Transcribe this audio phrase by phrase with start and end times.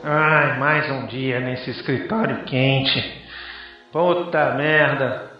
[0.04, 3.17] Ai, mais um dia nesse escritório quente.
[3.98, 5.32] Puta merda.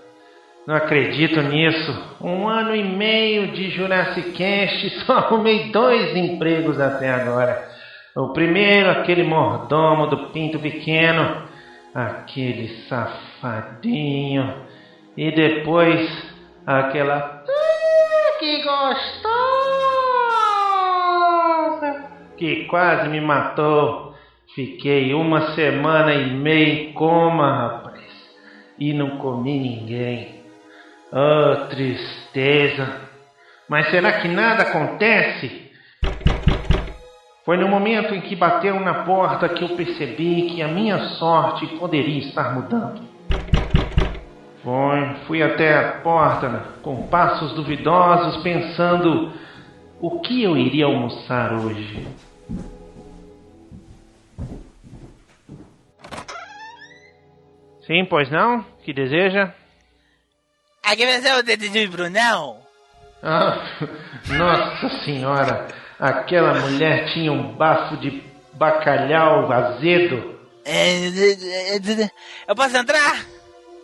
[0.67, 2.17] Não acredito nisso.
[2.21, 7.69] Um ano e meio de Jurassic Cast, só arrumei dois empregos até agora.
[8.17, 11.45] O primeiro, aquele mordomo do pinto pequeno,
[11.95, 14.53] aquele safadinho.
[15.17, 16.11] E depois,
[16.67, 17.45] aquela.
[17.49, 18.89] Ah, que gostosa!
[22.37, 24.17] Que quase me matou.
[24.53, 27.88] Fiquei uma semana e meia em coma, rapaz.
[28.79, 30.41] E não comi ninguém.
[31.13, 33.09] Oh, tristeza.
[33.69, 35.71] Mas será que nada acontece?
[37.45, 41.67] Foi no momento em que bateram na porta que eu percebi que a minha sorte
[41.79, 43.01] poderia estar mudando.
[44.63, 49.33] Foi, fui até a porta né, com passos duvidosos, pensando
[50.01, 52.07] o que eu iria almoçar hoje.
[57.87, 58.63] Sim, pois não?
[58.89, 59.53] Que deseja?
[61.21, 62.57] Ser o detetive Brunão.
[63.23, 63.77] Ah,
[64.33, 65.67] nossa senhora,
[66.01, 68.23] aquela mulher tinha um bafo de
[68.55, 70.41] bacalhau azedo.
[70.65, 72.11] É, é, é,
[72.49, 73.27] Eu posso entrar?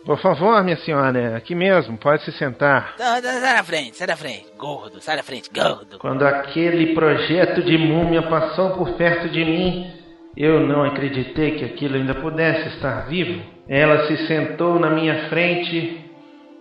[0.03, 2.95] Por favor, minha senhora, aqui mesmo, pode se sentar.
[2.97, 4.47] Não, não, sai da frente, sai da frente.
[4.57, 5.99] Gordo, sai da frente, gordo.
[5.99, 9.93] Quando aquele projeto de múmia passou por perto de mim,
[10.35, 13.53] eu não acreditei que aquilo ainda pudesse estar vivo.
[13.67, 16.05] Ela se sentou na minha frente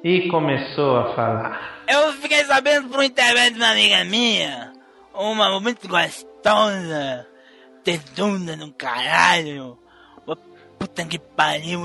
[0.03, 1.85] e começou a falar.
[1.87, 4.73] Eu fiquei sabendo por um intermédio de uma amiga minha,
[5.13, 7.27] uma muito gostosa,
[7.83, 9.79] tedunda no caralho.
[10.79, 11.81] Puta que pariu,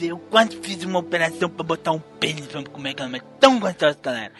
[0.00, 3.98] eu quase fiz uma operação pra botar um pênis pra comer aquela mulher tão gostosa
[4.00, 4.30] que ela.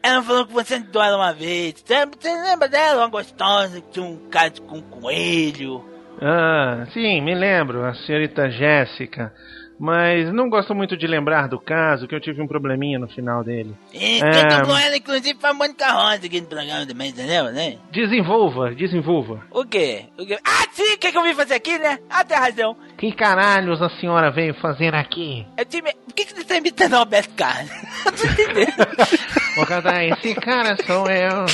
[0.00, 1.74] Ela falou que você entrou ela uma vez.
[1.84, 3.02] Você, você lembra dela?
[3.02, 5.84] Uma gostosa que tinha um caso com um coelho.
[6.20, 9.32] Ah, sim, me lembro, a senhorita Jéssica.
[9.78, 13.44] Mas não gosto muito de lembrar do caso, que eu tive um probleminha no final
[13.44, 13.74] dele.
[13.94, 14.30] E É.
[14.30, 17.44] quem dublou ela, inclusive, foi a Mônica Rosa aqui no programa também, entendeu?
[17.52, 17.78] Né?
[17.92, 19.40] Desenvolva, desenvolva.
[19.52, 20.06] O quê?
[20.18, 20.38] O quê?
[20.44, 21.98] Ah, sim, o que, que eu vim fazer aqui, né?
[22.10, 22.76] Ah, tem razão.
[22.96, 25.46] Que caralhos a senhora veio fazer aqui?
[25.56, 25.92] Eu tive...
[25.92, 27.70] Por que, que você tá imitando o Alberto Carlos?
[28.04, 30.16] Eu tô entendendo.
[30.18, 31.44] Esse cara sou eu.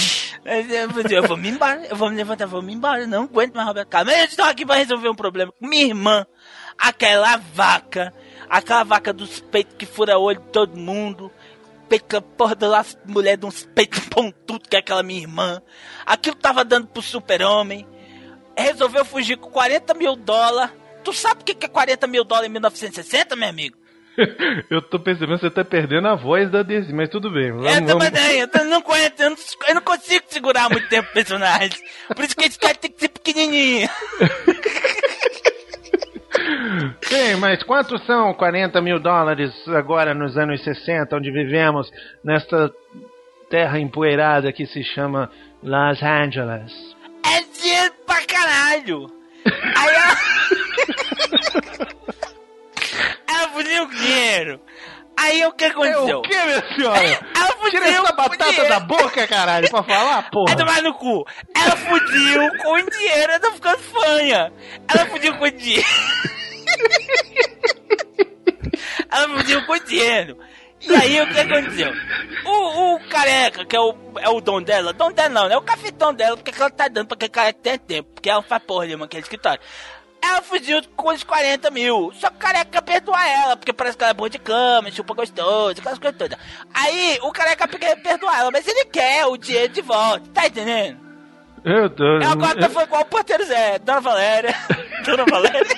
[0.45, 3.01] Mas eu vou eu vou me embora, eu vou me levantar, eu vou me embora,
[3.03, 4.13] eu não aguento mais Roberto Carlos.
[4.13, 6.27] Mas eu estou aqui pra resolver um problema com minha irmã,
[6.79, 8.13] aquela vaca,
[8.49, 11.31] aquela vaca dos peitos que fura olho de todo mundo,
[11.89, 15.63] peito porra da mulher de uns peitos pontudos que é aquela minha irmã.
[16.05, 17.87] Aquilo tava dando pro super-homem,
[18.57, 20.75] resolveu fugir com 40 mil dólares.
[21.03, 23.77] Tu sabe o que é 40 mil dólares em 1960, meu amigo?
[24.71, 27.51] Eu tô percebendo que você tá perdendo a voz da Daisy, mas tudo bem.
[27.51, 28.05] Vamos, Eu vamos.
[28.05, 29.37] também, eu não conheço, eu não,
[29.69, 31.83] eu não consigo segurar muito tempo personagens.
[32.15, 33.89] Por isso que esse cara tem que ser pequenininho.
[37.03, 41.91] Sim, mas quantos são 40 mil dólares agora nos anos 60, onde vivemos
[42.25, 42.73] nesta
[43.51, 45.31] terra empoeirada que se chama
[45.63, 46.73] Los Angeles?
[47.27, 49.07] É dinheiro pra caralho.
[49.77, 50.17] Aí ela...
[53.29, 54.61] ela com dinheiro.
[55.17, 56.09] Aí o que aconteceu?
[56.09, 57.01] É o que, minha senhora?
[57.37, 58.69] Ela fugiu Tira essa batata dinheiro.
[58.69, 60.57] da boca, caralho, pra falar, Vai porra.
[60.57, 61.25] tomar no cu.
[61.57, 64.53] Ela fugiu com o dinheiro, eu tô ficando fanha.
[64.93, 65.87] Ela fugiu com o dinheiro.
[69.11, 70.39] Ela fugiu com o dinheiro.
[70.81, 71.93] E aí o que aconteceu?
[72.45, 75.57] O, o careca, que é o, é o dom dela, dom dela não, né?
[75.57, 78.43] O cafetão dela, porque que ela tá dando pra que careca tem tempo, porque ela
[78.43, 79.61] faz porra nenhuma aquele escritório.
[80.23, 82.11] Ela fugiu com os 40 mil.
[82.15, 85.15] Só que o careca perdoar ela, porque parece que ela é boa de cama, chupa
[85.15, 86.39] gostoso, aquelas coisas todas.
[86.73, 90.99] Aí o careca quer perdoar ela, mas ele quer o dinheiro de volta, tá entendendo?
[91.65, 92.05] Eu tô.
[92.05, 94.55] Eu agora tá foi igual o porteiro Zé, Dona Valéria.
[95.05, 95.77] Dona Valéria.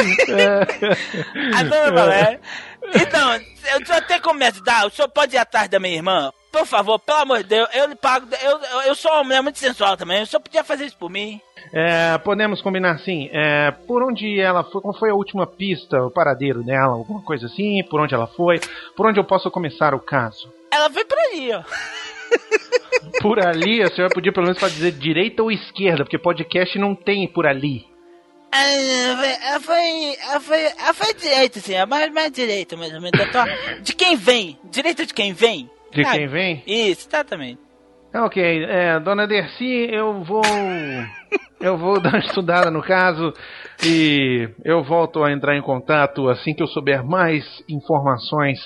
[1.56, 2.40] A Dona Valéria.
[2.94, 4.86] Então, eu como me ajudar.
[4.86, 6.32] O senhor pode ir atrás da minha irmã?
[6.50, 8.26] Por favor, pelo amor de Deus, eu lhe pago.
[8.42, 10.22] Eu, eu, sou uma mulher muito sensual também.
[10.22, 11.40] O senhor podia fazer isso por mim?
[11.72, 13.28] É, podemos combinar assim.
[13.32, 14.80] É, por onde ela foi?
[14.80, 17.84] Qual foi a última pista, o paradeiro dela, alguma coisa assim?
[17.84, 18.60] Por onde ela foi?
[18.96, 20.52] Por onde eu posso começar o caso?
[20.72, 21.62] Ela veio por ali, ó.
[23.20, 26.94] Por ali, a senhora podia pelo menos pra dizer direita ou esquerda, porque podcast não
[26.94, 27.84] tem por ali.
[28.52, 33.20] Ah, foi, foi, foi, foi direito, assim, é mais, mais direito, mais ou menos.
[33.82, 34.58] De quem vem?
[34.64, 35.70] Direito de quem vem?
[35.92, 36.62] De quem vem?
[36.66, 37.60] Isso, exatamente.
[38.12, 40.42] Ok, é, dona Dercy, eu vou.
[41.60, 43.32] eu vou dar uma estudada no caso
[43.84, 48.58] e eu volto a entrar em contato assim que eu souber mais informações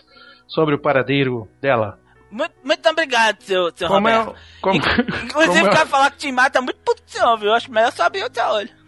[0.46, 1.98] sobre o paradeiro dela.
[2.30, 4.30] Muito, muito obrigado, seu, seu como Roberto.
[4.30, 7.02] É, como, Inclusive, como o cara falar que te mata muito puto,
[7.38, 7.48] viu?
[7.48, 8.83] Eu acho melhor só abrir o teu olho.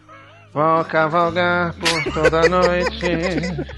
[0.57, 2.99] Vou cavalgar por toda a noite.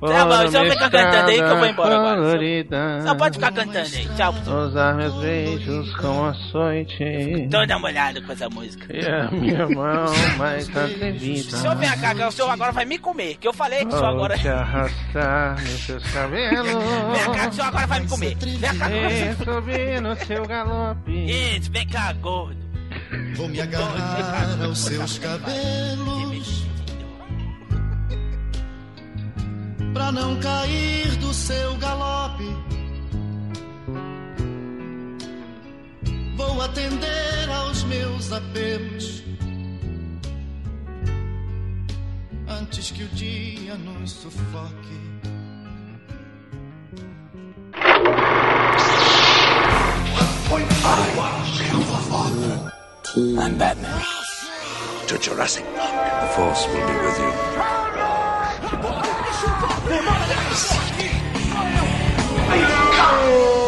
[0.00, 2.40] tá bom, só fica cantando aí que eu vou embora agora.
[3.02, 4.08] Só, só pode ficar cantando aí.
[4.16, 4.34] Tchau.
[4.64, 7.04] Usar meus beijos como açoite.
[7.04, 8.86] Então dá uma olhada com essa música.
[8.96, 10.06] E a minha mão
[10.38, 11.56] mais atrevida.
[11.56, 13.36] O senhor vem cá, o senhor agora vai me comer.
[13.36, 14.38] Que eu falei que o senhor agora.
[14.38, 16.72] te arrastar nos seus cabelos.
[17.12, 18.34] Vem cá, o senhor agora vai me comer.
[18.36, 21.12] Vem cá, E subir no seu galope.
[21.12, 22.64] Isso, vem cá, gordo.
[23.36, 26.13] Vou me agarrar aos seus cabelos
[29.94, 32.44] Pra não cair do seu galope
[36.36, 39.22] Vou atender aos meus apelos
[42.48, 45.04] Antes que o dia nos sufoque
[53.16, 54.02] I'm Batman.
[55.06, 56.20] To Jurassic Park.
[56.20, 57.93] The Force will be with you.
[59.86, 60.50] 我骂了两个，
[60.96, 61.00] 你
[62.50, 63.63] 哎呦，哎呀。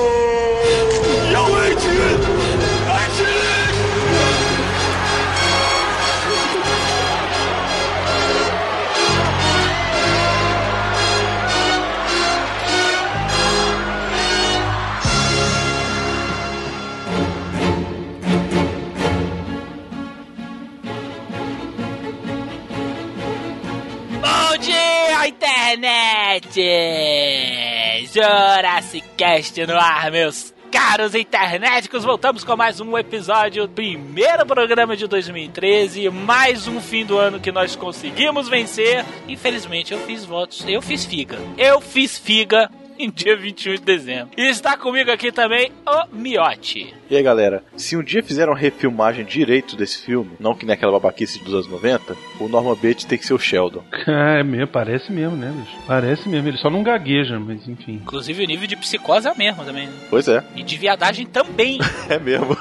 [28.12, 32.02] Jurassic Cast no ar, meus caros internéticos!
[32.02, 37.52] Voltamos com mais um episódio, primeiro programa de 2013, mais um fim do ano que
[37.52, 39.04] nós conseguimos vencer.
[39.28, 41.38] Infelizmente, eu fiz votos, eu fiz figa.
[41.58, 44.30] Eu fiz figa em dia 21 de dezembro.
[44.36, 46.94] E está comigo aqui também o Miotti.
[47.08, 50.74] E aí galera, se um dia fizeram uma refilmagem direito desse filme, não que nem
[50.74, 53.84] aquela babaquice dos anos 90, o Norman Bates tem que ser o Sheldon.
[54.06, 55.76] É mesmo, parece mesmo, né, bicho?
[55.86, 57.94] Parece mesmo, ele só não gagueja, mas enfim.
[57.94, 59.86] Inclusive o nível de psicose é o mesmo também.
[59.86, 59.92] Né?
[60.10, 60.42] Pois é.
[60.54, 61.78] E de viadagem também.
[62.08, 62.56] é mesmo.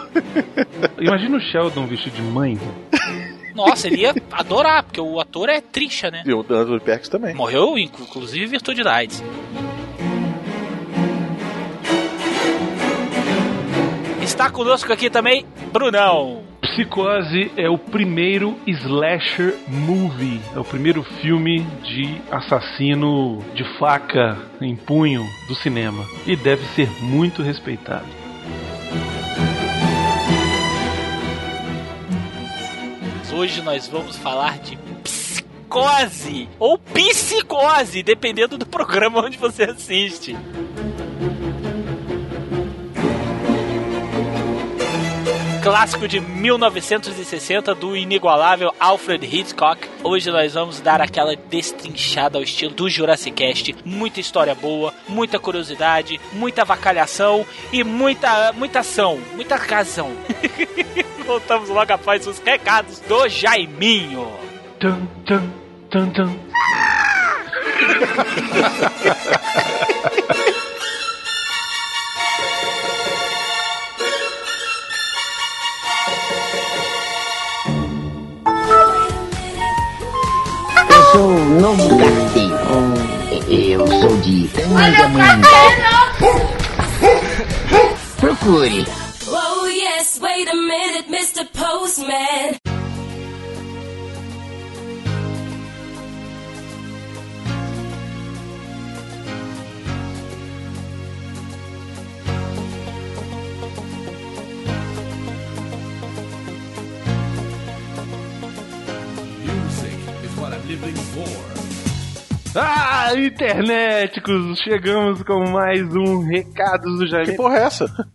[1.00, 2.60] Imagina o Sheldon vestido de mãe.
[3.56, 6.24] Nossa, ele ia adorar, porque o ator é tricha, né?
[6.26, 7.34] E o Anthony Perkins também.
[7.34, 9.24] Morreu, inclusive, em virtude da AIDS.
[14.26, 16.42] Está conosco aqui também, Brunão.
[16.60, 24.76] Psicose é o primeiro slasher movie, é o primeiro filme de assassino de faca em
[24.76, 28.08] punho do cinema e deve ser muito respeitado.
[33.32, 40.36] Hoje nós vamos falar de psicose ou psicose, dependendo do programa onde você assiste.
[45.66, 49.90] Clássico de 1960 do inigualável Alfred Hitchcock.
[50.04, 53.76] Hoje nós vamos dar aquela destrinchada ao estilo do Jurassic Cast.
[53.84, 57.44] Muita história boa, muita curiosidade, muita vacalhação
[57.74, 60.12] e muita, muita ação, muita casão.
[61.26, 64.32] Voltamos logo após os recados do Jaiminho.
[64.80, 65.50] Tum, tum,
[65.90, 66.40] tum, tum.
[81.60, 82.56] novo carteiro.
[83.48, 85.42] Eu sou de Tangamanha.
[88.18, 88.86] Procure.
[89.28, 91.46] Oh yes, wait a minute, Mr.
[91.54, 92.65] Postman.
[112.56, 114.60] Ah, internéticos!
[114.60, 117.26] Chegamos com mais um Recados do Jair.
[117.26, 118.08] Que porra é essa?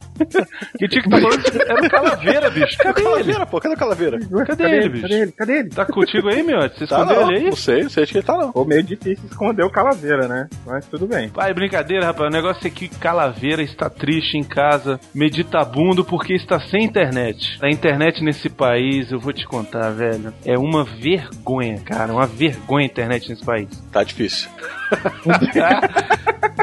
[0.78, 2.76] Quem tinha que estar falando era o Calaveira, bicho.
[2.78, 3.10] Cadê ele?
[3.10, 4.18] Calaveira, pô, cadê o Calaveira?
[4.46, 5.02] Cadê ele, bicho?
[5.02, 5.32] Cadê ele?
[5.32, 5.68] Cadê ele?
[5.70, 6.78] Tá contigo aí, Miotti?
[6.78, 7.44] Você Tá escondeu não, ele aí?
[7.46, 8.46] não sei, não sei de que ele tá não.
[8.48, 10.48] Ficou meio difícil esconder o Calaveira, né?
[10.66, 11.28] Mas tudo bem.
[11.30, 12.28] Pai, brincadeira, rapaz.
[12.28, 17.58] O negócio é que Calaveira está triste em casa, meditabundo porque está sem internet.
[17.62, 22.12] A internet nesse país, eu vou te contar, velho, é uma vergonha, cara.
[22.12, 23.68] Uma vergonha a internet nesse país.
[23.92, 24.50] Tá difícil.
[25.52, 25.80] Tá?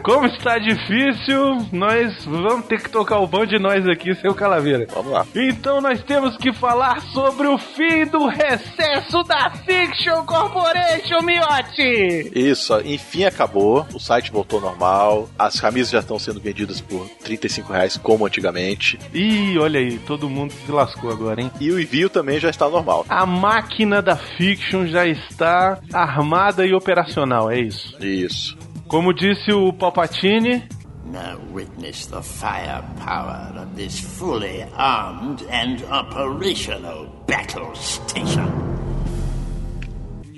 [0.04, 4.86] Como está difícil, nós vamos ter que tocar o bom de nós aqui, seu Calaveira.
[4.94, 5.26] Vamos lá.
[5.36, 12.32] Então nós temos que falar sobre o fim do recesso da Fiction Corporation, Miotti!
[12.36, 17.72] Isso, enfim acabou, o site voltou normal, as camisas já estão sendo vendidas por 35
[17.74, 21.52] reais como antigamente, Ih, olha aí, todo mundo se lascou agora, hein?
[21.60, 23.06] e o envio também já está normal.
[23.10, 27.96] A máquina da Fiction já está armada e operacional, é isso.
[28.04, 28.58] Isso.
[28.88, 30.64] Como disse o Palpatine,
[31.12, 38.68] Now witness the firepower of this fully armed and operational battle station.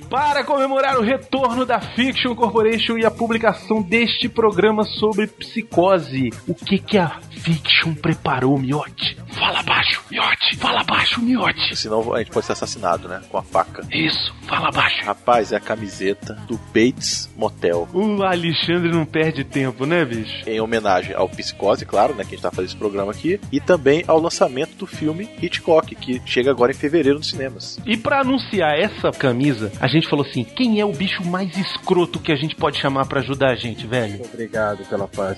[0.10, 6.56] para comemorar o retorno da Fiction Corporation e a publicação deste programa sobre psicose, o
[6.56, 9.18] que que a Fiction preparou, Miotti?
[9.32, 10.58] Fala baixo, Miotti!
[10.58, 11.76] Fala baixo, Miotti!
[11.76, 13.22] Senão a gente pode ser assassinado, né?
[13.30, 13.86] Com a faca.
[13.92, 15.06] Isso, fala baixo.
[15.06, 17.88] Rapaz, é a camiseta do Bates Motel.
[17.94, 20.48] O Alexandre não perde tempo, né, bicho?
[20.48, 22.24] Em homenagem ao Psicose, claro, né?
[22.24, 23.40] Que a gente tá fazendo esse programa aqui.
[23.52, 27.80] E também ao lançamento do filme Hitchcock, que chega agora em fevereiro nos cinemas.
[27.86, 32.20] E pra anunciar essa camisa, a gente falou assim: quem é o bicho mais escroto
[32.20, 34.22] que a gente pode chamar pra ajudar a gente, velho?
[34.26, 35.38] Obrigado pela paz.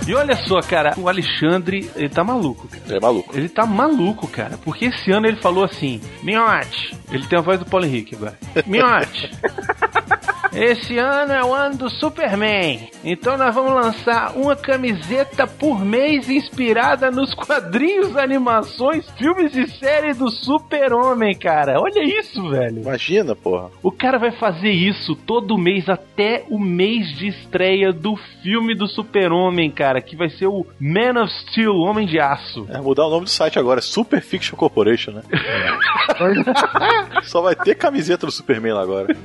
[0.06, 2.68] E olha só, cara, o Alexandre, ele tá maluco.
[2.68, 2.82] cara.
[2.86, 3.36] Ele é maluco.
[3.36, 4.58] Ele tá maluco, cara.
[4.62, 6.94] Porque esse ano ele falou assim: Miote.
[7.10, 8.36] Ele tem a voz do Paulo Henrique agora.
[8.66, 9.30] Miote.
[10.54, 12.88] Esse ano é o ano do Superman.
[13.02, 20.16] Então nós vamos lançar uma camiseta por mês inspirada nos quadrinhos, animações, filmes e séries
[20.16, 21.80] do Super-Homem, cara.
[21.80, 22.82] Olha isso, velho.
[22.82, 23.68] Imagina, porra.
[23.82, 28.86] O cara vai fazer isso todo mês até o mês de estreia do filme do
[28.86, 32.66] Super-Homem, cara, que vai ser o Man of Steel, Homem de Aço.
[32.68, 35.22] É mudar o nome do site agora, é Super Fiction Corporation, né?
[37.24, 39.16] Só vai ter camiseta do Superman lá agora.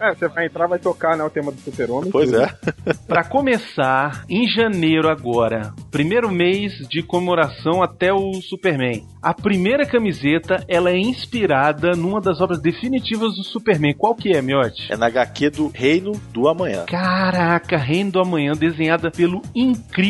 [0.00, 2.10] É, você vai entrar, vai tocar, né, o tema do Super-Homem.
[2.10, 2.42] Pois tudo.
[2.42, 2.54] é.
[3.06, 9.04] Pra começar, em janeiro agora, primeiro mês de comemoração até o Superman.
[9.22, 13.94] A primeira camiseta, ela é inspirada numa das obras definitivas do Superman.
[13.94, 14.92] Qual que é, Miotti?
[14.92, 16.84] É na HQ do Reino do Amanhã.
[16.86, 20.03] Caraca, Reino do Amanhã, desenhada pelo incrível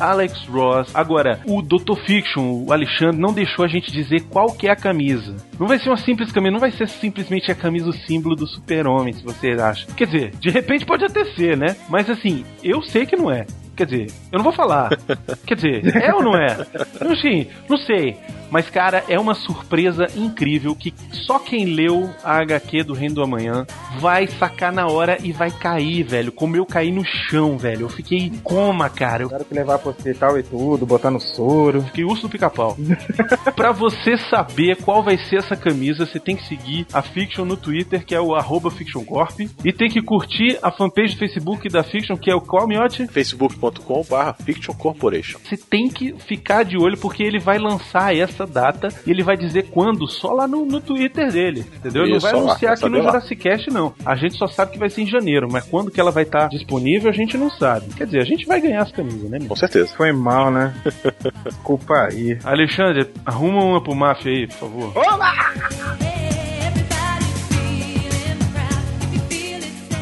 [0.00, 0.94] Alex Ross.
[0.94, 1.96] Agora, o Dr.
[2.04, 5.36] Fiction, o Alexandre, não deixou a gente dizer qual que é a camisa.
[5.58, 8.46] Não vai ser uma simples camisa, não vai ser simplesmente a camisa o símbolo do
[8.46, 9.86] super-homem, se você acha.
[9.94, 11.76] Quer dizer, de repente pode até ser, né?
[11.88, 13.46] Mas assim, eu sei que não é.
[13.78, 14.90] Quer dizer, eu não vou falar.
[15.46, 16.66] Quer dizer, é ou não é?
[17.12, 18.16] Enfim, não sei.
[18.50, 23.22] Mas, cara, é uma surpresa incrível que só quem leu a HQ do Reino do
[23.22, 23.66] Amanhã
[23.98, 26.32] vai sacar na hora e vai cair, velho.
[26.32, 27.82] Como eu caí no chão, velho.
[27.82, 29.24] Eu fiquei em coma, cara.
[29.24, 31.82] Eu Quero que levar pro hospital e tudo, botar no soro.
[31.82, 32.76] fiquei urso no pica-pau.
[33.54, 37.56] pra você saber qual vai ser essa camisa, você tem que seguir a Fiction no
[37.56, 39.40] Twitter, que é o arroba FictionCorp.
[39.64, 43.06] E tem que curtir a fanpage do Facebook da Fiction, que é o qual, Miotti?
[43.06, 45.38] facebook.com barra Fiction Corporation.
[45.44, 49.22] Você tem que ficar de olho porque ele vai lançar essa essa data e ele
[49.22, 52.04] vai dizer quando só lá no, no Twitter dele, entendeu?
[52.04, 53.02] Ele não vai lá, anunciar aqui no.
[53.02, 53.94] Jurassic Cast, não.
[54.04, 56.48] A gente só sabe que vai ser em janeiro, mas quando que ela vai estar
[56.48, 57.86] disponível a gente não sabe.
[57.94, 59.48] Quer dizer, a gente vai ganhar as camisas, né, meu?
[59.48, 59.94] Com certeza.
[59.96, 60.74] Foi mal, né?
[61.44, 62.38] Desculpa aí.
[62.44, 64.92] Alexandre, arruma uma pro Mafia aí, por favor.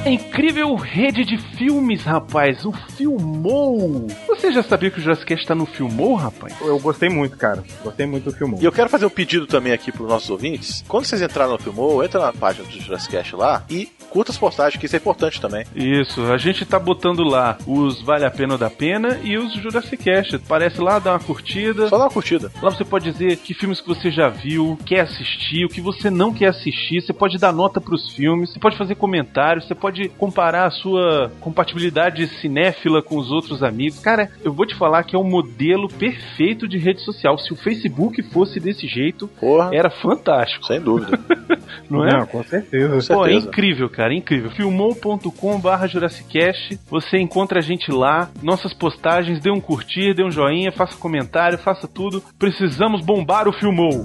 [0.06, 2.64] É incrível rede de filmes, rapaz.
[2.64, 4.06] O Filmou.
[4.28, 6.54] Você já sabia que o Jurassic Cast tá no Filmou, rapaz?
[6.60, 7.64] Eu gostei muito, cara.
[7.82, 8.56] Gostei muito do filme.
[8.60, 10.84] E eu quero fazer um pedido também aqui pros nossos ouvintes.
[10.86, 14.38] Quando vocês entrarem no Filmou, entra na página do Jurassic Cast lá e curta as
[14.38, 15.66] postagens, que isso é importante também.
[15.74, 19.54] Isso, a gente tá botando lá os Vale a Pena ou da Pena e os
[19.54, 20.38] Jurassic Cast.
[20.46, 21.88] Parece lá, dá uma curtida.
[21.88, 22.52] Só dá uma curtida.
[22.62, 26.10] Lá você pode dizer que filmes que você já viu, quer assistir, o que você
[26.10, 27.02] não quer assistir.
[27.02, 31.30] Você pode dar nota pros filmes, você pode fazer comentários, você pode comparar a sua
[31.40, 34.00] compatibilidade cinéfila com os outros amigos.
[34.00, 37.38] Cara, eu vou te falar que é o modelo perfeito de rede social.
[37.38, 41.18] Se o Facebook fosse desse jeito, Porra, era fantástico, sem dúvida.
[41.90, 42.12] não é?
[42.12, 43.14] Não, com certeza.
[43.14, 43.48] Pô, é certeza.
[43.48, 44.50] incrível, cara, é incrível.
[44.50, 50.30] Filmou.com barra Jurassicast, você encontra a gente lá, nossas postagens, dê um curtir, dê um
[50.30, 52.22] joinha, faça comentário, faça tudo.
[52.38, 54.04] Precisamos bombar o Filmou.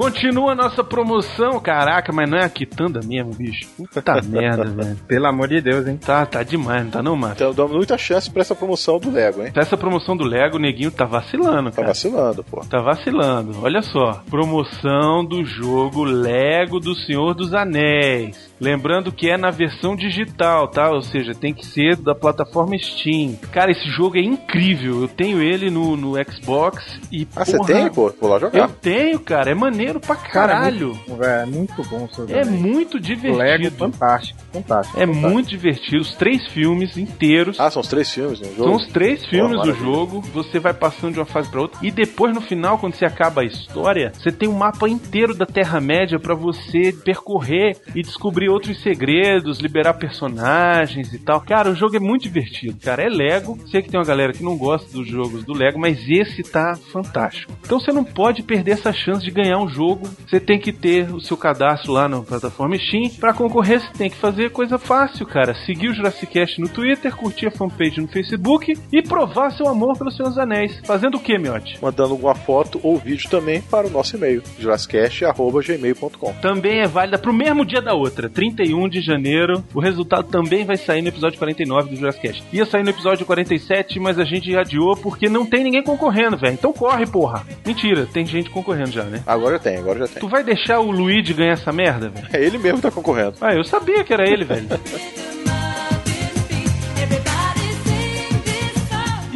[0.00, 3.68] Continua a nossa promoção, caraca, mas não é a quitanda mesmo, bicho.
[3.76, 4.96] Puta merda, velho.
[5.06, 5.98] Pelo amor de Deus, hein?
[5.98, 7.34] Tá, tá demais, não tá não, mano?
[7.34, 9.52] Então damos muita chance pra essa promoção do Lego, hein?
[9.54, 11.88] Essa promoção do Lego, o neguinho tá vacilando, Tá cara.
[11.88, 12.60] vacilando, pô.
[12.64, 13.58] Tá vacilando.
[13.62, 14.22] Olha só.
[14.30, 18.49] Promoção do jogo Lego do Senhor dos Anéis.
[18.61, 20.90] Lembrando que é na versão digital, tá?
[20.90, 23.37] Ou seja, tem que ser da plataforma Steam.
[23.53, 25.03] Cara, esse jogo é incrível.
[25.03, 27.27] Eu tenho ele no, no Xbox e.
[27.35, 28.12] Ah, você tem, pô?
[28.20, 28.59] Vou lá jogar.
[28.59, 29.51] Eu tenho, cara.
[29.51, 30.99] É maneiro pra caralho.
[31.18, 33.77] Cara, é muito bom o seu É muito Lego divertido.
[33.77, 34.99] fantástico, fantástico.
[34.99, 35.31] É fantástico.
[35.31, 36.03] muito divertido.
[36.03, 37.59] Os três filmes inteiros.
[37.59, 38.64] Ah, são os três filmes no jogo?
[38.64, 39.85] São os três filmes do maravilha.
[39.85, 43.05] jogo, você vai passando de uma fase pra outra e depois no final, quando você
[43.07, 48.49] acaba a história, você tem um mapa inteiro da Terra-média pra você percorrer e descobrir
[48.50, 51.40] outros segredos, liberar personagens e tal.
[51.40, 53.02] Cara, o jogo é muito divertido, cara.
[53.02, 53.58] É Lego.
[53.70, 56.76] Sei que tem uma galera que não gosta dos jogos do Lego, mas esse tá
[56.92, 57.52] fantástico.
[57.64, 60.08] Então você não pode perder essa chance de ganhar um jogo.
[60.26, 63.10] Você tem que ter o seu cadastro lá na plataforma Steam.
[63.18, 65.54] Pra concorrer, você tem que fazer coisa fácil, cara.
[65.66, 69.96] Seguir o Jurassic Cast no Twitter, curtir a fanpage no Facebook e provar seu amor
[69.96, 70.80] pelos seus anéis.
[70.84, 71.78] Fazendo o que, Miote?
[71.82, 76.32] Mandando alguma foto ou vídeo também para o nosso e-mail, jurassicast.gmail.com.
[76.40, 79.62] Também é válida pro mesmo dia da outra, 31 de janeiro.
[79.74, 82.44] O resultado também vai sair no episódio 49 do Jurassic Cast.
[82.50, 86.55] Ia sair no episódio 47, mas a gente adiou porque não tem ninguém concorrendo, velho.
[86.55, 87.46] Então corre, porra.
[87.66, 89.22] Mentira, tem gente concorrendo já, né?
[89.26, 90.20] Agora já tem, agora já tem.
[90.20, 92.26] Tu vai deixar o Luigi ganhar essa merda, velho?
[92.33, 93.35] É ele mesmo que tá concorrendo.
[93.40, 94.66] Ah, eu sabia que era ele, velho.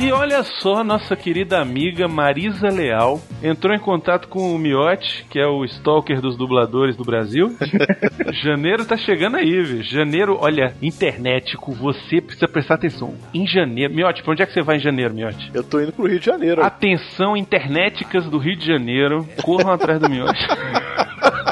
[0.05, 5.39] E olha só, nossa querida amiga Marisa Leal entrou em contato com o Miotti, que
[5.39, 7.57] é o stalker dos dubladores do Brasil.
[8.45, 9.83] janeiro tá chegando aí, viu?
[9.83, 13.15] Janeiro, olha, internético, você precisa prestar atenção.
[13.33, 15.51] Em janeiro, Miotti, pra onde é que você vai em janeiro, Miotti?
[15.55, 16.63] Eu tô indo pro Rio de Janeiro.
[16.63, 20.47] Atenção, internéticas do Rio de Janeiro, corram atrás do Miotti.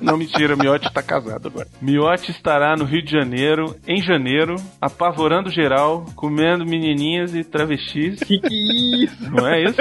[0.00, 1.66] Não, mentira, Miotti tá casado agora.
[1.80, 8.20] Miotti estará no Rio de Janeiro, em janeiro, apavorando geral, comendo menininhas e travestis.
[8.20, 9.30] Que que isso?
[9.30, 9.80] Não é isso?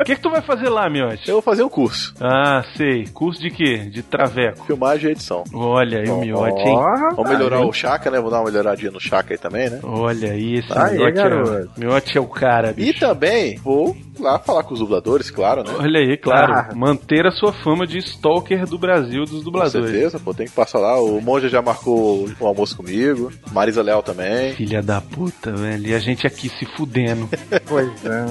[0.00, 1.28] O que, que tu vai fazer lá, Miotti?
[1.28, 2.14] Eu vou fazer um curso.
[2.20, 3.06] Ah, sei.
[3.08, 3.78] Curso de quê?
[3.90, 4.64] De traveco.
[4.66, 5.44] Filmagem e edição.
[5.52, 6.78] Olha aí o Miotti, hein?
[7.16, 8.20] Vamos melhorar o Chaka, né?
[8.20, 9.80] Vou dar uma melhoradinha no Chaka aí também, né?
[9.82, 11.70] Olha aí, esse Aí, Miotti, é, garoto.
[11.76, 13.00] Miotti é o cara, E bicho.
[13.00, 15.70] também vou lá falar com os dubladores, claro, né?
[15.78, 16.52] Olha aí, claro.
[16.52, 16.68] Ah.
[16.74, 19.90] Manter a sua fama de stalker do Brasil dos Com dubladores.
[19.90, 21.00] certeza, pô, tem que passar lá.
[21.00, 23.32] O Monja já marcou um almoço comigo.
[23.52, 24.54] Marisa Leal também.
[24.54, 25.86] Filha da puta, velho.
[25.88, 27.28] E a gente aqui se fudendo.
[27.66, 28.24] Pois é.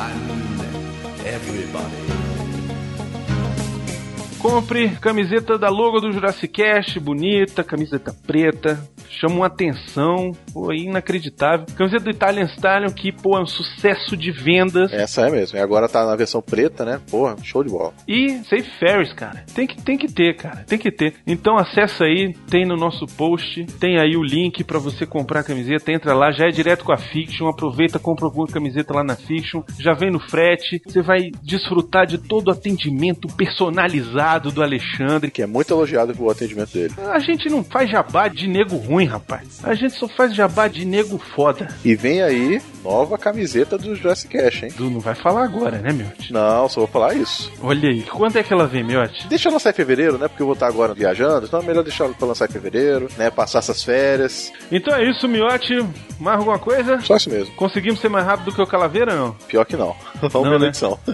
[4.40, 11.66] Compre camiseta da logo do Jurassic Cast, bonita, camiseta preta, chama uma atenção, pô, inacreditável.
[11.76, 14.90] Camiseta do Italian Stallion, que, pô, é um sucesso de vendas.
[14.94, 15.58] Essa é mesmo.
[15.58, 16.98] E agora tá na versão preta, né?
[17.10, 17.92] Porra, show de bola.
[18.08, 19.44] E Safe Ferris, cara.
[19.54, 20.64] Tem que, tem que ter, cara.
[20.66, 21.16] Tem que ter.
[21.26, 25.44] Então acessa aí, tem no nosso post, tem aí o link pra você comprar a
[25.44, 25.92] camiseta.
[25.92, 27.46] Entra lá, já é direto com a Fiction.
[27.46, 29.62] Aproveita, compra alguma camiseta lá na Fiction.
[29.78, 30.80] Já vem no frete.
[30.86, 35.30] Você vai desfrutar de todo o atendimento personalizado do Alexandre.
[35.30, 36.94] Que é muito elogiado o atendimento dele.
[37.12, 39.60] A gente não faz jabá de nego ruim, rapaz.
[39.64, 41.68] A gente só faz jabá de nego foda.
[41.84, 44.72] E vem aí, nova camiseta do Jurassic Cash, hein?
[44.76, 46.06] Tu não vai falar agora, né, meu?
[46.30, 47.50] Não, só vou falar isso.
[47.62, 49.26] Olha aí, quando é que ela vem, Miotti?
[49.28, 50.28] Deixa lançar em fevereiro, né?
[50.28, 53.30] Porque eu vou estar agora viajando, então é melhor deixar pra lançar em fevereiro, né?
[53.30, 54.52] Passar essas férias.
[54.70, 55.74] Então é isso, Miotti.
[56.18, 57.00] Mais alguma coisa?
[57.00, 57.54] Só isso mesmo.
[57.54, 59.32] Conseguimos ser mais rápido do que o Calaveira, não?
[59.48, 59.96] Pior que não.
[60.20, 60.66] Vamos Não, ver né?
[60.68, 60.98] edição.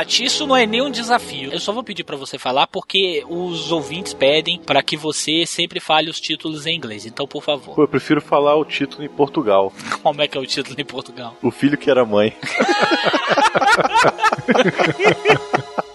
[0.00, 1.52] Miote, isso não é nenhum desafio.
[1.52, 5.78] Eu só vou pedir pra você falar porque os ouvintes pedem pra que você sempre
[5.78, 7.04] fale os títulos em inglês.
[7.04, 7.74] Então, por favor.
[7.74, 9.72] Pô, eu prefiro falar o título em Portugal.
[10.02, 11.36] Como é que é o título em Portugal?
[11.42, 12.34] O filho que era mãe.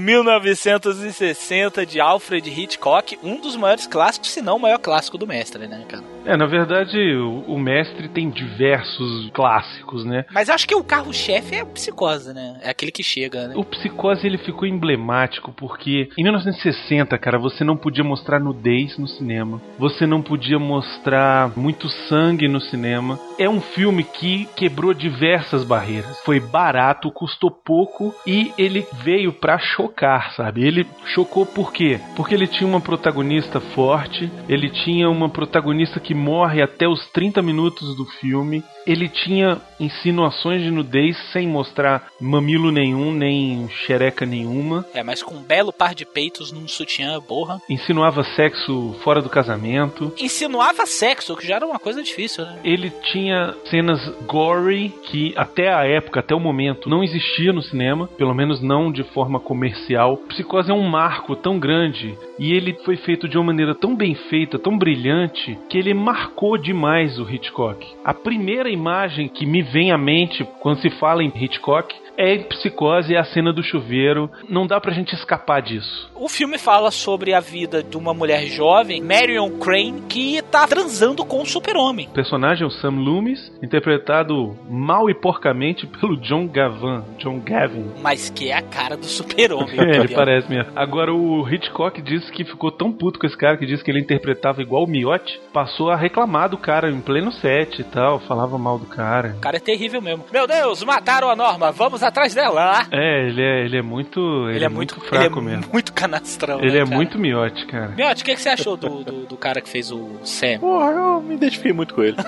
[0.00, 5.66] 1960 de Alfred Hitchcock, um dos maiores clássicos, se não o maior clássico do mestre,
[5.66, 6.04] né, cara?
[6.24, 10.24] É, na verdade, o, o mestre tem diversos clássicos, né?
[10.30, 12.58] Mas acho que o carro-chefe é o Psicose, né?
[12.62, 13.54] É aquele que chega, né?
[13.56, 19.08] O Psicose ele ficou emblemático porque em 1960, cara, você não podia mostrar nudez no
[19.08, 23.18] cinema, você não podia mostrar muito sangue no cinema.
[23.38, 26.20] é um filme que quebrou diversas barreiras.
[26.24, 29.89] Foi barato, custou pouco e ele veio pra chocar,
[30.36, 30.66] sabe?
[30.66, 32.00] Ele chocou por quê?
[32.16, 37.42] Porque ele tinha uma protagonista forte, ele tinha uma protagonista que morre até os 30
[37.42, 44.84] minutos do filme, ele tinha insinuações de nudez sem mostrar mamilo nenhum, nem xereca nenhuma.
[44.94, 47.60] É, mas com um belo par de peitos num sutiã, borra.
[47.68, 50.12] Insinuava sexo fora do casamento.
[50.18, 52.58] Insinuava sexo, que já era uma coisa difícil, né?
[52.64, 58.08] Ele tinha cenas gory que até a época, até o momento, não existia no cinema,
[58.18, 59.79] pelo menos não de forma comercial.
[60.28, 64.14] Psicose é um marco tão grande e ele foi feito de uma maneira tão bem
[64.14, 67.86] feita, tão brilhante, que ele marcou demais o Hitchcock.
[68.04, 73.14] A primeira imagem que me vem à mente quando se fala em Hitchcock é Psicose,
[73.14, 74.30] é a cena do chuveiro.
[74.48, 76.10] Não dá pra gente escapar disso.
[76.14, 81.24] O filme fala sobre a vida de uma mulher jovem, Marion Crane, que tá transando
[81.24, 82.08] com o super-homem.
[82.08, 87.02] O personagem é o Sam Loomis, interpretado mal e porcamente pelo John Gavin.
[87.18, 87.90] John Gavin.
[88.02, 89.80] Mas que é a cara do super-homem.
[89.90, 90.72] É, ele parece mesmo.
[90.76, 94.00] Agora, o Hitchcock disse que ficou tão puto com esse cara que disse que ele
[94.00, 98.58] interpretava igual o Miotti, passou a reclamar do cara em pleno set e tal, falava
[98.58, 99.34] mal do cara.
[99.38, 100.24] O cara é terrível mesmo.
[100.30, 102.86] Meu Deus, mataram a Norma, vamos atrás dela.
[102.90, 104.20] É, ele é, ele é muito.
[104.48, 105.72] Ele, Ele é é muito, muito- fraco ele é mesmo.
[105.72, 106.58] Muito canastrão.
[106.60, 106.96] Ele né, é cara?
[106.96, 107.88] muito miote, cara.
[107.96, 110.58] Miotti, o que, que você achou do, do, do cara que fez o Sam?
[110.60, 112.16] Porra, eu me identifiquei muito com ele.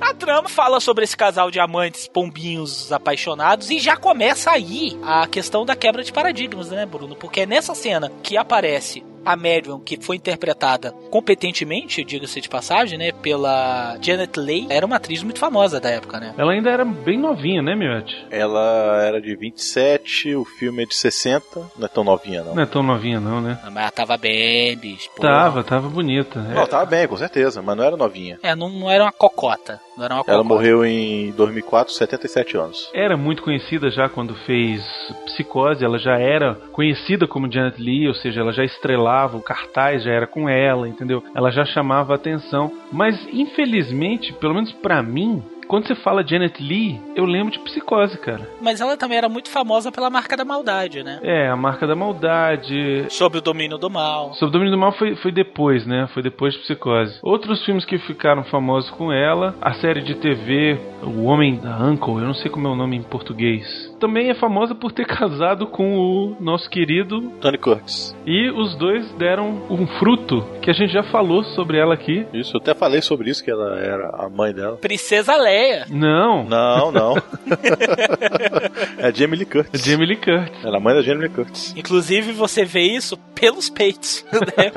[0.00, 5.26] A trama fala sobre esse casal de amantes pombinhos apaixonados e já começa aí a
[5.26, 7.14] questão da quebra de paradigmas, né, Bruno?
[7.16, 12.98] Porque é nessa cena que aparece a Marion, que foi interpretada competentemente, diga-se de passagem,
[12.98, 16.34] né, pela Janet Leigh, era uma atriz muito famosa da época, né?
[16.36, 18.26] Ela ainda era bem novinha, né, miote?
[18.30, 21.70] Ela era de 27, o filme é de 60.
[21.76, 22.54] Não é tão novinha, não.
[22.54, 23.58] Não é tão novinha, não, né?
[23.64, 25.10] Mas ela tava bem, bicho.
[25.14, 25.28] porra.
[25.28, 26.40] Tava, tava bonita.
[26.40, 28.38] Não, tava bem, com certeza, mas não era novinha.
[28.42, 29.80] É, não, não era uma cocota.
[29.98, 30.44] Não era uma Ela cocota.
[30.44, 32.88] morreu em 2004, 77 anos.
[32.94, 34.80] Era muito conhecida já quando fez
[35.26, 40.04] Psicose, ela já era conhecida como Janet Leigh, ou seja, ela já estrelava, o cartaz
[40.04, 41.22] já era com ela, entendeu?
[41.34, 42.70] Ela já chamava atenção.
[42.92, 48.18] Mas infelizmente, pelo menos pra mim, quando você fala Janet Leigh, eu lembro de Psicose,
[48.18, 48.48] cara.
[48.60, 51.20] Mas ela também era muito famosa pela marca da maldade, né?
[51.22, 53.06] É, a marca da maldade.
[53.10, 54.32] Sob o domínio do mal.
[54.34, 56.08] Sob o domínio do mal foi, foi depois, né?
[56.14, 57.18] Foi depois de Psicose.
[57.22, 62.14] Outros filmes que ficaram famosos com ela, a série de TV O Homem da Uncle,
[62.14, 63.87] eu não sei como é o nome em português.
[63.98, 68.16] Também é famosa por ter casado com o nosso querido Tony Curtis.
[68.26, 72.26] e os dois deram um fruto que a gente já falou sobre ela aqui.
[72.32, 74.76] Isso, eu até falei sobre isso, que ela era a mãe dela.
[74.76, 75.86] Princesa Leia.
[75.90, 76.44] Não.
[76.44, 77.14] Não, não.
[78.98, 79.82] é Jamie Lee Curtis.
[79.84, 80.64] Jamie Lee Curtis.
[80.64, 81.74] Ela é a mãe da Jamie Lee Curtis.
[81.76, 84.24] Inclusive, você vê isso pelos peitos.
[84.38, 84.72] Né?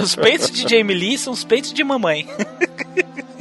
[0.00, 2.26] os peitos de Jamie Lee são os peitos de mamãe.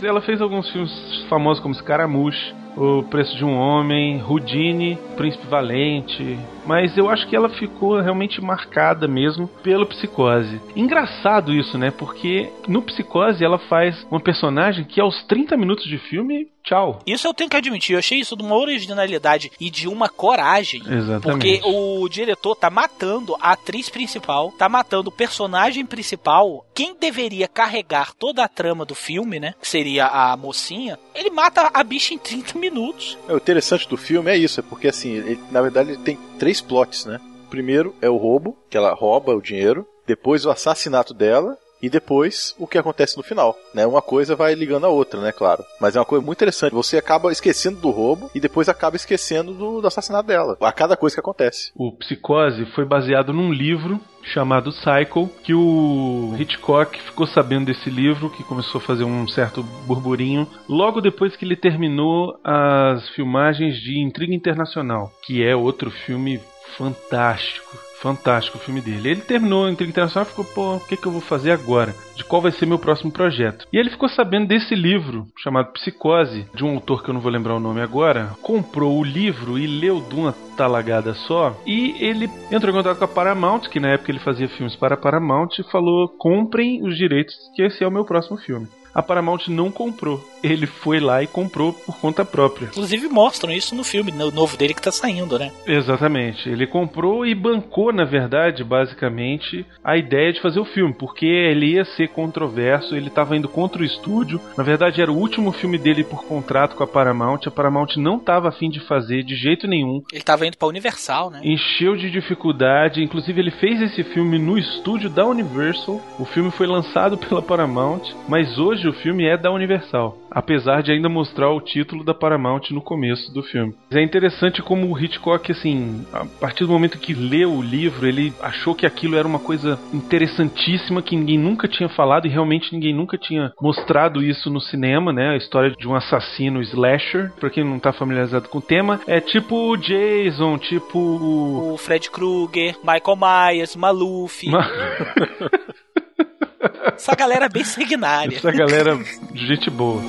[0.03, 0.91] Ela fez alguns filmes
[1.29, 6.37] famosos como Scaramouche, O Preço de um Homem, Houdini, Príncipe Valente.
[6.65, 10.61] Mas eu acho que ela ficou realmente marcada mesmo pelo Psicose.
[10.75, 11.91] Engraçado isso, né?
[11.91, 16.99] Porque no Psicose ela faz uma personagem que aos 30 minutos de filme, tchau.
[17.05, 20.81] Isso eu tenho que admitir, eu achei isso de uma originalidade e de uma coragem.
[20.81, 21.21] Exatamente.
[21.21, 26.65] Porque o diretor tá matando a atriz principal, tá matando o personagem principal.
[26.73, 29.55] Quem deveria carregar toda a trama do filme, né?
[29.59, 33.17] Que seria a mocinha, ele mata a bicha em 30 minutos.
[33.27, 36.17] É, O interessante do filme é isso, é porque assim, ele- na verdade ele tem
[36.39, 37.19] três plots, né?
[37.45, 41.89] O primeiro é o roubo, que ela rouba o dinheiro, depois o assassinato dela e
[41.89, 43.85] depois o que acontece no final, né?
[43.85, 45.63] Uma coisa vai ligando a outra, né, claro.
[45.79, 49.53] Mas é uma coisa muito interessante, você acaba esquecendo do roubo e depois acaba esquecendo
[49.53, 51.71] do, do assassinato dela, a cada coisa que acontece.
[51.75, 58.29] O Psicose foi baseado num livro chamado Cycle, que o Hitchcock ficou sabendo desse livro,
[58.29, 63.99] que começou a fazer um certo burburinho, logo depois que ele terminou as filmagens de
[63.99, 66.39] Intriga Internacional, que é outro filme
[66.77, 67.90] fantástico.
[68.01, 69.09] Fantástico o filme dele.
[69.09, 71.93] Ele terminou a Intriga Internacional e ficou, pô, o que, que eu vou fazer agora?
[72.15, 73.67] De qual vai ser meu próximo projeto?
[73.71, 77.31] E ele ficou sabendo desse livro, chamado Psicose, de um autor que eu não vou
[77.31, 78.35] lembrar o nome agora.
[78.41, 81.55] Comprou o livro e leu de uma talagada só.
[81.65, 84.95] E ele entrou em contato com a Paramount, que na época ele fazia filmes para
[84.95, 88.67] a Paramount, e falou: comprem os direitos, que esse é o meu próximo filme.
[88.93, 90.25] A Paramount não comprou.
[90.43, 92.67] Ele foi lá e comprou por conta própria.
[92.67, 95.51] Inclusive mostram isso no filme no novo dele que tá saindo, né?
[95.65, 96.49] Exatamente.
[96.49, 101.73] Ele comprou e bancou, na verdade, basicamente, a ideia de fazer o filme, porque ele
[101.73, 104.41] ia ser controverso, ele estava indo contra o estúdio.
[104.57, 107.41] Na verdade, era o último filme dele por contrato com a Paramount.
[107.45, 110.01] A Paramount não estava afim de fazer de jeito nenhum.
[110.11, 111.41] Ele estava indo pra Universal, né?
[111.43, 113.03] Encheu de dificuldade.
[113.03, 116.01] Inclusive, ele fez esse filme no estúdio da Universal.
[116.19, 120.91] O filme foi lançado pela Paramount, mas hoje o filme é da Universal apesar de
[120.91, 123.75] ainda mostrar o título da Paramount no começo do filme.
[123.91, 128.33] É interessante como o Hitchcock, assim, a partir do momento que leu o livro, ele
[128.41, 132.93] achou que aquilo era uma coisa interessantíssima que ninguém nunca tinha falado e realmente ninguém
[132.93, 135.31] nunca tinha mostrado isso no cinema, né?
[135.31, 139.19] A história de um assassino slasher, para quem não tá familiarizado com o tema, é
[139.19, 144.47] tipo Jason, tipo o Fred Krueger, Michael Myers, Maluf.
[144.49, 144.65] Ma...
[146.95, 148.35] Essa galera é bem sanguinária.
[148.35, 148.99] Essa galera,
[149.33, 150.01] gente boa.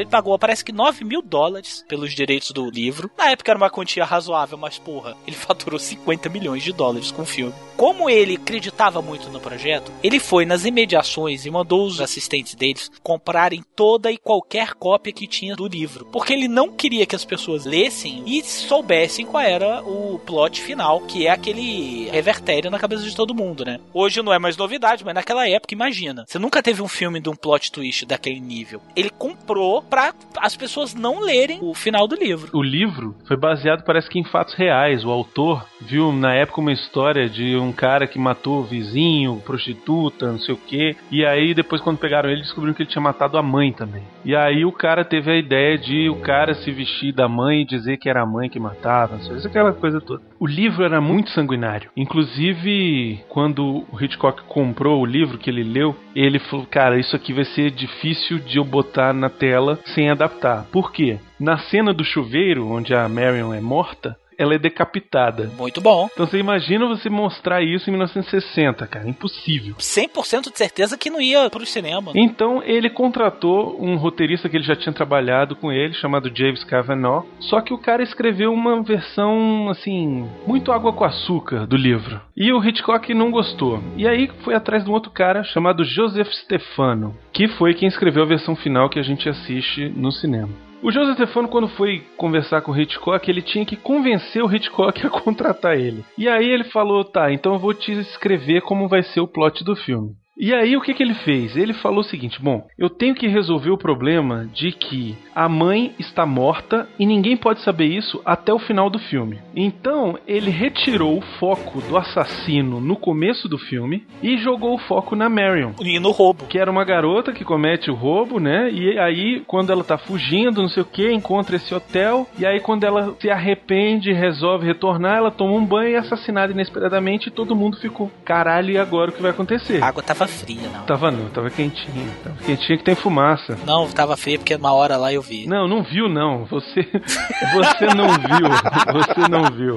[0.00, 3.10] Ele pagou, parece que 9 mil dólares pelos direitos do livro.
[3.16, 7.22] Na época era uma quantia razoável, mas porra, ele faturou 50 milhões de dólares com
[7.22, 7.54] o filme.
[7.76, 12.90] Como ele acreditava muito no projeto, ele foi nas imediações e mandou os assistentes deles
[13.02, 16.06] comprarem toda e qualquer cópia que tinha do livro.
[16.06, 21.00] Porque ele não queria que as pessoas lessem e soubessem qual era o plot final,
[21.02, 23.78] que é aquele revertério na cabeça de todo mundo, né?
[23.92, 26.24] Hoje não é mais novidade, mas naquela época, imagina.
[26.26, 28.80] Você nunca teve um filme de um plot twist daquele nível.
[28.94, 32.50] Ele comprou para as pessoas não lerem o final do livro.
[32.52, 35.04] O livro foi baseado, parece que, em fatos reais.
[35.04, 40.32] O autor viu na época uma história de um cara que matou o vizinho, prostituta,
[40.32, 40.96] não sei o que.
[41.10, 44.02] E aí, depois, quando pegaram ele, descobriram que ele tinha matado a mãe também.
[44.24, 47.66] E aí o cara teve a ideia de o cara se vestir da mãe e
[47.66, 50.22] dizer que era a mãe que matava, não sei, isso, aquela coisa toda.
[50.38, 51.90] O livro era muito sanguinário.
[51.96, 57.32] Inclusive, quando o Hitchcock comprou o livro que ele leu, ele falou: Cara, isso aqui
[57.32, 60.66] vai ser difícil de eu botar na tela sem adaptar.
[60.70, 61.18] Por quê?
[61.40, 65.50] Na cena do chuveiro, onde a Marion é morta, ela é decapitada.
[65.58, 66.08] Muito bom.
[66.12, 69.08] Então você imagina você mostrar isso em 1960, cara.
[69.08, 69.74] Impossível.
[69.76, 72.12] 100% de certeza que não ia pro cinema.
[72.14, 77.24] Então ele contratou um roteirista que ele já tinha trabalhado com ele, chamado James Cavanaugh.
[77.40, 82.20] Só que o cara escreveu uma versão, assim, muito água com açúcar do livro.
[82.36, 83.82] E o Hitchcock não gostou.
[83.96, 88.22] E aí foi atrás de um outro cara chamado Joseph Stefano, que foi quem escreveu
[88.22, 90.65] a versão final que a gente assiste no cinema.
[90.86, 95.02] O José Stefano, quando foi conversar com o Hitchcock, ele tinha que convencer o Hitchcock
[95.04, 96.04] a contratar ele.
[96.16, 99.64] E aí ele falou: tá, então eu vou te escrever como vai ser o plot
[99.64, 100.14] do filme.
[100.38, 101.56] E aí o que, que ele fez?
[101.56, 105.94] Ele falou o seguinte: bom, eu tenho que resolver o problema de que a mãe
[105.98, 109.40] está morta e ninguém pode saber isso até o final do filme.
[109.54, 115.16] Então ele retirou o foco do assassino no começo do filme e jogou o foco
[115.16, 115.72] na Marion.
[115.80, 116.44] E no roubo.
[116.46, 118.70] Que era uma garota que comete o roubo, né?
[118.70, 122.26] E aí, quando ela tá fugindo, não sei o que, encontra esse hotel.
[122.38, 125.98] E aí, quando ela se arrepende e resolve retornar, ela toma um banho e é
[125.98, 127.28] assassinada inesperadamente.
[127.28, 129.82] E todo mundo ficou: caralho, e agora o que vai acontecer?
[129.82, 130.84] A água tava tava fria, não.
[130.84, 132.08] Tava não, tava quentinha.
[132.22, 133.58] Tava quentinha que tem fumaça.
[133.64, 135.46] Não, tava fria porque uma hora lá eu vi.
[135.46, 136.44] Não, não viu não.
[136.46, 136.82] Você
[137.54, 138.48] você não viu.
[138.92, 139.76] Você não viu.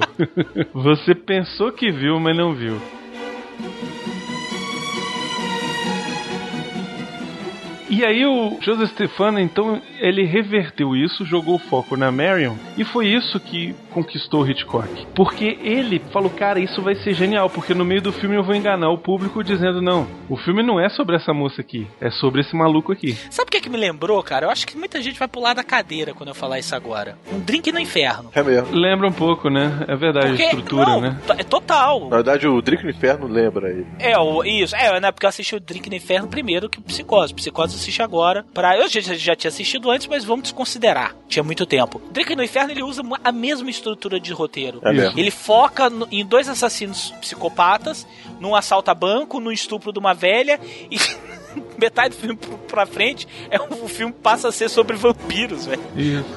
[0.74, 2.80] Você pensou que viu, mas não viu.
[7.88, 12.84] E aí o José Stefano, então, ele reverteu isso, jogou o foco na Marion, e
[12.84, 15.06] foi isso que conquistou o Hitchcock.
[15.14, 18.54] Porque ele falou, cara, isso vai ser genial, porque no meio do filme eu vou
[18.54, 22.40] enganar o público dizendo, não, o filme não é sobre essa moça aqui, é sobre
[22.40, 23.12] esse maluco aqui.
[23.30, 24.46] Sabe o que, é que me lembrou, cara?
[24.46, 27.18] Eu acho que muita gente vai pular da cadeira quando eu falar isso agora.
[27.32, 28.30] Um drink no inferno.
[28.34, 28.68] É mesmo.
[28.72, 29.84] Lembra um pouco, né?
[29.88, 31.18] É verdade, porque, a estrutura, não, né?
[31.38, 32.08] É total.
[32.08, 33.86] Na verdade, o Drink no Inferno lembra aí.
[33.98, 34.74] É, o, isso.
[34.76, 35.10] É, né?
[35.10, 37.34] Porque eu assisti o Drink no Inferno primeiro que o Psicose.
[37.34, 38.44] Psicose assiste agora.
[38.54, 38.76] Pra...
[38.76, 41.14] Eu já, já tinha assistido antes, mas vamos desconsiderar.
[41.28, 42.00] Tinha muito tempo.
[42.10, 43.79] Drink no Inferno ele usa a mesma estrutura
[44.20, 44.80] de roteiro.
[44.82, 45.18] É mesmo.
[45.18, 48.06] Ele foca no, em dois assassinos psicopatas,
[48.38, 50.98] num assalto a banco, num estupro de uma velha e.
[51.80, 52.38] metade do filme
[52.68, 55.82] pra frente, é um, o filme passa a ser sobre vampiros, velho.
[55.96, 56.28] Isso.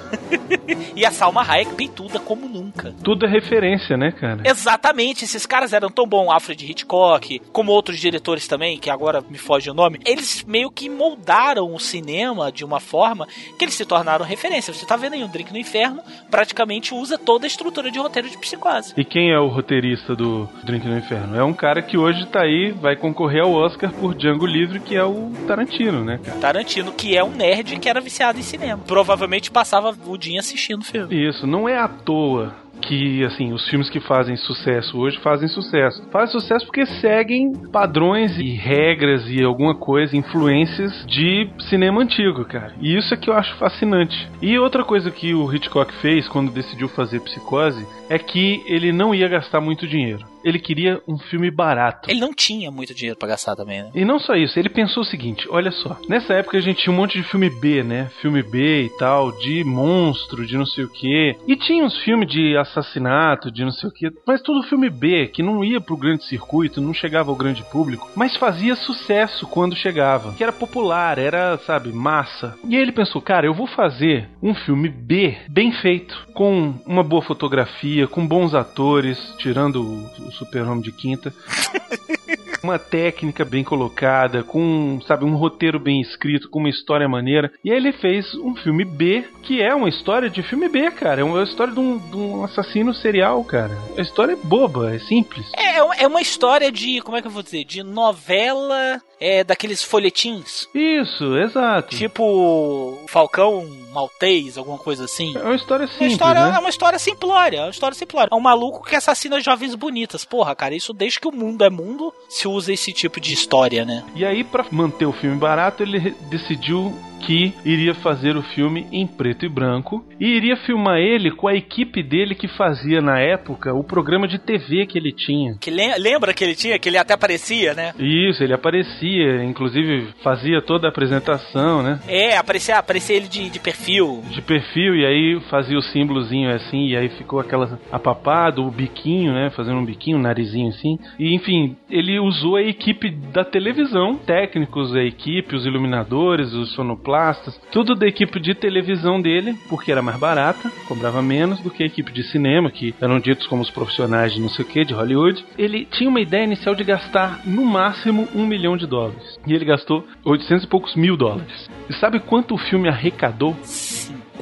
[0.96, 2.94] e a Salma Hayek peituda como nunca.
[3.04, 4.42] Tudo é referência, né, cara?
[4.46, 5.26] Exatamente.
[5.26, 9.70] Esses caras eram tão bons, Alfred Hitchcock, como outros diretores também, que agora me foge
[9.70, 10.00] o nome.
[10.06, 13.28] Eles meio que moldaram o cinema de uma forma
[13.58, 14.74] que eles se tornaram referência.
[14.74, 16.02] Você tá vendo aí um Drink no Inferno,
[16.32, 18.94] praticamente usa toda a estrutura de roteiro de psicose.
[18.96, 21.38] E quem é o roteirista do Drink no Inferno?
[21.38, 24.96] É um cara que hoje tá aí, vai concorrer ao Oscar por Django Livre, que
[24.96, 26.39] é o Tarantino, né, cara?
[26.39, 28.82] Tarantino, que é um nerd que era viciado em cinema.
[28.86, 31.30] Provavelmente passava o dia assistindo filme.
[31.30, 36.04] Isso, não é à toa que, assim, os filmes que fazem sucesso hoje fazem sucesso.
[36.12, 42.74] Fazem sucesso porque seguem padrões e regras e alguma coisa, influências de cinema antigo, cara.
[42.80, 44.30] E isso é que eu acho fascinante.
[44.41, 49.15] E outra coisa que o Hitchcock fez quando decidiu fazer Psicose é que ele não
[49.15, 52.10] ia gastar muito dinheiro ele queria um filme barato.
[52.10, 53.91] Ele não tinha muito dinheiro para gastar também, né?
[53.96, 56.93] E não só isso, ele pensou o seguinte: olha só, nessa época a gente tinha
[56.93, 58.12] um monte de filme B, né?
[58.22, 61.36] Filme B e tal, de monstro, de não sei o que.
[61.47, 65.28] E tinha uns filmes de assassinato, de não sei o que, mas tudo filme B,
[65.28, 69.76] que não ia pro grande circuito, não chegava ao grande público, mas fazia sucesso quando
[69.76, 72.55] chegava, que era popular, era, sabe, massa.
[72.67, 77.03] E aí ele pensou, cara, eu vou fazer um filme B bem feito, com uma
[77.03, 81.34] boa fotografia, com bons atores, tirando o super-homem de quinta.
[82.64, 87.51] uma técnica bem colocada, com, sabe, um roteiro bem escrito, com uma história maneira.
[87.64, 91.22] E aí ele fez um filme B, que é uma história de filme B, cara.
[91.22, 93.78] É uma história de um, de um assassino serial, cara.
[93.97, 95.45] A história é boba, é simples.
[95.57, 99.82] É, é uma história de, como é que eu vou dizer, de novela é, daqueles
[99.82, 100.67] folhetins.
[100.76, 101.95] Isso, exato.
[101.95, 105.34] Tipo Falcão Maltês, alguma coisa assim.
[105.38, 106.55] É uma história simples, uma história, né?
[106.57, 108.30] É uma história simplória, é uma história simplória.
[108.34, 110.26] É um maluco que assassina jovens bonitas.
[110.26, 113.86] Porra, cara, isso desde que o mundo é mundo se usa esse tipo de história,
[113.86, 114.03] né?
[114.13, 116.93] E aí, para manter o filme barato, ele decidiu
[117.26, 121.55] que iria fazer o filme em preto e branco e iria filmar ele com a
[121.55, 125.55] equipe dele que fazia na época o programa de TV que ele tinha.
[125.59, 127.93] Que lembra que ele tinha, que ele até aparecia, né?
[127.97, 131.99] Isso, ele aparecia, inclusive fazia toda a apresentação, né?
[132.07, 134.24] É, aparecia, aparecia ele de, de perfil.
[134.30, 139.34] De perfil, e aí fazia o símbolozinho assim, e aí ficou aquela apapado, o biquinho,
[139.34, 139.49] né?
[139.55, 140.99] Fazendo um biquinho, um narizinho assim.
[141.17, 147.12] E enfim, ele usou a equipe da televisão, técnicos da equipe, os iluminadores, os sonoplasts
[147.14, 151.84] sonoplastas, tudo da equipe de televisão dele, porque era mais barata, cobrava menos do que
[151.84, 154.84] a equipe de cinema, que eram ditos como os profissionais de não sei o que,
[154.84, 155.45] de Hollywood.
[155.57, 159.39] Ele tinha uma ideia inicial de gastar no máximo um milhão de dólares.
[159.45, 161.70] E ele gastou 800 e poucos mil dólares.
[161.89, 163.55] E sabe quanto o filme arrecadou?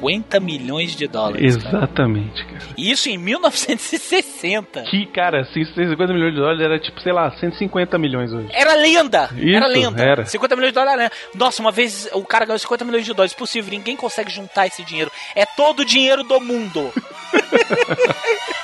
[0.02, 1.56] 50 milhões de dólares.
[1.56, 2.58] Exatamente, cara.
[2.58, 2.74] cara.
[2.76, 4.82] Isso em 1960.
[4.82, 8.48] Que, cara, 50 milhões de dólares era tipo, sei lá, 150 milhões hoje.
[8.52, 9.30] Era lenda!
[9.36, 10.02] Isso, era lenda.
[10.02, 10.26] Era.
[10.26, 11.12] 50 milhões de dólares era.
[11.34, 13.32] Nossa, uma vez o cara ganhou 50 milhões de dólares.
[13.32, 15.10] Possível, ninguém consegue juntar esse dinheiro.
[15.36, 16.92] É todo o dinheiro do mundo.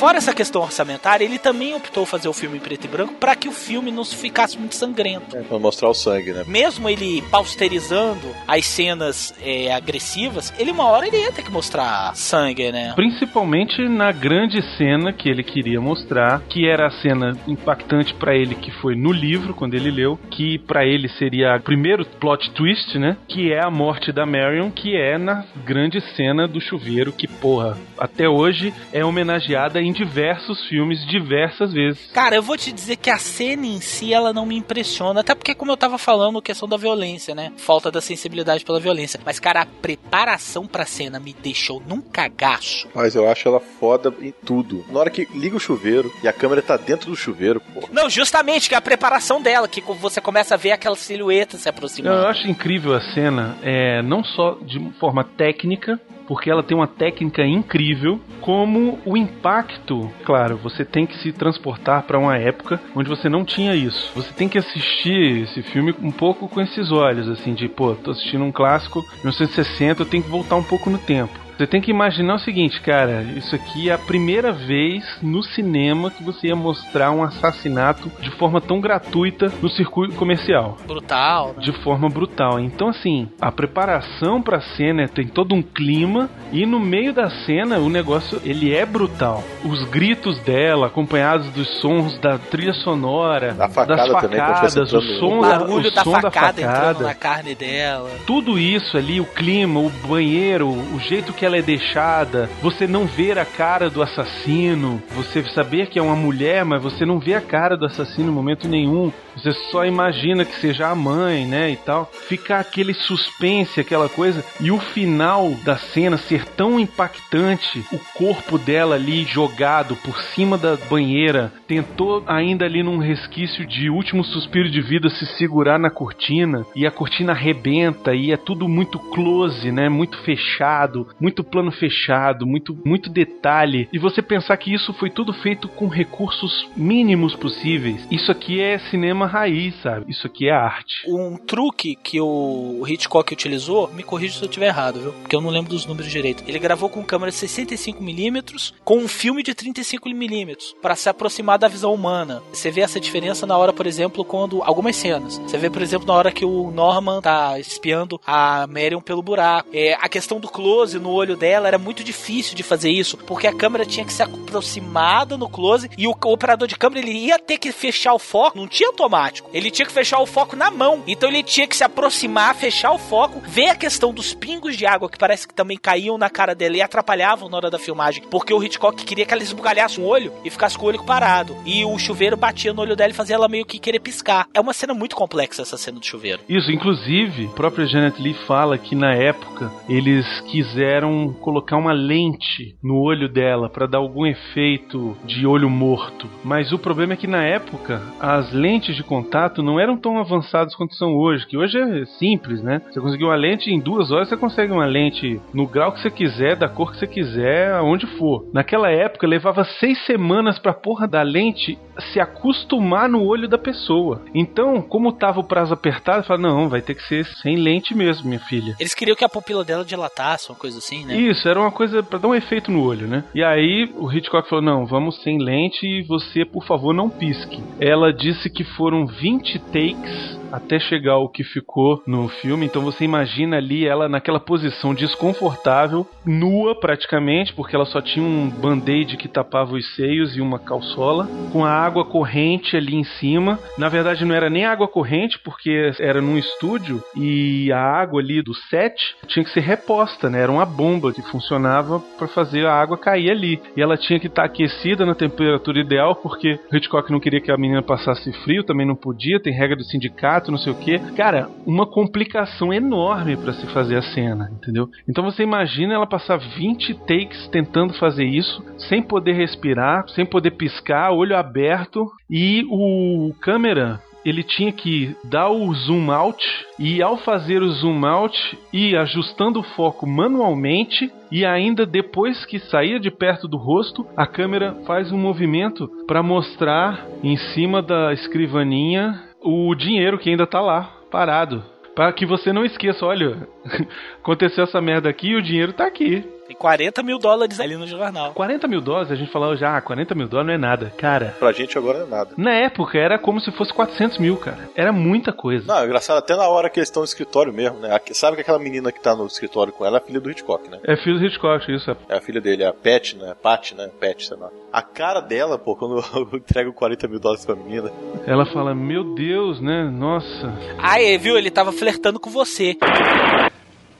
[0.00, 3.36] fora essa questão orçamentária, ele também optou fazer o filme em preto e branco para
[3.36, 5.36] que o filme não ficasse muito sangrento.
[5.36, 6.42] É, pra mostrar o sangue, né?
[6.48, 12.16] Mesmo ele pausterizando as cenas é, agressivas, ele uma hora ele ia ter que mostrar
[12.16, 12.94] sangue, né?
[12.96, 18.54] Principalmente na grande cena que ele queria mostrar, que era a cena impactante para ele
[18.54, 22.98] que foi no livro quando ele leu, que para ele seria o primeiro plot twist,
[22.98, 23.18] né?
[23.28, 27.76] Que é a morte da Marion, que é na grande cena do chuveiro que porra,
[27.98, 32.10] até hoje é homenageada em em diversos filmes diversas vezes.
[32.12, 35.34] Cara, eu vou te dizer que a cena em si ela não me impressiona, até
[35.34, 37.52] porque como eu tava falando, questão da violência, né?
[37.56, 39.20] Falta da sensibilidade pela violência.
[39.24, 42.88] Mas cara, a preparação pra cena me deixou num cagaço.
[42.94, 44.84] Mas eu acho ela foda em tudo.
[44.88, 47.88] Na hora que liga o chuveiro e a câmera tá dentro do chuveiro, pô.
[47.92, 51.68] Não, justamente que é a preparação dela, que você começa a ver aquela silhueta se
[51.68, 52.16] aproximando.
[52.16, 56.00] Eu acho incrível a cena, é, não só de forma técnica,
[56.30, 60.08] porque ela tem uma técnica incrível, como o impacto.
[60.24, 64.12] Claro, você tem que se transportar para uma época onde você não tinha isso.
[64.14, 68.12] Você tem que assistir esse filme um pouco com esses olhos, assim, de, pô, tô
[68.12, 71.49] assistindo um clássico 1960, eu tenho que voltar um pouco no tempo.
[71.60, 76.10] Você tem que imaginar o seguinte, cara, isso aqui é a primeira vez no cinema
[76.10, 80.78] que você ia mostrar um assassinato de forma tão gratuita no circuito comercial.
[80.86, 81.48] Brutal.
[81.48, 81.64] Né?
[81.64, 82.58] De forma brutal.
[82.58, 87.78] Então, assim, a preparação pra cena tem todo um clima e no meio da cena
[87.78, 89.44] o negócio ele é brutal.
[89.62, 95.18] Os gritos dela, acompanhados dos sons da trilha sonora, da facada das facadas, também, o
[95.18, 98.08] som, o barulho o da, som facada da facada entrando na carne dela.
[98.26, 103.06] Tudo isso ali, o clima, o banheiro, o jeito que ela é deixada, você não
[103.06, 107.34] ver a cara do assassino, você saber que é uma mulher, mas você não vê
[107.34, 109.12] a cara do assassino em momento nenhum.
[109.36, 112.10] Você só imagina que seja a mãe, né, e tal.
[112.28, 118.58] Fica aquele suspense, aquela coisa, e o final da cena ser tão impactante, o corpo
[118.58, 124.70] dela ali jogado por cima da banheira, tentou ainda ali num resquício de último suspiro
[124.70, 129.70] de vida se segurar na cortina, e a cortina arrebenta e é tudo muito close,
[129.70, 133.88] né, muito fechado, muito muito plano fechado, muito, muito detalhe.
[133.92, 138.06] E você pensar que isso foi tudo feito com recursos mínimos possíveis.
[138.10, 140.10] Isso aqui é cinema raiz, sabe?
[140.10, 141.04] Isso aqui é arte.
[141.08, 145.12] Um truque que o Hitchcock utilizou, me corrija se eu estiver errado, viu?
[145.12, 146.44] Porque eu não lembro dos números direito.
[146.46, 151.94] Ele gravou com câmera 65mm com um filme de 35mm para se aproximar da visão
[151.94, 152.42] humana.
[152.52, 155.38] Você vê essa diferença na hora, por exemplo, quando algumas cenas.
[155.38, 159.68] Você vê, por exemplo, na hora que o Norman tá espiando a Marion pelo buraco.
[159.72, 163.46] É, a questão do close no olho dela era muito difícil de fazer isso, porque
[163.46, 167.38] a câmera tinha que ser aproximada no close e o, operador de câmera ele ia
[167.38, 169.50] ter que fechar o foco, não tinha automático.
[169.52, 171.02] Ele tinha que fechar o foco na mão.
[171.06, 174.86] Então ele tinha que se aproximar, fechar o foco, ver a questão dos pingos de
[174.86, 178.22] água que parece que também caíam na cara dela e atrapalhavam na hora da filmagem,
[178.30, 181.56] porque o Hitchcock queria que ela esbugalhasse o olho e ficasse com o olho parado.
[181.64, 184.46] E o chuveiro batia no olho dela e fazia ela meio que querer piscar.
[184.54, 186.42] É uma cena muito complexa essa cena do chuveiro.
[186.48, 191.09] Isso, inclusive, a própria Janet Lee fala que na época eles quiseram
[191.40, 196.28] colocar uma lente no olho dela para dar algum efeito de olho morto.
[196.44, 200.74] Mas o problema é que na época as lentes de contato não eram tão avançadas
[200.74, 202.80] quanto são hoje, que hoje é simples, né?
[202.90, 206.10] Você conseguiu uma lente em duas horas, você consegue uma lente no grau que você
[206.10, 208.46] quiser, da cor que você quiser, aonde for.
[208.52, 214.22] Naquela época levava seis semanas pra porra da lente se acostumar no olho da pessoa.
[214.34, 218.28] Então, como tava o prazo apertado, fala não, vai ter que ser sem lente mesmo,
[218.28, 218.76] minha filha.
[218.78, 221.16] Eles queriam que a pupila dela dilatasse, uma coisa assim, né?
[221.16, 223.24] Isso, era uma coisa para dar um efeito no olho, né?
[223.34, 227.62] E aí o Hitchcock falou: não, vamos sem lente e você, por favor, não pisque.
[227.78, 232.66] Ela disse que foram 20 takes até chegar o que ficou no filme.
[232.66, 238.48] Então você imagina ali ela naquela posição desconfortável, nua praticamente, porque ela só tinha um
[238.48, 243.58] band-aid que tapava os seios e uma calçola, com a água corrente ali em cima.
[243.78, 248.42] Na verdade não era nem água corrente, porque era num estúdio e a água ali
[248.42, 250.40] do set tinha que ser reposta, né?
[250.40, 253.60] Era uma bomba que funcionava para fazer a água cair ali.
[253.76, 257.50] E ela tinha que estar tá aquecida na temperatura ideal, porque Hitchcock não queria que
[257.50, 260.98] a menina passasse frio, também não podia, tem regra do sindicato, não sei o que.
[261.16, 264.88] Cara, uma complicação enorme para se fazer a cena, entendeu?
[265.08, 270.52] Então você imagina ela passar 20 takes tentando fazer isso, sem poder respirar, sem poder
[270.52, 276.44] piscar, olho aberto, e o câmera ele tinha que dar o zoom out
[276.78, 282.58] e ao fazer o zoom out e ajustando o foco manualmente e ainda depois que
[282.58, 288.12] saía de perto do rosto, a câmera faz um movimento para mostrar em cima da
[288.12, 291.62] escrivaninha o dinheiro que ainda tá lá parado.
[291.94, 293.48] Para que você não esqueça, olha,
[294.20, 296.24] aconteceu essa merda aqui e o dinheiro tá aqui.
[296.50, 298.32] Tem 40 mil dólares ali no jornal.
[298.34, 300.92] 40 mil dólares, a gente falou já, ah, 40 mil dólares não é nada.
[300.98, 301.36] Cara.
[301.38, 302.30] Pra gente agora não é nada.
[302.36, 304.68] Na época era como se fosse 400 mil, cara.
[304.74, 305.64] Era muita coisa.
[305.64, 307.96] Não, é engraçado até na hora que eles estão no escritório mesmo, né?
[308.14, 310.80] Sabe que aquela menina que tá no escritório com ela é filha do Hitchcock, né?
[310.82, 311.96] É filho do Hitchcock, isso.
[312.08, 313.32] É a filha dele, é a Pat, né?
[313.40, 313.88] Pat, né?
[314.00, 314.50] Pat, sei lá.
[314.72, 317.92] A cara dela, pô, quando eu entrego 40 mil dólares pra menina.
[318.26, 319.84] Ela fala, meu Deus, né?
[319.84, 320.52] Nossa.
[320.80, 321.38] Ah, viu?
[321.38, 322.76] Ele tava flertando com você.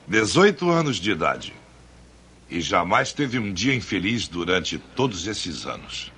[0.08, 1.59] 18 anos de idade
[2.50, 6.12] e jamais teve um dia infeliz durante todos esses anos.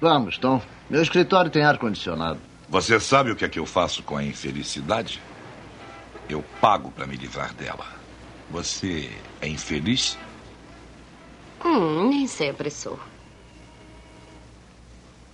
[0.00, 0.60] Vamos, Tom.
[0.90, 2.38] Meu escritório tem ar-condicionado.
[2.68, 5.20] Você sabe o que é que eu faço com a infelicidade?
[6.28, 7.86] Eu pago para me livrar dela.
[8.50, 9.10] Você
[9.40, 10.18] é infeliz?
[11.64, 12.98] Hum, nem sempre sou.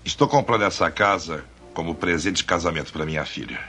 [0.05, 3.61] Estou comprando essa casa como presente de casamento para minha filha.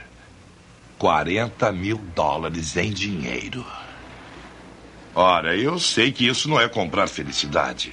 [0.98, 3.66] 40 mil dólares em dinheiro.
[5.14, 7.92] Ora, eu sei que isso não é comprar felicidade.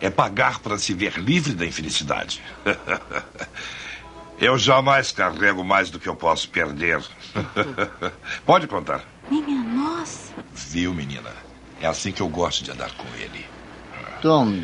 [0.00, 2.40] É pagar para se ver livre da infelicidade.
[4.38, 7.02] eu jamais carrego mais do que eu posso perder.
[8.44, 9.04] Pode contar.
[9.30, 10.32] Minha nossa.
[10.52, 11.30] Viu, menina?
[11.80, 13.44] É assim que eu gosto de andar com ele.
[14.22, 14.54] Tom,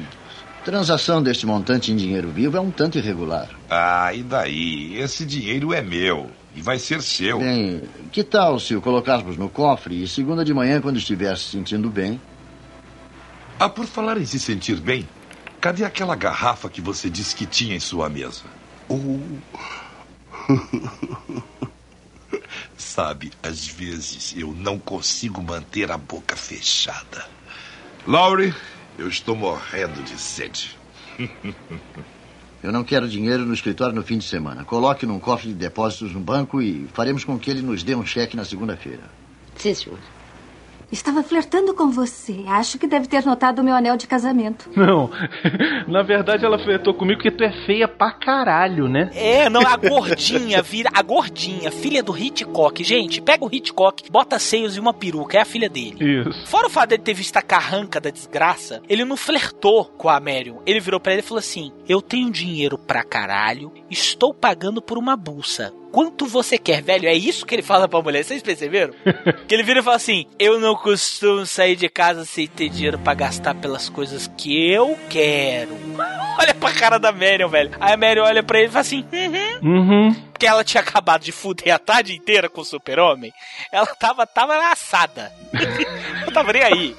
[0.65, 3.49] transação deste montante em dinheiro vivo é um tanto irregular.
[3.69, 4.99] Ah, e daí?
[4.99, 6.31] Esse dinheiro é meu.
[6.55, 7.39] E vai ser seu.
[7.39, 11.45] Bem, que tal se o colocarmos no cofre e segunda de manhã, quando estiver se
[11.45, 12.21] sentindo bem?
[13.59, 15.09] Ah, por falar em se sentir bem,
[15.61, 18.43] cadê aquela garrafa que você disse que tinha em sua mesa?
[18.89, 19.21] Oh.
[22.77, 27.27] Sabe, às vezes eu não consigo manter a boca fechada.
[28.07, 28.55] Laurie,
[28.99, 30.77] eu estou morrendo de sede.
[32.63, 34.65] Eu não quero dinheiro no escritório no fim de semana.
[34.65, 38.05] Coloque num cofre de depósitos no banco e faremos com que ele nos dê um
[38.05, 39.05] cheque na segunda-feira.
[39.57, 39.99] Sim, senhor.
[40.93, 42.45] Estava flertando com você.
[42.49, 44.69] Acho que deve ter notado o meu anel de casamento.
[44.75, 45.11] Não,
[45.87, 49.11] na verdade ela flertou comigo porque tu é feia pra caralho, né?
[49.15, 50.91] É, não, a gordinha vira.
[50.93, 52.83] A gordinha, filha do Hitchcock.
[52.83, 56.23] Gente, pega o Hitchcock, bota seios e uma peruca, é a filha dele.
[56.23, 56.47] Isso.
[56.47, 60.19] Fora o fato dele ter visto a carranca da desgraça, ele não flertou com a
[60.19, 60.59] Marion.
[60.67, 64.97] Ele virou pra ele e falou assim: Eu tenho dinheiro pra caralho, estou pagando por
[64.97, 65.73] uma bolsa.
[65.91, 67.09] Quanto você quer, velho?
[67.09, 68.95] É isso que ele fala pra mulher, vocês perceberam?
[69.49, 72.99] que ele vira e fala assim: Eu não costumo sair de casa sem ter dinheiro
[72.99, 75.77] pra gastar pelas coisas que eu quero.
[76.39, 77.71] Olha pra cara da Marion, velho.
[77.81, 79.05] Aí a Marion olha pra ele e fala assim:
[79.63, 79.79] Uhum.
[79.79, 80.30] Uhum.
[80.41, 83.31] Porque ela tinha acabado de fuder a tarde inteira com o super-homem.
[83.71, 85.31] Ela tava, tava assada.
[86.25, 86.97] não tava nem aí.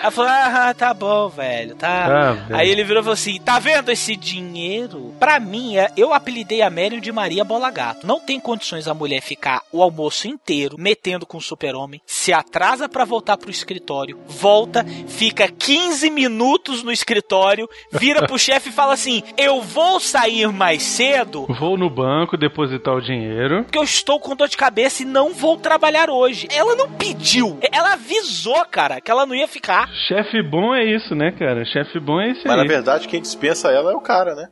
[0.00, 2.32] Ela falou, ah, tá bom, velho, tá.
[2.34, 2.56] Velho.
[2.56, 5.12] Aí ele virou e falou assim: tá vendo esse dinheiro?
[5.18, 8.06] Pra mim, é- eu apelidei a Marion de Maria Bola Gato.
[8.06, 12.88] Não tem condições a mulher ficar o almoço inteiro metendo com o super-homem, se atrasa
[12.88, 18.92] pra voltar pro escritório, volta, fica 15 minutos no escritório, vira pro chefe e fala
[18.94, 23.62] assim: eu vou sair mais cedo Vou no banco depositar o dinheiro.
[23.64, 26.48] porque eu estou com dor de cabeça e não vou trabalhar hoje.
[26.50, 29.88] Ela não pediu, ela avisou, cara, que ela não ia ficar.
[30.08, 31.64] Chefe bom é isso, né, cara?
[31.64, 32.58] Chefe bom é isso Mas aí.
[32.58, 34.48] na verdade, quem dispensa ela é o cara, né?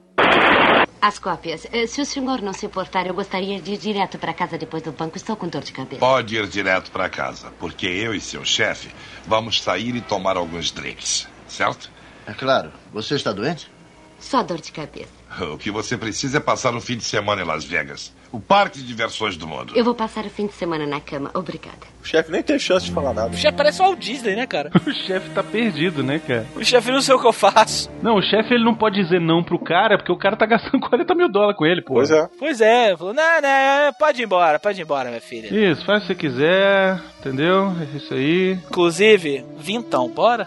[1.00, 1.66] As cópias.
[1.72, 4.82] Eh, Se o senhor não se importar, eu gostaria de ir direto para casa depois
[4.82, 5.16] do banco.
[5.16, 6.00] Estou com dor de cabeça.
[6.00, 8.88] Pode ir direto para casa, porque eu e seu chefe
[9.26, 11.90] vamos sair e tomar alguns drinks, certo?
[12.26, 12.72] É claro.
[12.92, 13.70] Você está doente?
[14.18, 15.12] Só dor de cabeça.
[15.53, 18.78] O que você precisa é passar um fim de semana em Las Vegas o parque
[18.78, 19.72] de diversões do mundo.
[19.74, 21.30] Eu vou passar o fim de semana na cama.
[21.34, 21.78] Obrigada.
[22.03, 23.30] O chefe nem tem chance de falar nada.
[23.30, 24.70] O chefe parece o Walt Disney, né, cara?
[24.87, 26.47] o chefe tá perdido, né, cara?
[26.55, 27.91] O chefe não sei o que eu faço.
[28.03, 30.80] Não, o chefe ele não pode dizer não pro cara, porque o cara tá gastando
[30.87, 31.95] 40 mil dólares com ele, pô.
[31.95, 32.28] Pois é.
[32.39, 35.72] Pois é, falou, não, não, pode ir embora, pode ir embora, minha filha.
[35.72, 37.72] Isso, faz o que você quiser, entendeu?
[37.80, 38.53] É isso aí.
[38.68, 40.47] Inclusive, vintão, bora?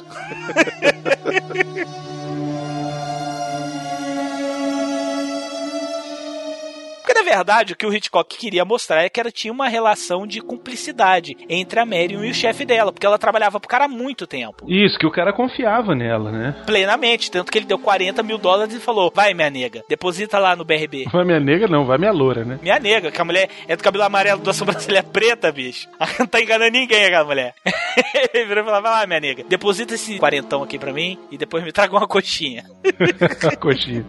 [7.10, 10.28] Porque, na verdade, o que o Hitchcock queria mostrar é que ela tinha uma relação
[10.28, 13.88] de cumplicidade entre a Marion e o chefe dela, porque ela trabalhava pro cara há
[13.88, 14.64] muito tempo.
[14.68, 16.64] Isso, que o cara confiava nela, né?
[16.68, 20.56] Plenamente, tanto que ele deu 40 mil dólares e falou: vai, minha nega, deposita lá
[20.56, 21.06] no BRB.
[21.12, 22.60] Vai minha nega, não, vai minha loura, né?
[22.62, 25.90] Minha nega, que a mulher é do cabelo amarelo, da sobrancelha preta, bicho.
[26.00, 27.56] Ela não tá enganando ninguém, aquela mulher.
[28.34, 31.38] Ele virou e falou: vai lá, minha nega, deposita esse quarentão aqui pra mim e
[31.40, 32.66] depois me traga uma coxinha.
[33.60, 34.06] Coxinha.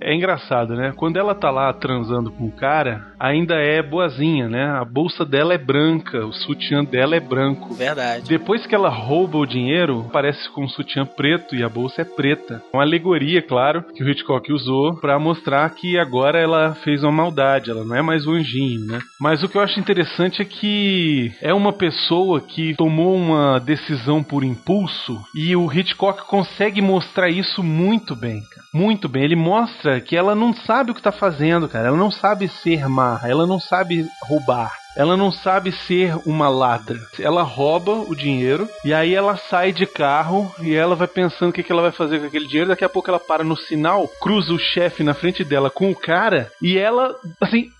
[0.00, 0.92] É engraçado, né?
[0.96, 4.64] Quando ela tá lá transando com o cara, ainda é boazinha, né?
[4.64, 7.74] A bolsa dela é branca, o sutiã dela é branco.
[7.74, 8.28] Verdade.
[8.28, 12.04] Depois que ela rouba o dinheiro, parece com um sutiã preto e a bolsa é
[12.04, 12.62] preta.
[12.72, 17.70] Uma alegoria, claro, que o Hitchcock usou pra mostrar que agora ela fez uma maldade,
[17.70, 19.00] ela não é mais o anjinho, né?
[19.20, 24.22] Mas o que eu acho interessante é que é uma pessoa que tomou uma decisão
[24.22, 28.64] por impulso e o Hitchcock consegue mostrar isso muito bem, cara.
[28.72, 29.22] Muito bem.
[29.22, 31.88] Ele mostra que ela não sabe o que tá fazendo, cara.
[31.88, 34.72] Ela não sabe ser má, ela não sabe roubar.
[34.96, 36.96] Ela não sabe ser uma ladra.
[37.18, 41.52] Ela rouba o dinheiro e aí ela sai de carro e ela vai pensando o
[41.52, 42.68] que, que ela vai fazer com aquele dinheiro.
[42.68, 45.96] Daqui a pouco ela para no sinal, cruza o chefe na frente dela com o
[45.96, 47.70] cara e ela, assim.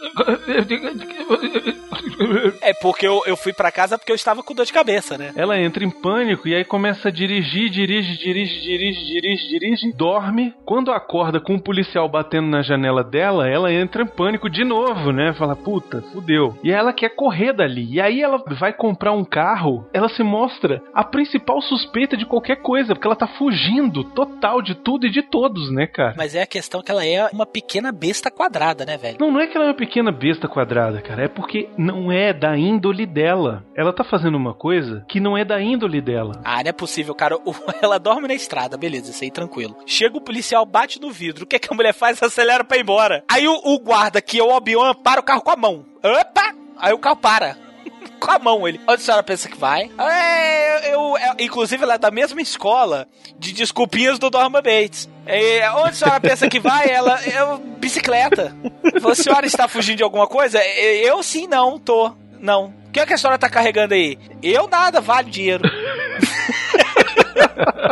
[2.60, 5.32] É porque eu, eu fui pra casa porque eu estava com dor de cabeça, né?
[5.36, 10.54] Ela entra em pânico e aí começa a dirigir, dirige, dirige, dirige, dirige, dirige, dorme.
[10.64, 15.12] Quando acorda com o policial batendo na janela dela, ela entra em pânico de novo,
[15.12, 15.32] né?
[15.32, 16.56] Fala, puta, fudeu.
[16.62, 17.86] E ela quer correr dali.
[17.90, 22.56] E aí ela vai comprar um carro, ela se mostra a principal suspeita de qualquer
[22.56, 26.14] coisa, porque ela tá fugindo total de tudo e de todos, né, cara?
[26.16, 29.16] Mas é a questão que ela é uma pequena besta quadrada, né, velho?
[29.18, 31.24] Não, não é que ela é uma pequena besta quadrada, cara.
[31.24, 33.64] É porque não é da índole dela.
[33.76, 36.40] Ela tá fazendo uma coisa que não é da índole dela.
[36.44, 37.38] Ah, não é possível, cara.
[37.82, 39.76] Ela dorme na estrada, beleza, isso aí tranquilo.
[39.86, 41.44] Chega o policial, bate no vidro.
[41.44, 42.22] O que, é que a mulher faz?
[42.22, 43.24] Acelera pra ir embora.
[43.28, 45.84] Aí o, o guarda, que é o Obi-Wan, para o carro com a mão.
[46.02, 46.54] Opa!
[46.78, 47.69] Aí o carro para.
[48.20, 48.78] Com a mão ele.
[48.86, 49.90] Onde a senhora pensa que vai?
[49.98, 53.08] É, eu, eu- inclusive, ela é da mesma escola
[53.38, 55.08] de desculpinhas do Norman Bates.
[55.26, 56.88] É, onde a senhora pensa que vai?
[56.90, 58.54] Ela, eu, bicicleta.
[59.08, 60.58] A senhora está fugindo de alguma coisa?
[60.58, 62.12] É, Eu sim, não, tô.
[62.38, 62.74] Não.
[62.88, 64.18] O que, é que a senhora tá carregando aí?
[64.42, 65.62] Eu nada, vale dinheiro.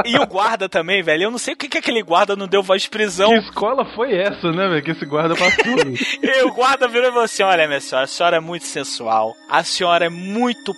[0.05, 1.25] E o guarda também, velho.
[1.25, 3.31] Eu não sei o que, que aquele guarda não deu voz de prisão.
[3.31, 4.83] Que escola foi essa, né, velho?
[4.83, 5.65] Que esse guarda passou.
[6.23, 9.37] e o guarda virou e falou assim: Olha, minha senhora, a senhora é muito sensual.
[9.49, 10.75] A senhora é muito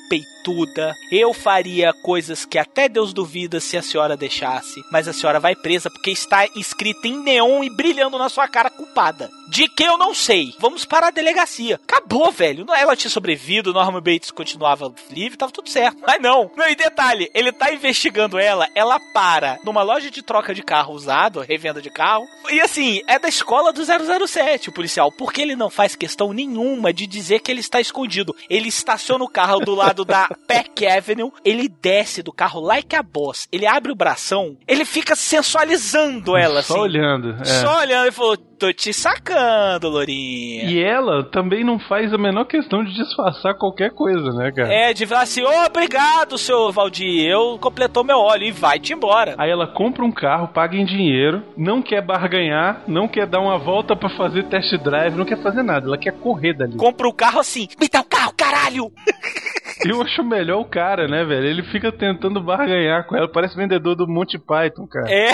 [1.11, 4.83] Eu faria coisas que até Deus duvida se a senhora deixasse.
[4.91, 8.71] Mas a senhora vai presa porque está escrita em neon e brilhando na sua cara
[8.71, 9.31] culpada.
[9.49, 10.55] De que eu não sei.
[10.61, 11.81] Vamos para a delegacia.
[11.83, 12.65] Acabou, velho.
[12.73, 15.99] Ela tinha sobrevivido, Norman Bates continuava livre, tava tudo certo.
[16.07, 16.51] Mas não.
[16.57, 20.95] Não, e detalhe, ele tá investigando ela, ela para numa loja de troca de carro
[20.95, 22.27] usado, revenda de carro.
[22.51, 25.11] E assim, é da escola do 007, o policial.
[25.11, 28.35] Porque ele não faz questão nenhuma de dizer que ele está escondido.
[28.49, 33.03] Ele estaciona o carro do lado da Peck Avenue, ele desce do carro like a
[33.03, 36.83] boss, ele abre o bração, ele fica sensualizando ela, Só assim.
[36.83, 37.37] olhando.
[37.41, 37.45] É.
[37.45, 40.65] Só olhando e falou: tô te sacando, Lourinha.
[40.65, 44.73] E ela também não faz a menor questão de disfarçar qualquer coisa, né, cara?
[44.73, 49.35] É, de falar assim, ô, obrigado, seu Valdir, eu completou meu óleo e vai-te embora.
[49.39, 53.59] Aí ela compra um carro, paga em dinheiro, não quer barganhar, não quer dar uma
[53.59, 56.77] volta pra fazer test drive, não quer fazer nada, ela quer correr dali.
[56.77, 58.93] Compra o carro assim, me dá o carro, caralho!
[59.85, 61.47] Eu acho melhor o cara, né, velho?
[61.47, 65.11] Ele fica tentando barganhar com ela, parece vendedor do Monty Python, cara.
[65.11, 65.33] É.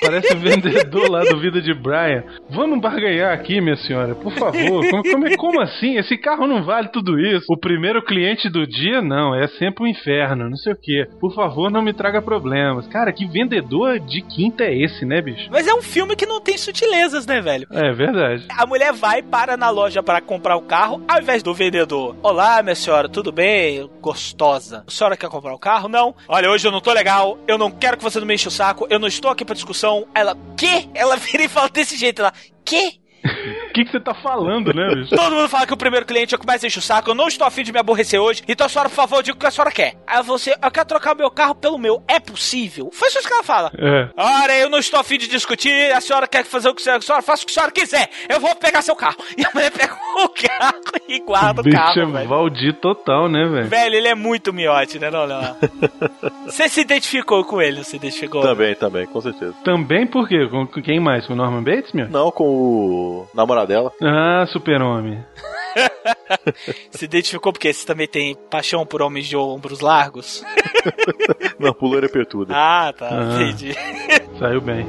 [0.00, 2.24] Parece vendedor lá do Vida de Brian.
[2.50, 4.88] Vamos barganhar aqui, minha senhora, por favor.
[4.90, 5.96] Como, como, como, assim?
[5.96, 7.46] Esse carro não vale tudo isso.
[7.48, 11.06] O primeiro cliente do dia, não, é sempre um inferno, não sei o quê.
[11.20, 12.86] Por favor, não me traga problemas.
[12.88, 15.48] Cara, que vendedor de quinta é esse, né, bicho?
[15.50, 17.66] Mas é um filme que não tem sutilezas, né, velho?
[17.70, 18.46] É verdade.
[18.56, 22.16] A mulher vai, para na loja para comprar o carro, ao invés do vendedor.
[22.22, 23.88] Olá, minha senhora, tudo bem?
[24.00, 24.84] Gostosa.
[24.86, 25.88] A senhora quer comprar o carro?
[25.88, 26.14] Não.
[26.28, 28.50] Olha, hoje eu não tô legal, eu não quero que você não me enche o
[28.50, 30.06] saco, eu não estou aqui pra discussão.
[30.14, 30.88] Ela, que?
[30.94, 32.32] Ela vira e fala desse jeito, ela,
[32.64, 32.99] que?
[33.24, 35.14] O que, que você tá falando, né, bicho?
[35.14, 37.10] Todo mundo fala que o primeiro cliente é o que mais enche o saco.
[37.10, 38.42] Eu não estou afim de me aborrecer hoje.
[38.48, 39.94] Então, a senhora, por favor, diga o que a senhora quer.
[40.06, 42.02] Aí você, eu quero trocar o meu carro pelo meu.
[42.08, 42.90] É possível?
[42.92, 43.70] Foi isso que ela fala.
[43.78, 44.08] É.
[44.16, 45.92] Ora, eu não estou afim de discutir.
[45.92, 48.10] A senhora quer fazer o que a senhora faça o que a senhora quiser.
[48.28, 49.16] Eu vou pegar seu carro.
[49.36, 52.00] E a mulher pega o carro e guarda o bicho carro.
[52.00, 52.28] é velho.
[52.28, 53.68] Valdir total, né, velho?
[53.68, 55.56] Velho, ele é muito miote, né, não, não?
[56.46, 58.42] Você se identificou com ele, não se identificou?
[58.42, 59.54] Também, também, com certeza.
[59.64, 60.46] Também por quê?
[60.48, 61.26] Com com quem mais?
[61.26, 62.08] Com o Norman Bates, meu?
[62.08, 63.92] Não, com o namorado dela.
[64.02, 65.24] Ah, super-homem.
[66.90, 70.44] Se identificou porque você também tem paixão por homens de ombros largos?
[71.58, 72.52] Não, pulou é pertuda.
[72.56, 73.42] Ah, tá, Ah.
[73.42, 73.74] entendi.
[74.38, 74.86] Saiu bem.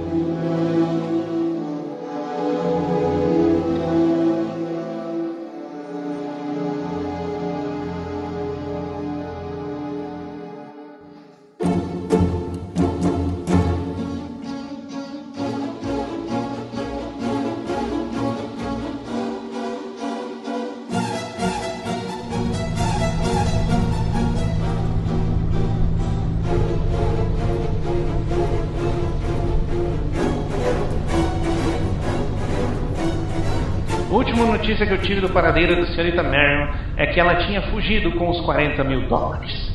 [34.42, 38.12] Última notícia que eu tive do paradeiro da senhorita Marion é que ela tinha fugido
[38.14, 39.72] com os 40 mil dólares.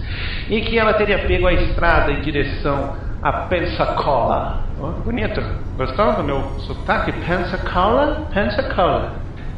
[0.51, 4.65] E que ela teria pego a estrada em direção a Pensacola.
[4.81, 5.41] Oh, bonito.
[5.77, 7.13] Gostou do meu sotaque?
[7.13, 8.27] Pensacola?
[8.33, 9.15] Pensacola.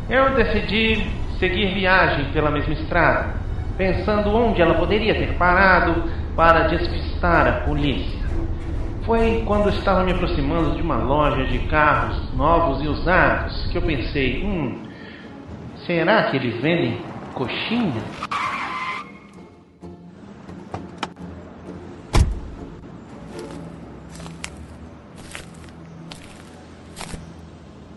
[0.08, 1.06] Eu decidi
[1.38, 3.34] seguir viagem pela mesma estrada,
[3.76, 6.04] pensando onde ela poderia ter parado
[6.36, 8.18] para despistar a polícia.
[9.04, 13.82] Foi quando estava me aproximando de uma loja de carros novos e usados que eu
[13.82, 14.87] pensei: hum,
[15.88, 17.00] será que eles vendem
[17.32, 18.02] coxinha?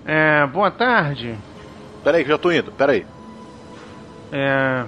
[0.06, 1.36] É, boa tarde.
[2.04, 3.06] Peraí, que já tô indo, peraí.
[4.32, 4.84] É.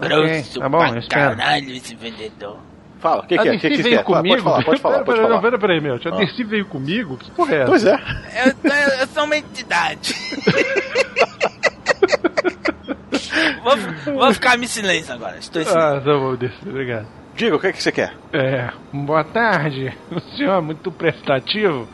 [0.00, 1.36] ok, Grosso tá bom, eu espero.
[1.36, 2.58] caralho esse vendedor.
[2.98, 3.52] Fala, o que, que é?
[3.54, 4.04] O que, que veio quer?
[4.04, 4.42] Fala, comigo?
[4.42, 5.34] Pode falar, pode falar, pera, pode pera, falar.
[5.34, 5.94] Não, pera, pera aí, meu.
[5.94, 6.10] A Ah.
[6.16, 7.16] Dercy veio comigo?
[7.18, 7.66] Que porra é essa?
[7.66, 7.94] Pois é.
[8.44, 10.14] Eu, eu sou uma entidade.
[13.62, 15.38] vou, vou ficar em silêncio agora.
[15.38, 15.88] Estou em silêncio.
[15.88, 17.06] Ah, tá bom, Dercy, obrigado.
[17.34, 18.14] Diga, o que, que você quer?
[18.32, 19.92] É, boa tarde.
[20.10, 21.86] O senhor é muito prestativo.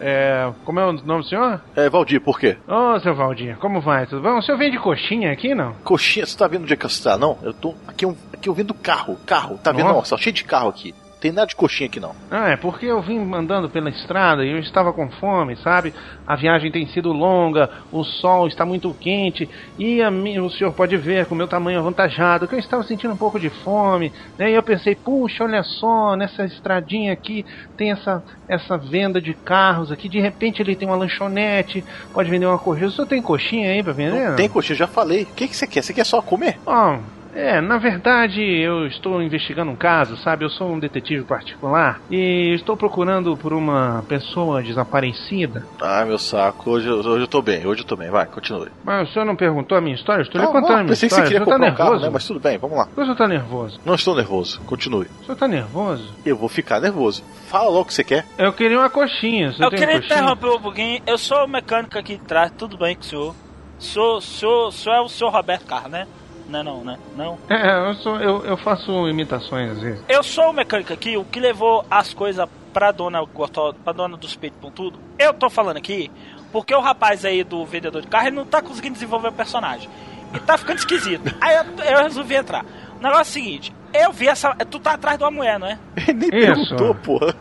[0.00, 1.60] É, como é o nome do senhor?
[1.74, 2.56] É, Valdir, por quê?
[2.66, 4.06] Ô, seu Valdinha, como vai?
[4.06, 4.38] Tudo bom?
[4.38, 5.72] O senhor vende coxinha aqui, não?
[5.84, 7.18] Coxinha, você tá vendo onde é que você tá?
[7.18, 7.74] Não, eu tô.
[7.86, 9.58] Aqui eu, aqui eu vendo carro, carro.
[9.58, 9.86] Tá vendo?
[9.88, 10.12] Nossa.
[10.12, 10.94] Nossa, cheio de carro aqui.
[11.20, 12.14] Tem nada de coxinha aqui não.
[12.30, 15.92] Ah, é porque eu vim andando pela estrada e eu estava com fome, sabe?
[16.26, 19.48] A viagem tem sido longa, o sol está muito quente
[19.78, 22.82] e a mim, o senhor pode ver com o meu tamanho avantajado que eu estava
[22.84, 24.12] sentindo um pouco de fome.
[24.38, 24.50] Né?
[24.52, 27.44] E eu pensei, puxa, olha só, nessa estradinha aqui
[27.76, 30.08] tem essa, essa venda de carros aqui.
[30.08, 32.88] De repente ele tem uma lanchonete, pode vender uma coxinha.
[32.88, 34.28] O senhor tem coxinha aí pra vender?
[34.28, 35.24] Não tem coxinha, já falei.
[35.24, 35.82] O que, que você quer?
[35.82, 36.58] Você quer só comer?
[36.64, 36.98] Ó,
[37.40, 40.44] É, na verdade, eu estou investigando um caso, sabe?
[40.44, 45.64] Eu sou um detetive particular e estou procurando por uma pessoa desaparecida.
[45.80, 46.68] Ah, meu saco.
[46.70, 48.10] Hoje, eu- hoje eu tô bem, hoje eu tô bem.
[48.10, 48.66] Vai, continue.
[48.82, 50.22] Mas o senhor não perguntou a minha história?
[50.22, 51.28] Eu estou lhe contando a minha pensei que você história.
[51.30, 52.06] queria tá comprar um carro, nervoso?
[52.06, 52.10] né?
[52.12, 52.88] Mas tudo bem, vamos lá.
[52.96, 53.80] O senhor tá nervoso?
[53.84, 55.06] Não estou nervoso, continue.
[55.20, 56.12] O senhor tá nervoso?
[56.26, 57.22] Eu vou ficar nervoso.
[57.46, 58.26] Fala logo o que você quer.
[58.36, 59.52] Eu queria uma coxinha.
[59.52, 60.18] Você Eu tem queria coxinha?
[60.18, 61.00] interromper um pouquinho.
[61.06, 63.34] Eu sou o mecânico aqui de trás, tudo bem com o senhor?
[63.78, 66.08] Sou, sou, sou é o senhor Roberto Carlos, né?
[66.48, 66.98] Não, é não, né?
[67.16, 67.38] Não.
[67.48, 70.04] É, eu, sou, eu, eu faço imitações às vezes.
[70.08, 74.16] Eu sou o mecânico aqui, o que levou as coisas pra dona Gotó, pra dona
[74.16, 74.98] dos peitos com tudo.
[75.18, 76.10] Eu tô falando aqui
[76.50, 79.88] porque o rapaz aí do vendedor de carro ele não tá conseguindo desenvolver o personagem.
[80.34, 81.34] E tá ficando esquisito.
[81.40, 82.62] Aí eu, eu resolvi entrar.
[82.98, 84.54] O negócio é o seguinte, eu vi essa.
[84.54, 85.78] Tu tá atrás de uma mulher, não é?
[86.12, 86.76] Nem Isso.
[86.76, 87.34] perguntou, porra.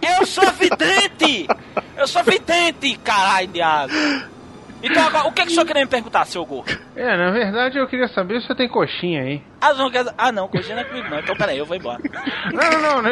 [0.00, 1.46] Eu sou vidente!
[1.96, 3.92] Eu sou vidente, caralho, diabo!
[4.82, 6.76] Então agora, o que, que o senhor queria me perguntar, seu gordo?
[6.96, 9.42] É, na verdade eu queria saber se você tem coxinha aí.
[9.60, 11.18] Ah, não, quer- ah, não, coxinha não é comigo não.
[11.18, 12.00] Então peraí, eu vou embora.
[12.52, 13.02] Não, não, não.
[13.02, 13.10] né?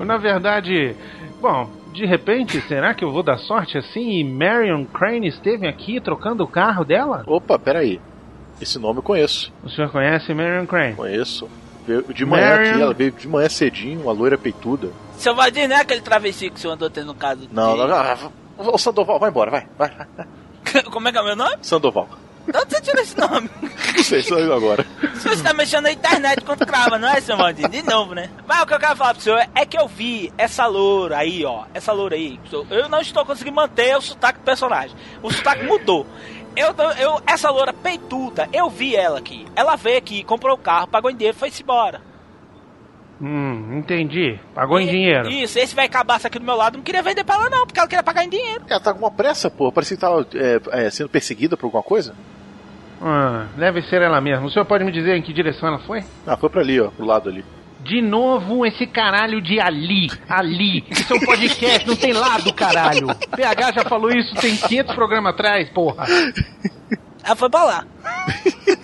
[0.00, 0.94] Na verdade,
[1.40, 6.00] bom, de repente, será que eu vou dar sorte assim e Marion Crane esteve aqui
[6.00, 7.22] trocando o carro dela?
[7.26, 8.00] Opa, peraí.
[8.60, 9.52] Esse nome eu conheço.
[9.62, 10.94] O senhor conhece Marion Crane?
[10.96, 11.48] Conheço.
[11.86, 14.90] Veio de manhã Marion- aqui, ela veio de manhã cedinho, uma loira peituda.
[15.16, 17.48] Seu Valdir não é aquele travesti que o senhor andou tendo no caso?
[17.52, 18.32] Não, não, não.
[18.58, 19.66] Ô, Sandoval, vai embora, vai.
[19.78, 19.90] vai.
[20.90, 21.56] Como é que é o meu nome?
[21.62, 22.08] Sandoval.
[22.50, 23.50] De onde você tirou esse nome?
[23.94, 24.86] Não sei, só eu agora.
[25.16, 27.68] Senhor está mexendo na internet quando crava, não é, seu Valdir?
[27.68, 28.30] De novo, né?
[28.46, 31.44] Mas o que eu quero falar pro senhor é que eu vi essa loura aí,
[31.44, 31.64] ó.
[31.74, 32.38] Essa loura aí.
[32.70, 34.96] Eu não estou conseguindo manter o sotaque do personagem.
[35.22, 36.06] O sotaque mudou.
[36.56, 39.46] Eu, eu, essa loura peituda, eu vi ela aqui.
[39.54, 42.00] Ela veio aqui, comprou o carro, pagou em dinheiro e foi-se embora.
[43.20, 44.38] Hum, entendi.
[44.54, 45.28] Pagou em dinheiro.
[45.28, 47.78] Isso, esse vai cabaça aqui do meu lado não queria vender pra ela não, porque
[47.78, 48.64] ela queria pagar em dinheiro.
[48.68, 49.72] Ela tá com uma pressa, pô.
[49.72, 52.14] Parecia que tava é, é, sendo perseguida por alguma coisa.
[53.02, 54.46] Ah, deve ser ela mesma.
[54.46, 56.04] O senhor pode me dizer em que direção ela foi?
[56.26, 57.44] Ah, foi pra ali, ó, pro lado ali.
[57.80, 60.10] De novo esse caralho de Ali.
[60.28, 60.84] Ali.
[60.90, 63.06] Isso é um podcast, não tem lado, caralho.
[63.34, 66.04] PH já falou isso tem 500 programas atrás, porra.
[67.24, 67.86] Ela foi pra lá.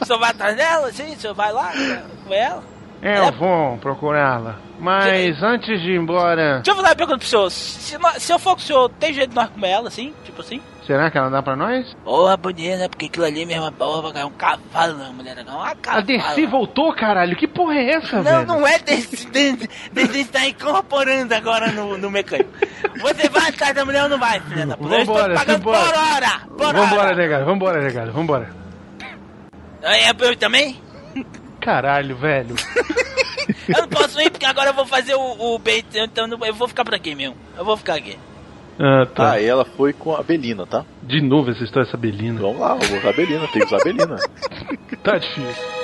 [0.00, 1.12] o senhor vai atrás dela, sim?
[1.14, 1.72] O senhor vai lá
[2.26, 2.62] com ela?
[3.02, 4.56] É, eu vou procurá-la.
[4.78, 7.50] Mas antes de ir embora, Deixa eu fazer uma pergunta pro senhor.
[7.50, 10.12] Se, se eu for com o senhor, tem jeito de nós comer ela, assim?
[10.24, 10.60] Tipo assim?
[10.86, 11.94] será que ela dá pra nós?
[12.04, 12.88] Porra, bonita, né?
[12.88, 15.56] Porque aquilo ali mesmo, porra, é um cavalo, não, mulher, não.
[15.58, 16.04] Uma A cavalo.
[16.04, 17.36] Dercy voltou, caralho.
[17.36, 18.46] Que porra é essa, Não, velho?
[18.46, 19.26] não é desse.
[19.30, 22.50] Desse está incorporando agora no, no mecânico.
[23.00, 24.94] Você vai atrás da mulher ou não vai, filha da puta?
[24.94, 25.84] Eu estou Vambora, pagando vambora.
[25.84, 26.40] por hora!
[26.48, 27.16] Por Vambora, hora!
[27.16, 27.44] negado.
[27.46, 28.12] Vambora, negado.
[28.12, 28.59] Vambora.
[29.82, 30.80] Aí é pra eu também?
[31.60, 32.54] Caralho, velho.
[33.68, 36.68] Eu não posso ir porque agora eu vou fazer o, o bait, então eu vou
[36.68, 37.36] ficar por aqui mesmo.
[37.56, 38.16] Eu vou ficar aqui.
[38.78, 39.32] Ah, tá.
[39.32, 40.84] Ah, e ela foi com a Belina, tá?
[41.02, 42.40] De novo essa história, essa Belina.
[42.40, 44.16] Vamos lá, eu vou usar a Belina, tem que usar a Belina.
[45.02, 45.79] Tá difícil.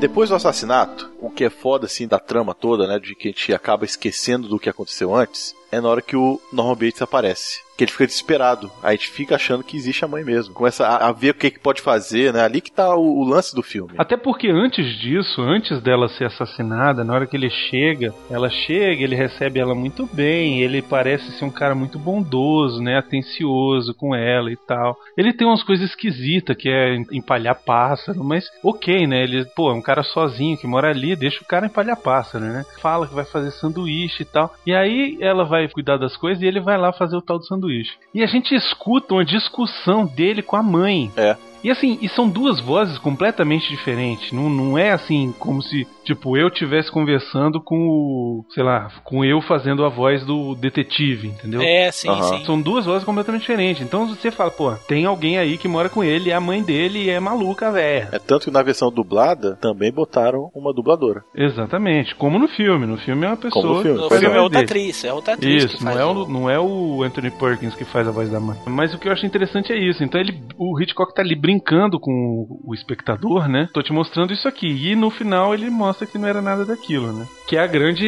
[0.00, 3.30] Depois do assassinato, o que é foda assim da trama toda, né, de que a
[3.32, 7.60] gente acaba esquecendo do que aconteceu antes, é na hora que o Norman Bates aparece.
[7.76, 8.70] Que ele fica desesperado.
[8.82, 10.52] Aí a gente fica achando que existe a mãe mesmo.
[10.52, 12.42] Começa a, a ver o que, que pode fazer, né?
[12.42, 13.94] Ali que tá o, o lance do filme.
[13.96, 19.02] Até porque antes disso, antes dela ser assassinada, na hora que ele chega, ela chega,
[19.02, 24.14] ele recebe ela muito bem, ele parece ser um cara muito bondoso, né, atencioso com
[24.14, 24.94] ela e tal.
[25.16, 29.74] Ele tem umas coisas esquisitas, que é empalhar pássaro, mas ok, né, ele, pô, é
[29.74, 32.66] um cara sozinho que mora ali, deixa o cara empalhar pássaro, né?
[32.82, 34.54] Fala que vai fazer sanduíche e tal.
[34.66, 37.46] E aí ela vai cuidar das coisas e ele vai lá fazer o tal do
[37.46, 37.96] sanduíche.
[38.14, 41.10] E a gente escuta uma discussão dele com a mãe.
[41.16, 41.36] É.
[41.62, 44.32] E assim, e são duas vozes completamente diferentes.
[44.32, 48.44] Não, não é assim como se, tipo, eu estivesse conversando com o.
[48.50, 51.60] sei lá, com eu fazendo a voz do detetive, entendeu?
[51.62, 52.22] É, sim, Aham.
[52.38, 52.44] sim.
[52.44, 53.82] São duas vozes completamente diferentes.
[53.82, 57.10] Então você fala, pô, tem alguém aí que mora com ele, e a mãe dele
[57.10, 58.08] é maluca, velho.
[58.12, 61.22] É tanto que na versão dublada também botaram uma dubladora.
[61.34, 62.86] Exatamente, como no filme.
[62.86, 63.62] No filme é uma pessoa.
[63.62, 64.38] Como no filme, No filme é.
[64.38, 66.58] é outra atriz, é outra atriz Isso, que não faz é, o- o, não é
[66.58, 68.58] o Anthony Perkins que faz a voz da mãe.
[68.66, 70.02] Mas o que eu acho interessante é isso.
[70.02, 73.68] Então ele, o Hitchcock tá ali brincando com o espectador, né?
[73.72, 74.68] Tô te mostrando isso aqui.
[74.68, 77.26] E no final ele mostra que não era nada daquilo, né?
[77.48, 78.06] Que é a grande,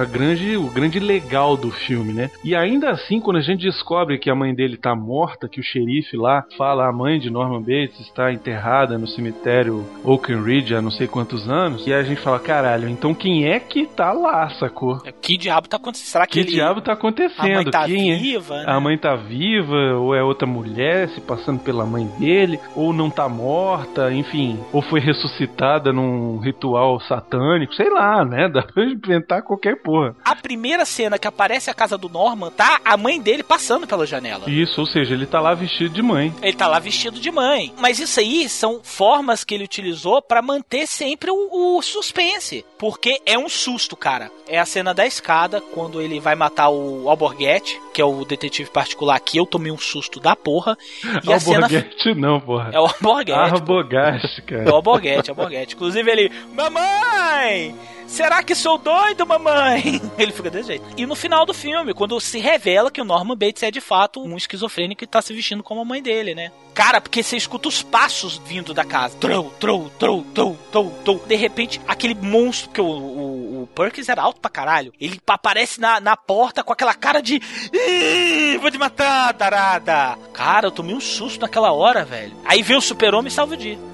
[0.00, 2.30] a grande, o grande legal do filme, né?
[2.44, 5.64] E ainda assim, quando a gente descobre que a mãe dele tá morta, que o
[5.64, 10.80] xerife lá fala a mãe de Norman Bates está enterrada no cemitério Oaken Ridge há
[10.80, 14.48] não sei quantos anos, e a gente fala, caralho, então quem é que tá lá,
[14.50, 15.00] sacou?
[15.20, 16.06] Que diabo tá acontecendo?
[16.06, 16.50] Será que, Que ele...
[16.52, 17.40] diabo tá acontecendo?
[17.40, 18.16] A mãe tá Quem é?
[18.16, 18.64] viva, né?
[18.68, 23.10] A mãe tá viva, ou é outra mulher se passando pela mãe dele, ou não
[23.10, 28.48] tá morta, enfim, ou foi ressuscitada num ritual satânico, sei lá, né?
[28.52, 30.14] Dá pra inventar qualquer porra.
[30.24, 34.06] A primeira cena que aparece a casa do Norman, tá a mãe dele passando pela
[34.06, 34.48] janela.
[34.48, 36.32] Isso, ou seja, ele tá lá vestido de mãe.
[36.42, 37.72] Ele tá lá vestido de mãe.
[37.78, 42.64] Mas isso aí são formas que ele utilizou pra manter sempre o, o suspense.
[42.78, 44.30] Porque é um susto, cara.
[44.46, 48.70] É a cena da escada, quando ele vai matar o Alborguete, que é o detetive
[48.70, 49.38] particular aqui.
[49.38, 50.76] Eu tomei um susto da porra.
[51.24, 51.66] E a cena.
[51.66, 52.65] Alborguete não, porra.
[52.72, 53.50] É o Alborguete.
[53.50, 53.54] pô.
[53.56, 54.70] Arbogast, É o cara.
[54.72, 55.74] Alborguete, Alborguete.
[55.74, 57.74] Inclusive ele, mamãe!
[58.06, 60.00] Será que sou doido, mamãe?
[60.18, 60.84] Ele fica desse jeito.
[60.96, 64.22] E no final do filme, quando se revela que o Norman Bates é de fato
[64.22, 66.50] um esquizofrênico e tá se vestindo como a mãe dele, né?
[66.72, 69.16] Cara, porque você escuta os passos vindo da casa.
[69.18, 71.24] Trou, trou, trou, trou, trou, trou.
[71.26, 75.80] De repente, aquele monstro, que o, o, o Perkins era alto pra caralho, ele aparece
[75.80, 77.40] na, na porta com aquela cara de.
[77.72, 80.18] "Ih, Vou te matar, tarada!
[80.34, 82.34] Cara, eu tomei um susto naquela hora, velho.
[82.44, 83.78] Aí vem o super-homem e salva o dia.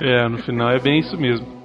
[0.00, 1.57] É, no final é bem isso mesmo.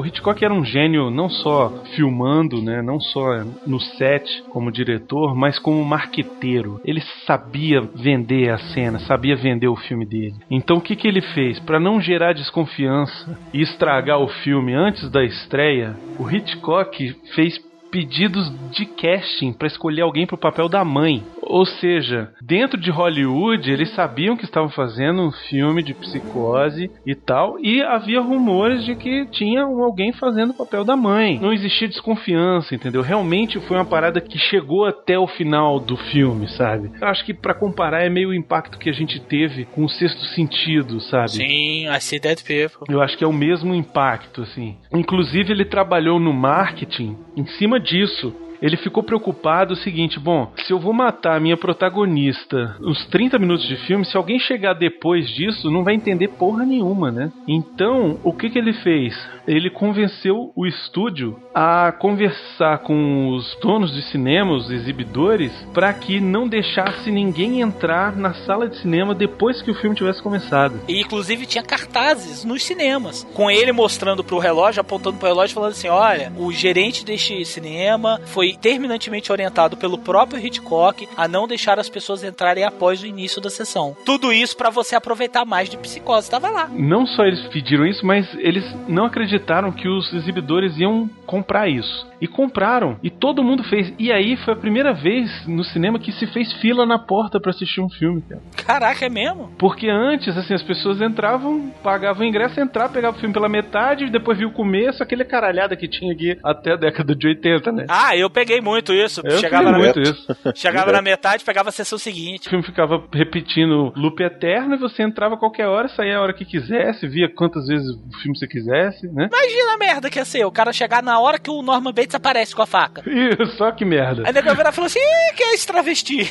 [0.00, 5.36] O Hitchcock era um gênio não só filmando, né, não só no set como diretor,
[5.36, 6.80] mas como marqueteiro.
[6.82, 10.36] Ele sabia vender a cena, sabia vender o filme dele.
[10.50, 11.60] Então o que, que ele fez?
[11.60, 17.58] Para não gerar desconfiança e estragar o filme antes da estreia, o Hitchcock fez
[17.90, 21.22] pedidos de casting para escolher alguém pro papel da mãe.
[21.42, 27.14] Ou seja, dentro de Hollywood, eles sabiam que estavam fazendo um filme de psicose e
[27.14, 31.40] tal, e havia rumores de que tinha alguém fazendo o papel da mãe.
[31.40, 33.02] Não existia desconfiança, entendeu?
[33.02, 36.92] Realmente foi uma parada que chegou até o final do filme, sabe?
[37.00, 39.88] Eu acho que para comparar é meio o impacto que a gente teve com o
[39.88, 41.30] Sexto Sentido, sabe?
[41.30, 42.86] Sim, see dead people.
[42.88, 44.76] Eu acho que é o mesmo impacto, assim.
[44.92, 48.34] Inclusive, ele trabalhou no marketing em cima disso.
[48.60, 53.38] Ele ficou preocupado o seguinte: bom, se eu vou matar a minha protagonista nos 30
[53.38, 57.32] minutos de filme, se alguém chegar depois disso, não vai entender porra nenhuma, né?
[57.48, 59.14] Então, o que, que ele fez?
[59.46, 66.20] Ele convenceu o estúdio a conversar com os donos de cinema, os exibidores, para que
[66.20, 70.80] não deixasse ninguém entrar na sala de cinema depois que o filme tivesse começado.
[70.86, 75.72] E inclusive tinha cartazes nos cinemas, com ele mostrando pro relógio, apontando pro relógio, falando
[75.72, 81.78] assim: olha, o gerente deste cinema foi terminantemente orientado pelo próprio Hitchcock a não deixar
[81.78, 83.96] as pessoas entrarem após o início da sessão.
[84.04, 86.30] Tudo isso pra você aproveitar mais de psicose.
[86.30, 86.68] Tava lá.
[86.68, 92.08] Não só eles pediram isso, mas eles não acreditaram que os exibidores iam comprar isso.
[92.20, 92.98] E compraram.
[93.02, 93.94] E todo mundo fez.
[93.98, 97.50] E aí foi a primeira vez no cinema que se fez fila na porta pra
[97.50, 98.42] assistir um filme, cara.
[98.66, 99.50] Caraca, é mesmo?
[99.58, 104.10] Porque antes, assim, as pessoas entravam, pagavam o ingresso, entravam, pegavam o filme pela metade,
[104.10, 107.86] depois viu o começo, aquele caralhada que tinha aqui até a década de 80, né?
[107.88, 109.20] Ah, eu peguei muito isso.
[109.24, 110.36] Eu chegava peguei na, muito isso.
[110.54, 112.46] chegava na metade, pegava a sessão seguinte.
[112.46, 116.32] O filme ficava repetindo loop eterno e você entrava a qualquer hora, saía a hora
[116.32, 119.28] que quisesse, via quantas vezes o filme você quisesse, né?
[119.30, 122.14] Imagina a merda que ia ser, o cara chegar na hora que o Norman Bates
[122.14, 123.02] aparece com a faca.
[123.08, 124.22] Isso, só que merda.
[124.26, 126.30] Aí virar e falou assim: Ih, que é esse travesti?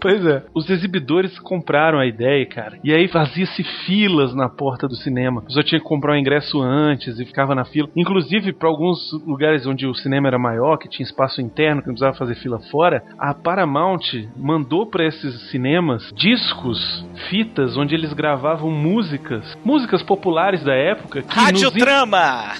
[0.00, 0.42] Pois é.
[0.54, 2.78] Os exibidores compraram a ideia, cara.
[2.84, 5.44] E aí fazia-se filas na porta do cinema.
[5.48, 7.88] Só tinha que comprar o ingresso antes e ficava na fila.
[7.96, 11.94] Inclusive, para alguns lugares onde o cinema era maior, que tinha espaço interno, que não
[11.94, 18.70] precisava fazer fila fora, a Paramount mandou para esses cinemas discos, fitas, onde eles gravavam
[18.70, 21.22] músicas, músicas populares da época.
[21.22, 21.62] Que nos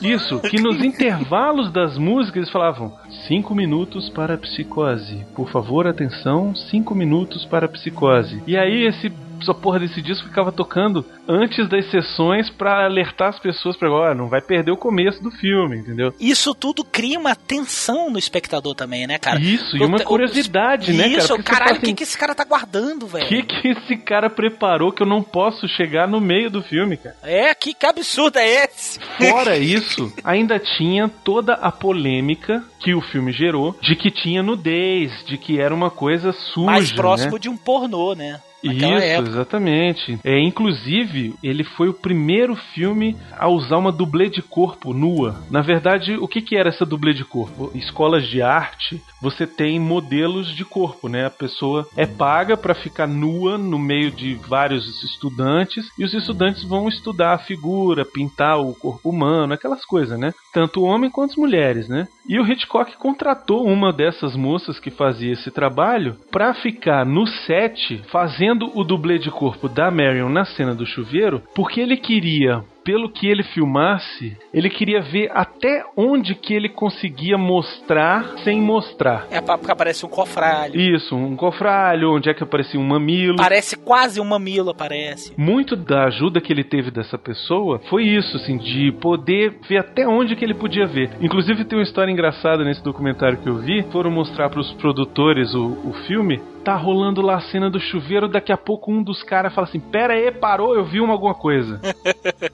[0.02, 0.14] in-!
[0.14, 2.92] Isso, que nos intervalos das músicas eles falavam:
[3.26, 5.26] cinco minutos para a psicose.
[5.34, 8.42] Por favor, atenção, cinco minutos para a psicose.
[8.46, 13.38] E aí esse essa porra desse disco ficava tocando antes das sessões pra alertar as
[13.38, 16.12] pessoas pra agora, não vai perder o começo do filme, entendeu?
[16.20, 19.40] Isso tudo cria uma tensão no espectador também, né, cara?
[19.40, 21.16] Isso, e uma O- o- curiosidade, né, cara?
[21.18, 23.26] Isso, Porque você caralho, o que, assim, que esse cara tá guardando, O velho?
[23.26, 27.16] que, que esse cara preparou que eu não posso chegar no meio do filme, cara?
[27.22, 28.98] É, que, que absurdo é esse?
[29.18, 35.10] Fora isso, ainda tinha toda a polêmica que o filme gerou de que tinha nudez,
[35.26, 36.66] de que era uma coisa suja.
[36.66, 37.38] Mais próximo né?
[37.38, 38.40] de um pornô, né?
[38.62, 39.30] Isso, época.
[39.30, 40.18] exatamente.
[40.24, 45.42] É, inclusive, ele foi o primeiro filme a usar uma dublê de corpo nua.
[45.50, 47.70] Na verdade, o que, que era essa dublê de corpo?
[47.74, 51.26] Escolas de arte, você tem modelos de corpo, né?
[51.26, 56.64] A pessoa é paga para ficar nua no meio de vários estudantes e os estudantes
[56.64, 60.32] vão estudar a figura, pintar o corpo humano, aquelas coisas, né?
[60.52, 62.08] Tanto homem quanto as mulheres, né?
[62.28, 68.02] E o Hitchcock contratou uma dessas moças que fazia esse trabalho para ficar no set
[68.10, 73.10] fazendo o dublê de corpo da Marion na cena do chuveiro, porque ele queria pelo
[73.10, 79.26] que ele filmasse, ele queria ver até onde que ele conseguia mostrar sem mostrar.
[79.30, 80.74] É porque aparece um cofralho.
[80.74, 83.36] Isso, um cofralho, onde é que aparecia um mamilo.
[83.36, 85.34] Parece quase um mamilo, parece.
[85.36, 90.08] Muito da ajuda que ele teve dessa pessoa foi isso, assim, de poder ver até
[90.08, 91.10] onde que ele podia ver.
[91.20, 93.82] Inclusive tem uma história engraçada nesse documentário que eu vi.
[93.92, 96.40] Foram mostrar para os produtores o, o filme.
[96.64, 99.80] Tá rolando lá a cena do chuveiro, daqui a pouco um dos caras fala assim:
[99.80, 101.80] Pera aí, parou, eu vi uma alguma coisa.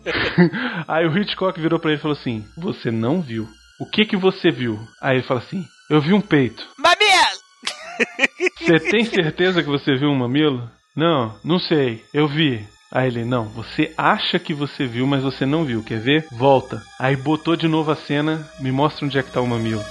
[0.86, 3.48] aí o Hitchcock virou pra ele e falou assim: Você não viu.
[3.80, 4.78] O que que você viu?
[5.02, 6.64] Aí ele fala assim: Eu vi um peito.
[6.78, 7.44] Mamilo!
[8.60, 10.70] Você tem certeza que você viu um mamilo?
[10.96, 12.04] Não, não sei.
[12.12, 12.64] Eu vi.
[12.92, 15.82] Aí ele, não, você acha que você viu, mas você não viu.
[15.82, 16.26] Quer ver?
[16.30, 16.80] Volta.
[17.00, 19.84] Aí botou de novo a cena, me mostra onde é que tá o mamilo.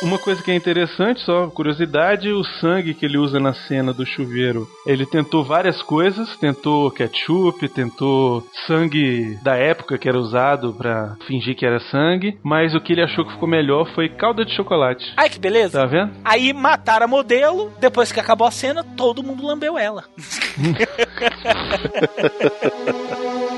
[0.00, 4.06] Uma coisa que é interessante, só curiosidade, o sangue que ele usa na cena do
[4.06, 4.68] chuveiro.
[4.86, 11.56] Ele tentou várias coisas, tentou ketchup, tentou sangue da época que era usado pra fingir
[11.56, 15.12] que era sangue, mas o que ele achou que ficou melhor foi calda de chocolate.
[15.16, 15.80] Ai, que beleza.
[15.80, 16.12] Tá vendo?
[16.24, 20.04] Aí mataram a modelo, depois que acabou a cena, todo mundo lambeu ela.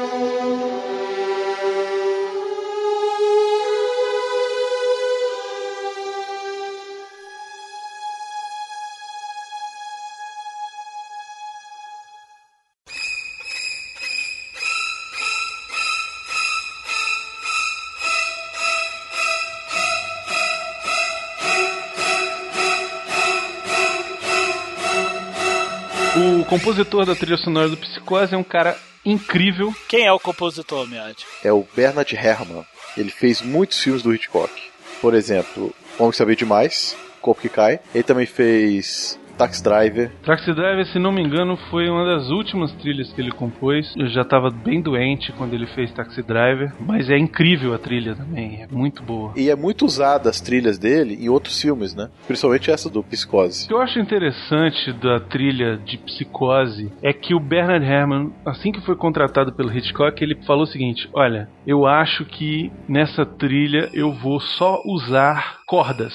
[26.51, 28.77] compositor da trilha sonora do Psicose é um cara
[29.07, 29.73] incrível.
[29.89, 31.25] Quem é o compositor, Miotti?
[31.45, 32.67] É o Bernard Herrmann.
[32.97, 34.53] Ele fez muitos filmes do Hitchcock.
[35.01, 37.79] Por exemplo, Homem que Sabia Demais, Corpo que Cai.
[37.95, 40.11] Ele também fez Taxi Driver.
[40.23, 43.95] Taxi Driver, se não me engano, foi uma das últimas trilhas que ele compôs.
[43.97, 48.15] Eu já estava bem doente quando ele fez Taxi Driver, mas é incrível a trilha
[48.15, 49.33] também, é muito boa.
[49.35, 52.11] E é muito usada as trilhas dele em outros filmes, né?
[52.27, 53.65] Principalmente essa do Psicose.
[53.65, 58.71] O que eu acho interessante da trilha de Psicose é que o Bernard Herrmann, assim
[58.71, 63.89] que foi contratado pelo Hitchcock, ele falou o seguinte: Olha, eu acho que nessa trilha
[63.95, 66.13] eu vou só usar cordas.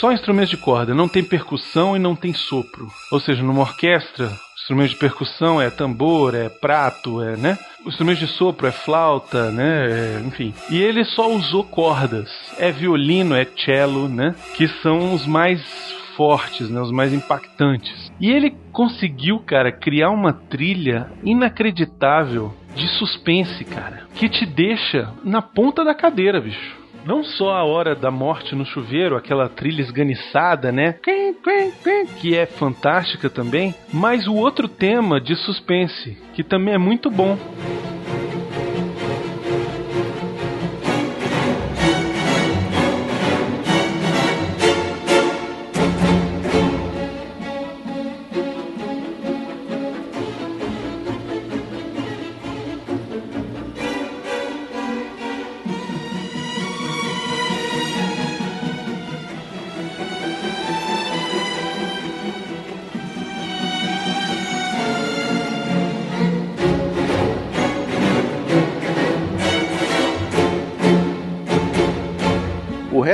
[0.00, 2.88] Só instrumentos de corda, não tem percussão e não tem sopro.
[3.10, 7.58] Ou seja, numa orquestra, instrumentos de percussão é tambor, é prato, é, né?
[7.84, 9.88] O instrumento de sopro é flauta, né?
[9.90, 10.54] É, enfim.
[10.70, 12.30] E ele só usou cordas.
[12.58, 14.34] É violino, é cello, né?
[14.56, 15.60] Que são os mais
[16.16, 18.12] fortes, né, os mais impactantes.
[18.20, 25.42] E ele conseguiu, cara, criar uma trilha inacreditável de suspense, cara, que te deixa na
[25.42, 26.81] ponta da cadeira, bicho.
[27.04, 30.94] Não só a hora da morte no chuveiro, aquela trilha esganiçada, né?
[32.20, 37.36] Que é fantástica também, mas o outro tema de suspense, que também é muito bom.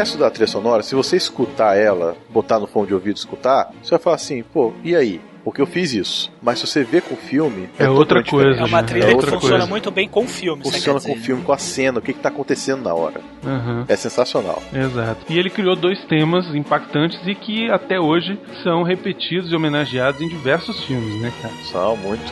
[0.08, 3.70] Resto da trilha sonora, se você escutar ela, botar no fone de ouvido e escutar,
[3.82, 5.20] você vai falar assim, pô, e aí?
[5.44, 6.30] Porque eu fiz isso.
[6.42, 7.70] Mas se você vê com o filme.
[7.78, 8.68] É outra totalmente coisa, diferente.
[8.68, 8.88] É uma gente.
[8.88, 9.70] trilha É que outra funciona coisa.
[9.70, 10.62] muito bem com o filme.
[10.62, 13.20] Funciona com o filme, com a cena, o que, que tá acontecendo na hora.
[13.44, 13.84] Uhum.
[13.88, 14.62] É sensacional.
[14.74, 15.24] Exato.
[15.28, 20.28] E ele criou dois temas impactantes e que até hoje são repetidos e homenageados em
[20.28, 21.54] diversos filmes, né, cara?
[21.70, 22.30] São muito.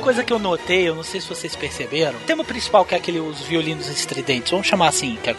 [0.00, 2.18] Coisa que eu notei, eu não sei se vocês perceberam.
[2.18, 5.34] O tema principal que é aquele os violinos estridentes, vamos chamar assim, que é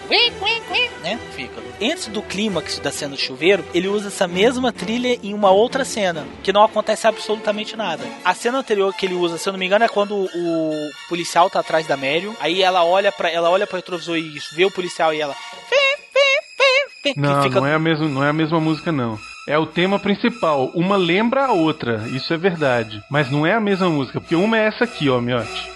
[1.02, 1.20] né?
[1.36, 1.62] Fica.
[1.82, 5.84] Antes do clímax da cena do chuveiro, ele usa essa mesma trilha em uma outra
[5.84, 8.04] cena, que não acontece absolutamente nada.
[8.24, 11.50] A cena anterior que ele usa, se eu não me engano, é quando o policial
[11.50, 14.66] tá atrás da Marion, aí ela olha para ela olha para o retrovisor e vê
[14.66, 15.36] o policial e ela
[17.18, 17.60] não, fica...
[17.60, 19.18] não, é a mesma, não é a mesma música, não.
[19.48, 20.68] É o tema principal.
[20.76, 23.04] Uma lembra a outra, isso é verdade.
[23.10, 25.72] Mas não é a mesma música, porque uma é essa aqui, ó, miote.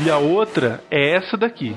[0.00, 1.74] E a outra é essa daqui.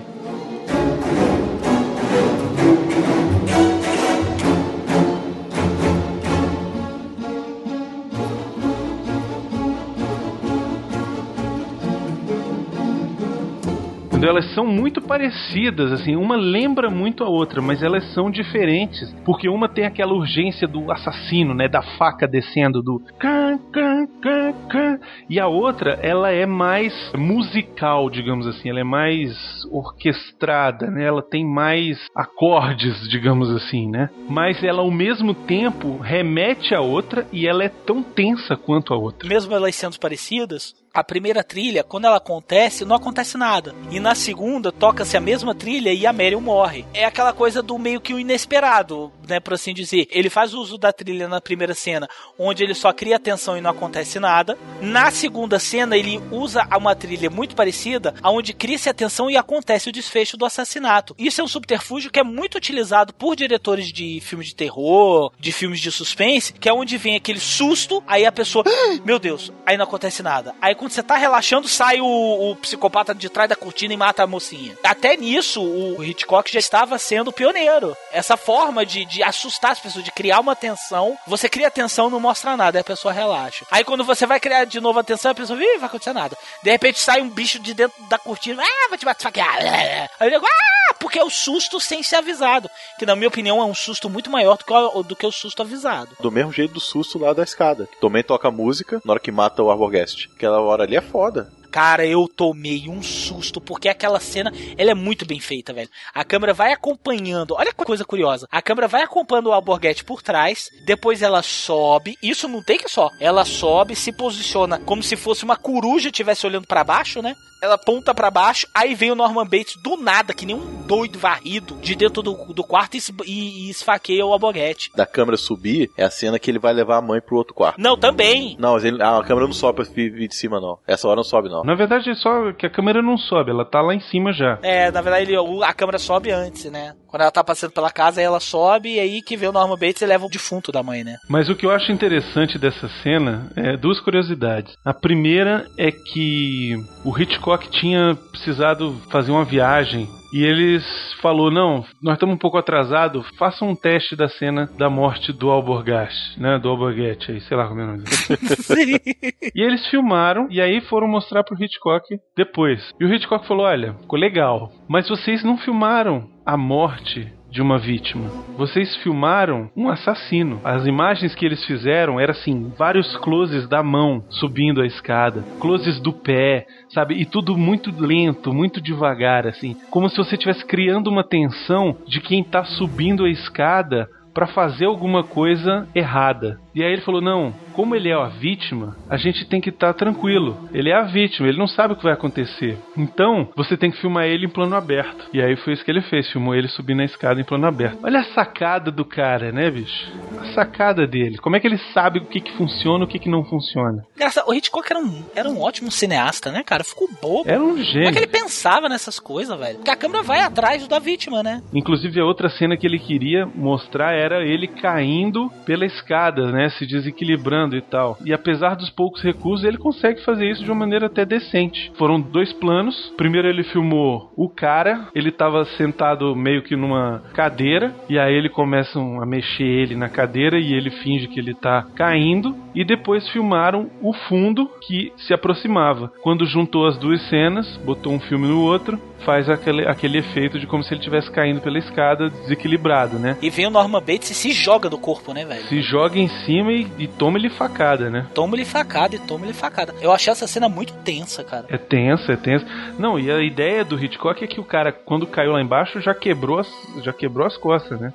[14.28, 19.50] Elas são muito parecidas, assim, uma lembra muito a outra, mas elas são diferentes, porque
[19.50, 25.00] uma tem aquela urgência do assassino, né, da faca descendo do can, can, can, can,
[25.30, 29.36] e a outra, ela é mais musical, digamos assim, ela é mais
[29.72, 31.06] orquestrada, né?
[31.06, 34.10] Ela tem mais acordes, digamos assim, né?
[34.30, 38.98] Mas ela ao mesmo tempo remete a outra e ela é tão tensa quanto a
[38.98, 39.28] outra.
[39.28, 43.74] Mesmo elas sendo parecidas, a primeira trilha, quando ela acontece, não acontece nada.
[43.90, 46.86] E na segunda, toca-se a mesma trilha e a Meryl morre.
[46.94, 50.08] É aquela coisa do meio que o inesperado, né, por assim dizer.
[50.12, 53.70] Ele faz uso da trilha na primeira cena, onde ele só cria atenção e não
[53.70, 54.58] acontece nada.
[54.82, 59.94] Na segunda cena, ele usa uma trilha muito parecida, onde cria-se atenção e acontece o
[59.94, 61.16] desfecho do assassinato.
[61.18, 65.52] Isso é um subterfúgio que é muito utilizado por diretores de filmes de terror, de
[65.52, 69.52] filmes de suspense, que é onde vem aquele susto, aí a pessoa, ah, meu Deus,
[69.66, 70.54] aí não acontece nada.
[70.62, 74.24] Aí quando você tá relaxando, sai o, o, psicopata de trás da cortina e mata
[74.24, 74.76] a mocinha.
[74.84, 77.96] Até nisso, o Hitchcock já estava sendo pioneiro.
[78.12, 81.16] Essa forma de, de assustar as pessoas, de criar uma tensão.
[81.28, 83.64] Você cria tensão, não mostra nada, aí a pessoa relaxa.
[83.70, 86.36] Aí quando você vai criar de novo a tensão, a pessoa, ih, vai acontecer nada.
[86.64, 89.32] De repente sai um bicho de dentro da cortina, ah, vai te matar.
[89.36, 92.70] Aí eu digo, ah, porque é o susto sem ser avisado.
[92.98, 95.32] Que na minha opinião é um susto muito maior do que o, do que o
[95.32, 96.16] susto avisado.
[96.20, 97.88] Do mesmo jeito do susto lá da escada.
[97.88, 100.30] Que também toca música na hora que mata o Arbogast.
[100.36, 101.52] Aquela hora ali é foda.
[101.72, 105.90] Cara, eu tomei um susto, porque aquela cena, ela é muito bem feita, velho.
[106.14, 108.46] A câmera vai acompanhando, olha que coisa curiosa.
[108.52, 112.90] A câmera vai acompanhando o Alborguete por trás, depois ela sobe, isso não tem que
[112.90, 113.10] só.
[113.22, 117.36] Ela sobe, se posiciona como se fosse uma coruja estivesse olhando para baixo, né?
[117.62, 121.20] Ela aponta para baixo, aí vem o Norman Bates do nada, que nem um doido
[121.20, 124.92] varrido, de dentro do, do quarto e, e, e esfaqueia o Alborguete.
[124.96, 127.80] Da câmera subir, é a cena que ele vai levar a mãe pro outro quarto.
[127.80, 128.58] Não, também.
[128.60, 130.80] Não, ele, a câmera não sobe pra vir de cima, não.
[130.88, 131.64] Essa hora não sobe, não.
[131.64, 134.58] Na verdade, é só que a câmera não sobe, ela tá lá em cima já.
[134.64, 136.96] É, na verdade, ele, a câmera sobe antes, né?
[137.08, 140.02] Quando ela tá passando pela casa, ela sobe e aí que vê o Norman Bates
[140.02, 141.18] e leva o defunto da mãe, né?
[141.30, 144.74] Mas o que eu acho interessante dessa cena é duas curiosidades.
[144.84, 150.86] A primeira é que o Hitchcock tinha precisado fazer uma viagem e eles
[151.22, 155.50] falou não, nós estamos um pouco atrasado, faça um teste da cena da morte do
[155.50, 158.04] Alborgast, né, do Alborguete aí, sei lá como é o nome.
[159.54, 162.94] E eles filmaram e aí foram mostrar pro Hitchcock depois.
[163.00, 167.78] E o Hitchcock falou, olha, ficou legal, mas vocês não filmaram a morte de uma
[167.78, 168.30] vítima.
[168.58, 170.62] Vocês filmaram um assassino.
[170.64, 176.00] As imagens que eles fizeram eram assim, vários closes da mão subindo a escada, closes
[176.00, 177.16] do pé, sabe?
[177.16, 182.22] E tudo muito lento, muito devagar assim, como se você estivesse criando uma tensão de
[182.22, 186.60] quem está subindo a escada para fazer alguma coisa errada.
[186.74, 189.88] E aí ele falou: não, como ele é a vítima, a gente tem que estar
[189.88, 190.70] tá tranquilo.
[190.74, 192.78] Ele é a vítima, ele não sabe o que vai acontecer.
[192.98, 195.28] Então, você tem que filmar ele em plano aberto.
[195.34, 198.00] E aí foi isso que ele fez: filmou ele subindo na escada em plano aberto.
[198.04, 200.12] Olha a sacada do cara, né, bicho?
[200.40, 201.38] A sacada dele.
[201.38, 204.04] Como é que ele sabe o que, que funciona e o que, que não funciona?
[204.16, 206.84] Graças, o Hitchcock era um, era um ótimo cineasta, né, cara?
[206.84, 207.50] Ficou bobo.
[207.50, 207.94] Era um gênio.
[207.94, 209.78] Como é que ele pensava nessas coisas, velho?
[209.78, 211.62] Porque a câmera vai atrás da vítima, né?
[211.74, 216.61] Inclusive, a outra cena que ele queria mostrar era ele caindo pela escada, né?
[216.70, 218.18] Se desequilibrando e tal.
[218.26, 221.92] E apesar dos poucos recursos, ele consegue fazer isso de uma maneira até decente.
[221.96, 223.14] Foram dois planos.
[223.18, 228.50] Primeiro ele filmou o cara, ele estava sentado meio que numa cadeira, e aí ele
[228.50, 232.56] começam a mexer ele na cadeira e ele finge que ele tá caindo.
[232.74, 236.12] E depois filmaram o fundo que se aproximava.
[236.22, 240.68] Quando juntou as duas cenas, botou um filme no outro, faz aquele, aquele efeito de
[240.68, 243.38] como se ele estivesse caindo pela escada desequilibrado, né?
[243.42, 245.64] E vem o Norman Bates e se joga do corpo, né, velho?
[245.64, 248.28] Se joga em cima e, e toma-lhe facada, né?
[248.34, 249.94] Toma-lhe facada e toma-lhe facada.
[250.02, 251.66] Eu achei essa cena muito tensa, cara.
[251.70, 252.66] É tensa, é tensa.
[252.98, 256.14] Não, e a ideia do Hitchcock é que o cara, quando caiu lá embaixo, já
[256.14, 256.72] quebrou as,
[257.04, 258.14] já quebrou as costas, né?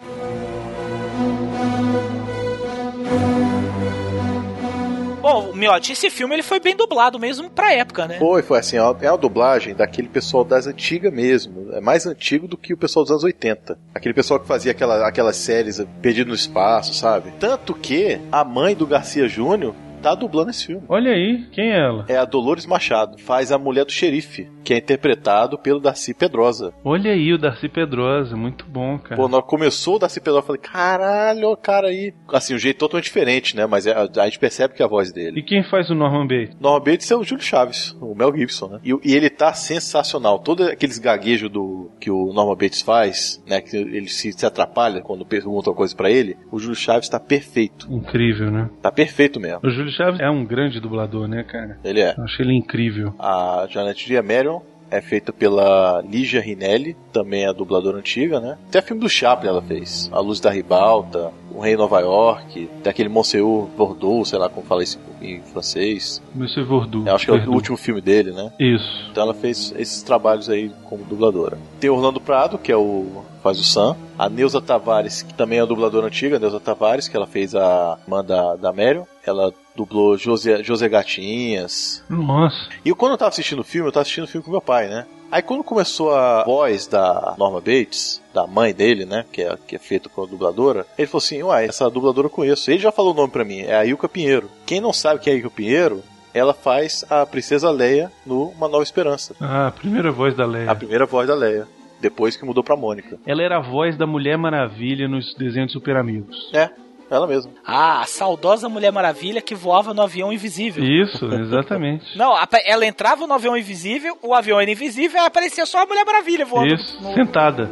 [5.26, 8.16] Bom, Miotti, esse filme ele foi bem dublado mesmo pra época, né?
[8.18, 11.72] Foi, foi assim, é uma dublagem daquele pessoal das antigas mesmo.
[11.72, 13.76] É mais antigo do que o pessoal dos anos 80.
[13.92, 17.32] Aquele pessoal que fazia aquela, aquelas séries Perdido no Espaço, sabe?
[17.40, 20.82] Tanto que a mãe do Garcia Júnior tá dublando esse filme.
[20.88, 22.04] Olha aí, quem é ela?
[22.08, 26.72] É a Dolores Machado, faz a mulher do xerife, que é interpretado pelo Darcy Pedrosa.
[26.84, 29.16] Olha aí o Darcy Pedrosa, muito bom, cara.
[29.16, 32.12] Pô, nós começou o Darcy Pedrosa, eu falei, caralho, o cara aí.
[32.28, 33.66] Assim, um jeito totalmente diferente, né?
[33.66, 35.40] Mas é, a, a gente percebe que é a voz dele.
[35.40, 36.56] E quem faz o Norman Bates?
[36.60, 38.80] Norman Bates é o Júlio Chaves, o Mel Gibson, né?
[38.84, 40.38] E, e ele tá sensacional.
[40.38, 43.60] Todos aqueles gaguejos do que o Norman Bates faz, né?
[43.60, 47.20] Que ele se, se atrapalha quando pergunta uma coisa para ele, o Júlio Chaves tá
[47.20, 47.86] perfeito.
[47.90, 48.70] Incrível, né?
[48.82, 49.60] Tá perfeito mesmo.
[49.62, 51.78] O Júlio Chaves é um grande dublador, né, cara?
[51.84, 52.14] Ele é.
[52.16, 53.14] Eu achei ele incrível.
[53.18, 54.60] A Janet Dia Marion
[54.90, 58.56] é feita pela Lígia Rinelli, também é a dubladora antiga, né?
[58.68, 60.08] Até filme do Chaplin ela fez.
[60.12, 64.48] A Luz da Ribalta, O Rei em Nova York, tem aquele Monsieur Bordeaux, sei lá
[64.48, 66.22] como fala isso em francês.
[66.34, 67.06] Monsieur Bordeaux.
[67.06, 68.52] É, acho que é o último filme dele, né?
[68.60, 69.08] Isso.
[69.10, 71.58] Então ela fez esses trabalhos aí como dubladora.
[71.80, 73.96] Tem Orlando Prado, que é o faz o Sam.
[74.18, 77.54] A Neuza Tavares, que também é a dubladora antiga, a Neuza Tavares, que ela fez
[77.54, 79.04] a irmã da, da Marion.
[79.24, 82.02] Ela dublou José, José Gatinhas.
[82.08, 82.56] Nossa.
[82.84, 84.88] E quando eu tava assistindo o filme, eu tava assistindo o filme com meu pai,
[84.88, 85.06] né?
[85.30, 89.76] Aí quando começou a voz da Norma Bates, da mãe dele, né, que é, que
[89.76, 92.70] é feita com a dubladora, ele falou assim, uai, essa dubladora eu conheço.
[92.70, 94.48] Ele já falou o nome pra mim, é a Ilka Pinheiro.
[94.64, 96.02] Quem não sabe quem é a Ilka Pinheiro,
[96.32, 99.34] ela faz a Princesa Leia no Uma Nova Esperança.
[99.40, 100.70] Ah, a primeira voz da Leia.
[100.70, 101.66] A primeira voz da Leia.
[102.00, 103.18] Depois que mudou pra Mônica.
[103.26, 106.50] Ela era a voz da Mulher Maravilha nos desenhos de Super Amigos.
[106.52, 106.70] É,
[107.10, 107.52] ela mesma.
[107.64, 110.84] Ah, a saudosa Mulher Maravilha que voava no avião invisível.
[110.84, 112.04] Isso, exatamente.
[112.18, 116.04] Não, ela entrava no avião invisível, o avião era invisível e aparecia só a Mulher
[116.04, 116.74] Maravilha voando.
[116.74, 117.14] Isso, no...
[117.14, 117.70] sentada.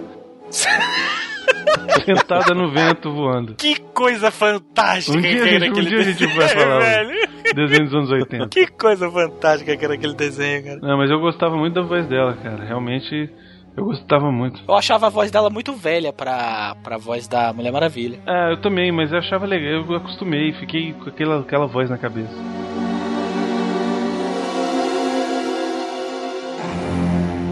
[2.04, 3.56] sentada no vento voando.
[3.56, 7.28] Que coisa fantástica um dia, que era gente, um dia a gente vai falar velho.
[7.54, 8.48] desenho dos anos 80.
[8.48, 10.78] Que coisa fantástica que era aquele desenho, cara.
[10.80, 12.64] Não, mas eu gostava muito da voz dela, cara.
[12.64, 13.30] Realmente
[13.76, 14.62] eu gostava muito.
[14.66, 18.18] Eu achava a voz dela muito velha pra, pra voz da Mulher Maravilha.
[18.26, 21.98] Ah, eu também, mas eu achava legal, eu acostumei, fiquei com aquela, aquela voz na
[21.98, 22.34] cabeça.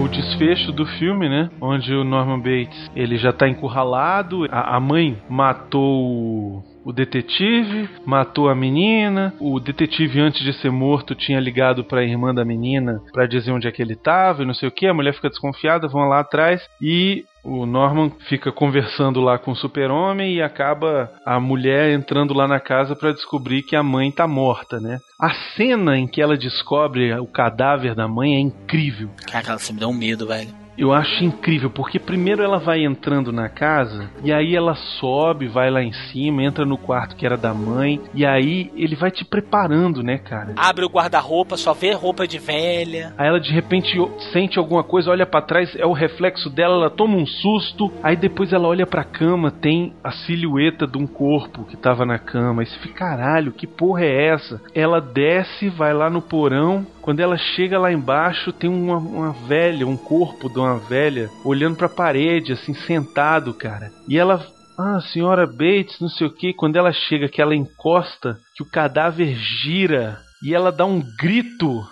[0.00, 1.48] o desfecho do filme, né?
[1.60, 8.48] Onde o Norman Bates ele já tá encurralado, a, a mãe matou o detetive matou
[8.48, 9.34] a menina.
[9.40, 13.52] O detetive, antes de ser morto, tinha ligado para a irmã da menina para dizer
[13.52, 14.86] onde é que ele estava e não sei o que.
[14.86, 19.56] A mulher fica desconfiada, vão lá atrás e o Norman fica conversando lá com o
[19.56, 24.28] super-homem e acaba a mulher entrando lá na casa para descobrir que a mãe tá
[24.28, 24.98] morta, né?
[25.20, 29.10] A cena em que ela descobre o cadáver da mãe é incrível.
[29.30, 30.61] Cara, você me dá um medo, velho.
[30.76, 35.70] Eu acho incrível, porque primeiro ela vai entrando na casa, e aí ela sobe, vai
[35.70, 39.24] lá em cima, entra no quarto que era da mãe, e aí ele vai te
[39.24, 40.54] preparando, né, cara?
[40.56, 43.12] Abre o guarda-roupa, só vê roupa de velha.
[43.18, 43.96] Aí ela de repente
[44.32, 48.16] sente alguma coisa, olha para trás, é o reflexo dela, ela toma um susto, aí
[48.16, 52.62] depois ela olha pra cama, tem a silhueta de um corpo que tava na cama,
[52.62, 54.60] e você fica, caralho, que porra é essa?
[54.74, 59.86] Ela desce, vai lá no porão, quando ela chega lá embaixo, tem uma, uma velha,
[59.86, 63.90] um corpo de uma velha, olhando para a parede, assim, sentado, cara.
[64.08, 64.46] E ela
[64.78, 66.54] ah, senhora Bates, não sei o que.
[66.54, 71.82] Quando ela chega, que ela encosta, que o cadáver gira e ela dá um grito.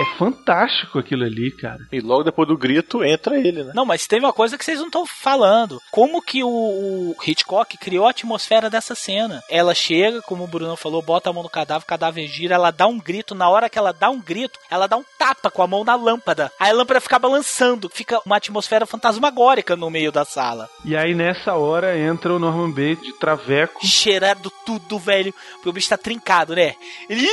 [0.00, 1.86] É fantástico aquilo ali, cara.
[1.92, 3.72] E logo depois do grito entra ele, né?
[3.74, 5.78] Não, mas teve uma coisa que vocês não estão falando.
[5.90, 9.42] Como que o, o, Hitchcock criou a atmosfera dessa cena?
[9.50, 12.70] Ela chega, como o Bruno falou, bota a mão no cadáver, o cadáver gira, ela
[12.70, 13.34] dá um grito.
[13.34, 15.96] Na hora que ela dá um grito, ela dá um tapa com a mão na
[15.96, 16.50] lâmpada.
[16.58, 20.66] Aí a lâmpada fica balançando, fica uma atmosfera fantasmagórica no meio da sala.
[20.82, 23.86] E aí nessa hora entra o Norman Bates de traveco.
[23.86, 25.34] Cheirado tudo, velho.
[25.56, 26.74] Porque o bicho tá trincado, né?
[27.06, 27.28] Ele,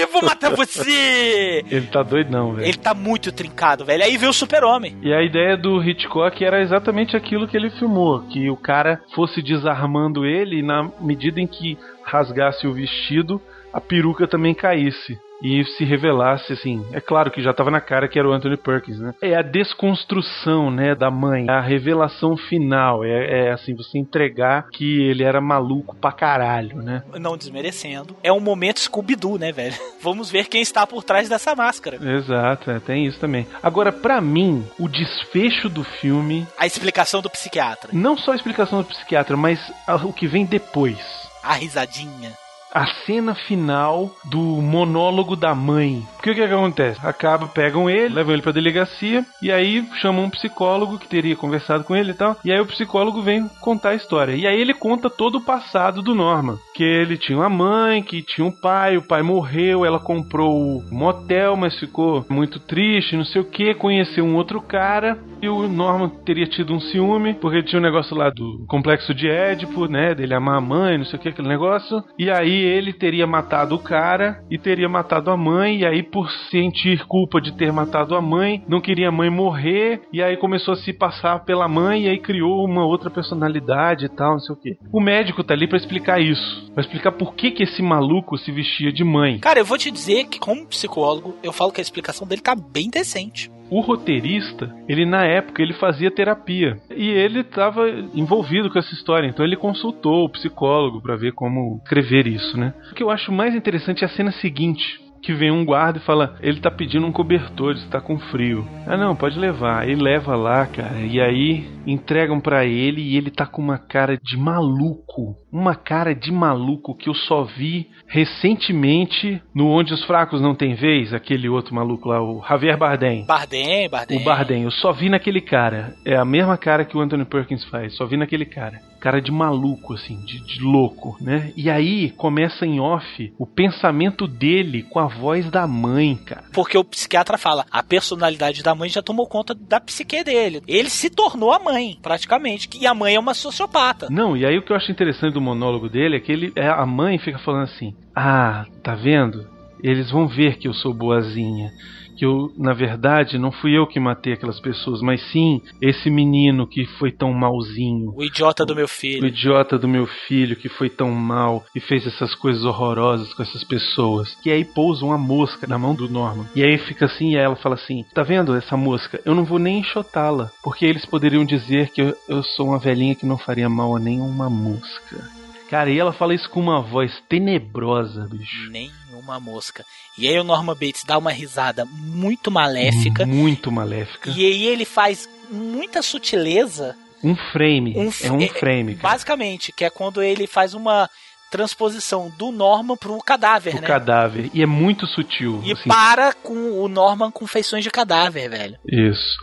[0.00, 1.62] eu vou matar você!
[1.68, 2.68] Ele tá doido não, velho.
[2.68, 4.04] Ele tá muito trincado, velho.
[4.04, 4.96] Aí vê o super-homem.
[5.02, 8.20] E a ideia do Hitchcock era exatamente aquilo que ele filmou.
[8.22, 13.40] Que o cara fosse desarmando ele e na medida em que rasgasse o vestido,
[13.72, 15.18] a peruca também caísse.
[15.42, 18.56] E se revelasse, assim, é claro que já tava na cara que era o Anthony
[18.56, 19.14] Perkins, né?
[19.22, 25.02] É a desconstrução, né, da mãe, a revelação final, é, é assim, você entregar que
[25.02, 27.02] ele era maluco pra caralho, né?
[27.20, 28.16] Não desmerecendo.
[28.22, 29.74] É um momento Scooby-Doo, né, velho?
[30.00, 31.98] Vamos ver quem está por trás dessa máscara.
[32.02, 33.46] Exato, é, tem isso também.
[33.62, 36.46] Agora, para mim, o desfecho do filme.
[36.58, 37.90] A explicação do psiquiatra.
[37.92, 39.60] Não só a explicação do psiquiatra, mas
[40.04, 40.98] o que vem depois.
[41.42, 42.32] A risadinha
[42.72, 46.02] a cena final do monólogo da mãe.
[46.18, 46.98] O que, que acontece?
[47.04, 51.84] Acaba, pegam ele, levam ele pra delegacia e aí chamam um psicólogo que teria conversado
[51.84, 52.36] com ele e tal.
[52.44, 54.34] E aí o psicólogo vem contar a história.
[54.34, 56.58] E aí ele conta todo o passado do Norman.
[56.74, 60.84] Que ele tinha uma mãe, que tinha um pai, o pai morreu, ela comprou o
[60.90, 65.18] motel, mas ficou muito triste, não sei o que, conheceu um outro cara.
[65.40, 69.28] E o Norman teria tido um ciúme, porque tinha um negócio lá do complexo de
[69.28, 70.14] Édipo, né?
[70.14, 72.02] Dele amar a mãe, não sei o que, aquele negócio.
[72.18, 75.78] E aí ele teria matado o cara e teria matado a mãe.
[75.78, 80.02] E aí, por sentir culpa de ter matado a mãe, não queria a mãe morrer.
[80.12, 82.04] E aí começou a se passar pela mãe.
[82.04, 84.78] E aí criou uma outra personalidade e tal, não sei o que.
[84.92, 86.70] O médico tá ali para explicar isso.
[86.72, 89.38] Pra explicar por que, que esse maluco se vestia de mãe.
[89.38, 92.54] Cara, eu vou te dizer que, como psicólogo, eu falo que a explicação dele tá
[92.54, 93.50] bem decente.
[93.70, 99.26] O roteirista, ele na época ele fazia terapia e ele estava envolvido com essa história,
[99.26, 102.74] então ele consultou o psicólogo para ver como escrever isso, né?
[102.90, 106.02] O que eu acho mais interessante é a cena seguinte que vem um guarda e
[106.02, 108.66] fala: ele tá pedindo um cobertor, está com frio.
[108.86, 109.88] Ah, não, pode levar.
[109.88, 111.00] Ele leva lá, cara.
[111.00, 115.36] E aí entregam para ele e ele tá com uma cara de maluco.
[115.50, 120.74] Uma cara de maluco que eu só vi recentemente no Onde os Fracos Não Tem
[120.74, 123.24] Vez, aquele outro maluco lá, o Javier Bardem.
[123.24, 124.18] Bardem, Bardem.
[124.18, 125.94] O Bardem, eu só vi naquele cara.
[126.04, 129.30] É a mesma cara que o Anthony Perkins faz, só vi naquele cara cara de
[129.30, 131.52] maluco, assim, de, de, louco, né?
[131.56, 136.44] E aí começa em off o pensamento dele com a voz da mãe, cara.
[136.52, 140.62] Porque o psiquiatra fala, a personalidade da mãe já tomou conta da psique dele.
[140.66, 142.68] Ele se tornou a mãe, praticamente.
[142.78, 144.08] E a mãe é uma sociopata.
[144.10, 146.68] Não, e aí o que eu acho interessante do monólogo dele é que ele, é,
[146.68, 149.46] a mãe fica falando assim: Ah, tá vendo?
[149.82, 151.70] Eles vão ver que eu sou boazinha
[152.18, 156.66] que eu, na verdade, não fui eu que matei aquelas pessoas, mas sim esse menino
[156.66, 158.12] que foi tão malzinho.
[158.16, 159.22] O idiota do meu filho.
[159.22, 163.42] O idiota do meu filho que foi tão mal e fez essas coisas horrorosas com
[163.42, 164.36] essas pessoas.
[164.44, 166.46] E aí pousa uma mosca na mão do Norman.
[166.56, 169.20] E aí fica assim, e ela fala assim: Tá vendo essa mosca?
[169.24, 170.50] Eu não vou nem enxotá-la.
[170.62, 174.00] Porque eles poderiam dizer que eu, eu sou uma velhinha que não faria mal a
[174.00, 175.37] nenhuma mosca.
[175.68, 178.70] Cara, e ela fala isso com uma voz tenebrosa, bicho.
[178.70, 179.84] Nenhuma mosca.
[180.16, 183.26] E aí o Norman Bates dá uma risada muito maléfica.
[183.26, 184.30] Muito maléfica.
[184.30, 186.96] E aí ele faz muita sutileza.
[187.22, 187.94] Um frame.
[187.96, 188.96] Um, é um frame.
[188.96, 189.12] Cara.
[189.12, 191.08] Basicamente, que é quando ele faz uma
[191.50, 193.86] transposição do Norman pro cadáver, o né?
[193.86, 194.50] cadáver.
[194.52, 195.60] E é muito sutil.
[195.64, 195.88] E assim.
[195.88, 198.78] para com o Norman com feições de cadáver, velho.
[198.86, 199.38] Isso.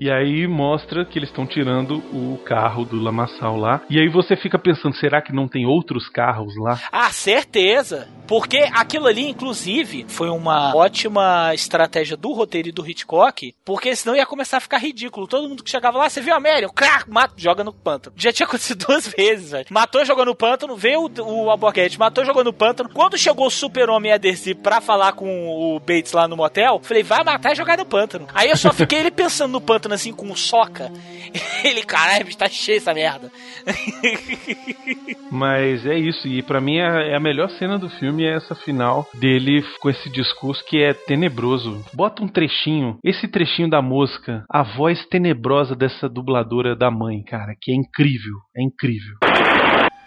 [0.00, 3.82] E aí mostra que eles estão tirando o carro do Lamaçal lá.
[3.90, 6.80] E aí você fica pensando, será que não tem outros carros lá?
[6.90, 8.08] Ah, certeza!
[8.26, 14.16] Porque aquilo ali, inclusive, foi uma ótima estratégia do roteiro e do Hitchcock, porque senão
[14.16, 15.26] ia começar a ficar ridículo.
[15.26, 16.64] Todo mundo que chegava lá, você viu a Mary?
[16.64, 18.14] O crack, mata, joga no pântano.
[18.16, 19.66] Já tinha acontecido duas vezes, velho.
[19.68, 22.88] Matou, jogou no pântano, veio o, o Albuquerque, matou, jogou no pântano.
[22.88, 27.22] Quando chegou o super-homem ADC pra falar com o Bates lá no motel, falei, vai
[27.22, 28.28] matar e jogar no pântano.
[28.32, 30.90] Aí eu só fiquei ele pensando no pântano assim com soca.
[31.64, 33.30] Ele, caralho, tá cheio essa merda.
[35.30, 39.08] Mas é isso, e para mim é a melhor cena do filme é essa final
[39.14, 41.84] dele com esse discurso que é tenebroso.
[41.94, 47.54] Bota um trechinho, esse trechinho da mosca, a voz tenebrosa dessa dubladora da mãe, cara,
[47.60, 49.16] que é incrível, é incrível.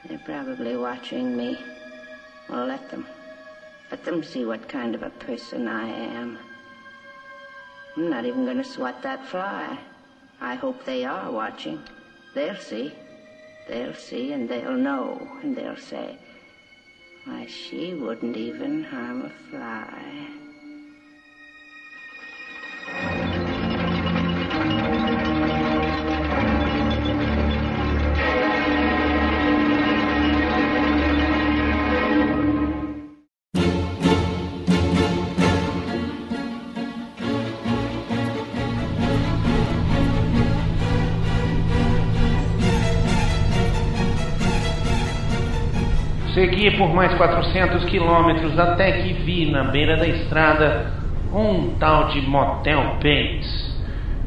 [0.08, 1.58] They're probably watching me.
[2.50, 3.06] Well, let them.
[3.90, 6.53] Let them see what kind of a person I am.
[7.96, 9.78] I'm not even gonna swat that fly.
[10.42, 11.80] I hope they are watching.
[12.34, 12.94] They'll see.
[13.68, 16.18] They'll see and they'll know and they'll say,
[17.26, 20.34] why, she wouldn't even harm a fly.
[46.44, 50.92] Segui por mais 400 quilômetros até que vi na beira da estrada
[51.34, 53.80] um tal de Motel Bates.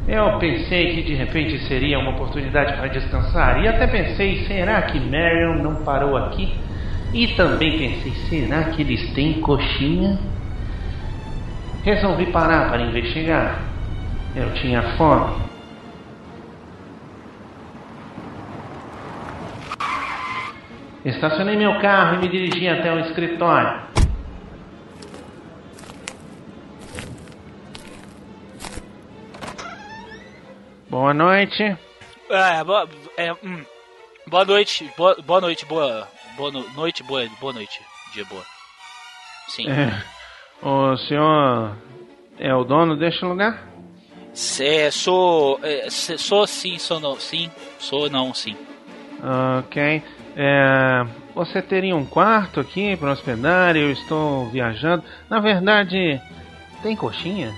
[0.07, 4.99] Eu pensei que de repente seria uma oportunidade para descansar e até pensei: será que
[4.99, 6.51] Marion não parou aqui?
[7.13, 10.17] E também pensei: será que eles têm coxinha?
[11.83, 13.59] Resolvi parar para investigar.
[14.35, 15.46] Eu tinha fome.
[21.11, 23.81] Estacionei meu carro e me dirigi até o escritório.
[30.89, 31.77] Boa noite.
[32.29, 33.63] É, boa, é, hum,
[34.27, 37.79] boa noite, boa, boa noite, boa, boa no- noite, boa, boa noite,
[38.13, 38.43] dia boa.
[39.49, 39.65] Sim.
[39.69, 40.03] É,
[40.61, 41.75] o senhor
[42.37, 43.65] é o dono deste lugar?
[44.33, 48.55] Cê, sou, é, cê- sou sim, sou não, sim, sou não, sim.
[49.59, 50.03] Ok.
[50.39, 51.03] É,
[51.33, 53.75] você teria um quarto aqui para hospedar?
[53.75, 55.03] Eu estou viajando.
[55.27, 56.21] Na verdade,
[56.83, 57.51] tem coxinha?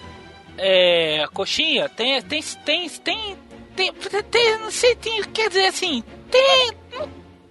[0.57, 3.35] É, coxinha, tem, tem, tem, tem,
[3.75, 3.93] tem,
[4.29, 6.71] tem, não sei, tem, quer dizer assim, tem,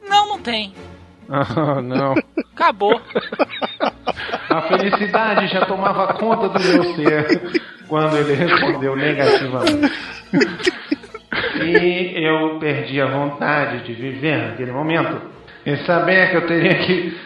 [0.09, 0.75] não, não tem,
[1.31, 2.15] Ah, não.
[2.55, 2.99] acabou.
[4.51, 9.93] A felicidade já tomava conta do meu ser quando ele respondeu negativamente.
[11.63, 15.21] E eu perdi a vontade de viver naquele momento.
[15.67, 17.19] E saber que eu teria que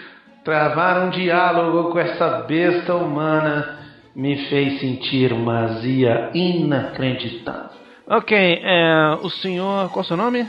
[0.44, 3.78] travar um diálogo com essa besta humana
[4.14, 7.70] me fez sentir uma azia inacreditável.
[8.08, 9.88] Ok, é, o senhor.
[9.90, 10.46] Qual é o seu nome?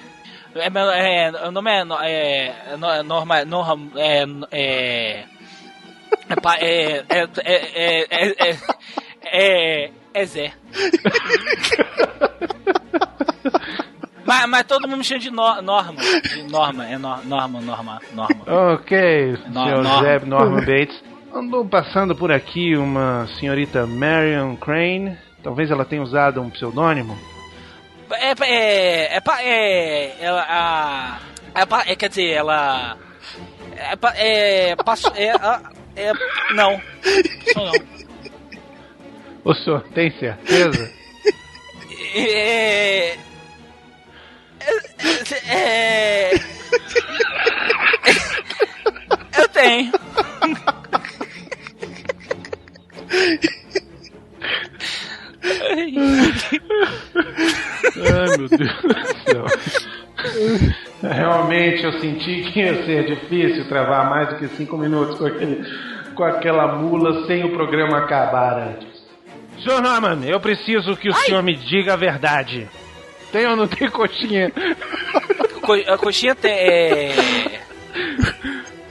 [0.56, 5.24] É, meu- é, o nome é, é, é no- norma, norma, é, é,
[6.30, 8.56] é, pa- é, é, é, é, é,
[9.86, 10.52] é, é Zé.
[14.26, 18.00] mas, mas todo mundo me chama de no, Norma, de Norma, é no, Norma, Norma,
[18.14, 18.74] Norma.
[18.74, 20.02] Ok, No- senhor Norman.
[20.02, 21.04] Zeb Norman Bates.
[21.34, 25.18] Andou passando por aqui uma senhorita Marion Crane.
[25.44, 27.18] Talvez ela tenha usado um pseudônimo.
[28.12, 31.20] É, é, é, é, ela, a,
[31.56, 32.98] é, é, quer dizer, ela,
[33.76, 34.76] é, é,
[35.16, 36.14] é, é,
[36.54, 36.80] não,
[37.56, 37.72] não.
[39.44, 40.92] O senhor tem certeza?
[42.16, 43.18] É,
[45.48, 46.34] é, é,
[49.38, 49.92] eu tenho.
[57.96, 58.58] Ai, meu Deus do
[59.26, 59.46] céu.
[61.02, 65.66] Realmente eu senti que ia ser difícil travar mais do que cinco minutos com, aquele,
[66.16, 69.04] com aquela mula sem o programa acabar antes.
[69.62, 72.70] Senhor Norman, eu preciso que o senhor me diga a verdade.
[73.34, 74.50] Tem ou não tem coxinha?
[75.62, 76.52] Co a coxinha tem.
[76.52, 77.12] É...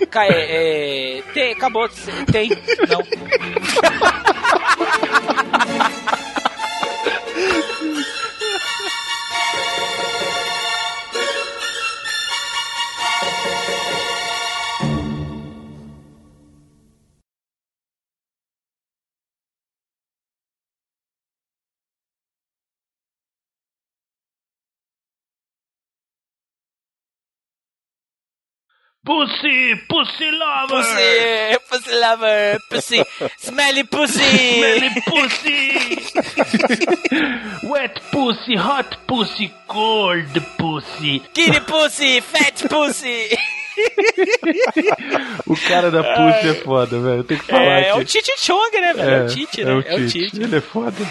[0.10, 1.88] Ca- é, é, tem, acabou.
[2.30, 2.50] Tem.
[2.50, 2.98] Não.
[29.04, 29.74] Pussy!
[29.88, 30.68] Pussy lover!
[30.68, 31.58] Pussy!
[31.68, 32.58] Pussy lover!
[32.70, 33.04] Pussy!
[33.36, 34.22] Smelly pussy!
[34.22, 35.98] Smelly pussy!
[37.68, 41.18] Wet pussy, hot pussy, cold pussy.
[41.34, 42.20] Kitty pussy!
[42.20, 43.36] Fat pussy!
[45.48, 47.24] O cara da pussy é foda, velho.
[47.24, 48.04] Tem que falar É, é o.
[48.04, 49.10] Tite Chong, né, velho?
[49.10, 49.70] É, o Tite, né?
[49.70, 50.30] É o É o Tite.
[50.30, 50.42] Tite.
[50.42, 51.04] Ele é foda.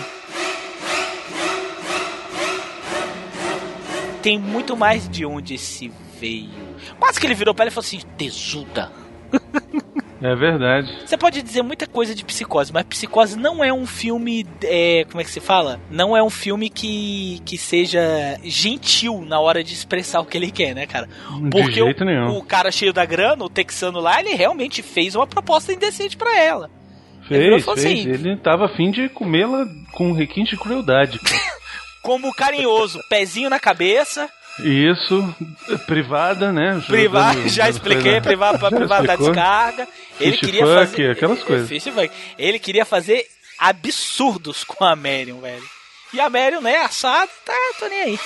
[4.22, 6.71] Tem muito mais de onde esse veio.
[7.00, 8.92] Quase que ele virou pra ela e falou assim: tesuda.
[10.24, 10.88] É verdade.
[11.04, 14.46] Você pode dizer muita coisa de Psicose, mas Psicose não é um filme.
[14.64, 15.80] é, como é que se fala?
[15.90, 18.00] Não é um filme que, que seja
[18.44, 21.08] gentil na hora de expressar o que ele quer, né, cara?
[21.08, 22.38] De Porque jeito o, nenhum.
[22.38, 26.38] o cara cheio da grana, o texano lá, ele realmente fez uma proposta indecente pra
[26.40, 26.70] ela.
[27.28, 28.00] Ele Fez, falou fez.
[28.02, 31.20] assim, Ele tava afim de comê-la com requinte de crueldade.
[32.04, 34.30] Como carinhoso, pezinho na cabeça,
[34.60, 35.36] Isso,
[35.88, 36.82] privada, né?
[36.86, 39.88] Privar, Dando- já dando expliquei, coisa- privar pra Já privada da descarga.
[40.20, 41.12] Ele Fish queria fuck, fazer.
[41.12, 41.70] aquelas coisas.
[41.70, 41.86] Fish.
[42.38, 43.26] Ele queria fazer
[43.58, 45.64] absurdos com a Marion, velho.
[46.14, 48.20] E a Marion, né, assado, tá, tô nem aí.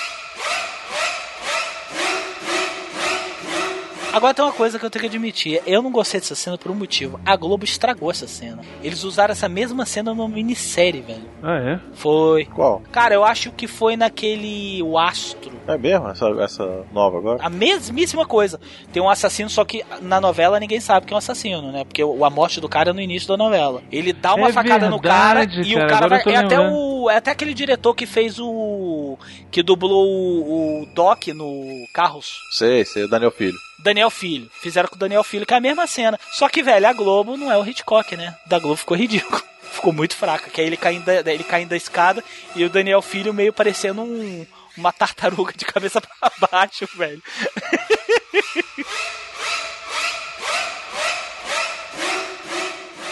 [4.15, 5.61] Agora tem uma coisa que eu tenho que admitir.
[5.67, 7.19] Eu não gostei dessa cena por um motivo.
[7.25, 8.61] A Globo estragou essa cena.
[8.81, 11.25] Eles usaram essa mesma cena numa minissérie, velho.
[11.43, 11.79] Ah, é?
[11.93, 12.45] Foi.
[12.45, 12.81] Qual?
[12.93, 15.51] Cara, eu acho que foi naquele O Astro.
[15.67, 16.07] É mesmo?
[16.07, 17.43] Essa, essa nova agora?
[17.43, 18.57] A mesmíssima coisa.
[18.93, 21.83] Tem um assassino, só que na novela ninguém sabe que é um assassino, né?
[21.83, 23.83] Porque o- a morte do cara é no início da novela.
[23.91, 26.21] Ele dá uma É facada no cara verdade, e cara, o cara vai.
[26.33, 29.17] É até, o, é até aquele diretor que fez o.
[29.51, 32.39] que dublou o, o Doc no Carros.
[32.51, 33.57] Sei, sei, o Daniel Filho.
[33.85, 34.49] Daniel Filho.
[34.59, 36.19] Fizeram com o Daniel Filho, que é a mesma cena.
[36.31, 38.35] Só que, velho, a Globo não é o Hitchcock, né?
[38.47, 39.43] Da Globo ficou ridículo.
[39.71, 40.49] ficou muito fraca.
[40.49, 42.23] Que aí ele caindo, da, ele caindo da escada
[42.55, 44.43] e o Daniel Filho meio parecendo um,
[44.75, 47.21] uma tartaruga de cabeça pra baixo, velho.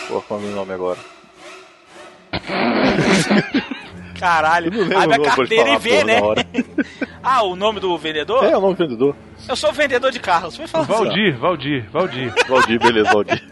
[0.07, 0.99] Pô, qual é o meu nome agora?
[4.19, 6.19] Caralho, abre a carteira e vê, né?
[7.23, 8.43] ah, o nome do vendedor?
[8.43, 9.15] É, o nome do vendedor.
[9.47, 10.57] Eu sou o vendedor de carros.
[10.57, 10.93] Vai falar assim.
[10.93, 12.33] Valdir, Valdir, Valdir.
[12.47, 13.43] Valdir, beleza, Valdir.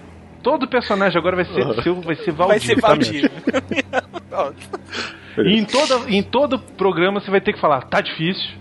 [0.44, 2.48] Todo personagem agora vai ser seu, vai ser Valdir.
[2.48, 3.32] Vai ser tá, Valdir.
[5.38, 8.52] E em, toda, em todo programa você vai ter que falar, tá difícil.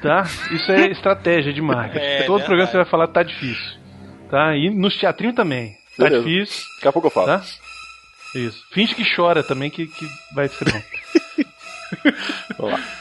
[0.00, 0.22] tá?
[0.52, 2.02] Isso é estratégia de marketing.
[2.02, 2.44] É, todo verdade.
[2.46, 3.78] programa você vai falar, tá difícil.
[4.30, 4.56] Tá?
[4.56, 5.72] E nos teatrinhos também.
[5.98, 6.24] Tá Beleza.
[6.24, 6.64] difícil.
[6.76, 7.26] Daqui a pouco eu falo.
[7.26, 7.42] Tá?
[8.34, 8.64] Isso.
[8.70, 10.82] Finge que chora também, que, que vai ser bom.
[12.58, 12.99] Vamos lá.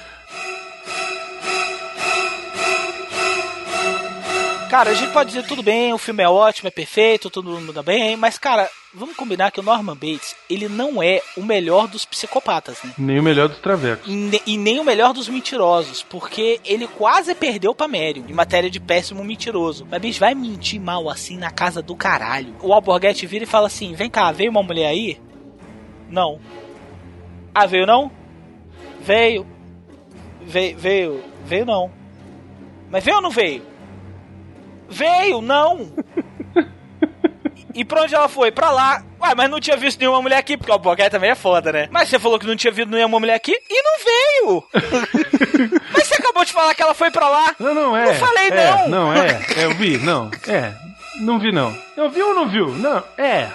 [4.69, 7.73] Cara, a gente pode dizer tudo bem, o filme é ótimo, é perfeito, todo mundo
[7.73, 11.87] dá bem, mas, cara, vamos combinar que o Norman Bates, ele não é o melhor
[11.87, 12.93] dos psicopatas, né?
[12.95, 14.07] Nem o melhor dos travecos.
[14.07, 18.33] E ne- E nem o melhor dos mentirosos, porque ele quase perdeu pra Mério em
[18.33, 19.87] matéria de péssimo mentiroso.
[19.89, 22.53] Mas, bicho, vai mentir mal assim na casa do caralho.
[22.61, 25.19] O Alborguete vira e fala assim: vem cá, veio uma mulher aí?
[26.09, 26.39] Não.
[27.55, 28.11] Ah, veio não?
[29.01, 29.47] Veio.
[30.43, 31.91] Veio, veio, veio não.
[32.91, 33.63] Mas veio ou não veio?
[34.90, 35.91] Veio, não!
[37.74, 38.52] E pra onde ela foi?
[38.52, 39.03] Pra lá.
[39.22, 41.88] Ué, mas não tinha visto nenhuma mulher aqui, porque o Alborguete também é foda, né?
[41.91, 44.64] Mas você falou que não tinha visto nenhuma mulher aqui e não veio!
[45.94, 47.56] mas você acabou de falar que ela foi pra lá!
[47.60, 48.06] Não, não é.
[48.06, 48.88] Não falei é, não!
[48.90, 49.28] Não, é.
[49.57, 49.66] é.
[49.66, 50.32] Eu vi, não.
[50.48, 50.74] É.
[51.22, 51.76] Não vi, não.
[51.95, 52.70] Eu vi ou não viu?
[52.70, 53.49] Não, é.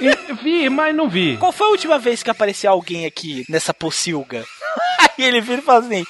[0.42, 1.36] Vi, mas não vi.
[1.36, 4.46] Qual foi a última vez que apareceu alguém aqui nessa pocilga?
[4.98, 6.06] Aí ele vira e fala assim: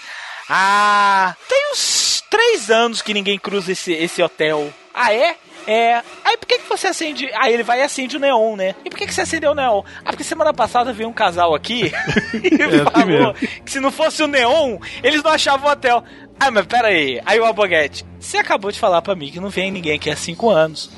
[0.53, 4.69] Ah, tem uns três anos que ninguém cruza esse, esse hotel.
[4.93, 5.37] Ah, é?
[5.65, 6.03] É.
[6.25, 7.31] Aí por que, que você acende.
[7.35, 8.75] Aí ele vai e acende o neon, né?
[8.85, 9.83] E por que, que você acendeu o neon?
[10.05, 11.93] Ah, porque semana passada veio um casal aqui
[12.35, 13.35] e assim falou mesmo.
[13.65, 16.03] que se não fosse o neon, eles não achavam o hotel.
[16.41, 17.21] Ah, mas pera aí.
[17.25, 20.17] Aí o Alboguete, você acabou de falar pra mim que não vem ninguém aqui há
[20.17, 20.91] cinco anos.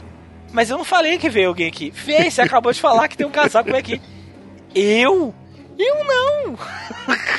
[0.50, 1.90] Mas eu não falei que veio alguém aqui.
[1.90, 4.00] Veio, você acabou de falar que tem um casal que aqui.
[4.74, 5.34] Eu?
[5.78, 6.58] Eu não!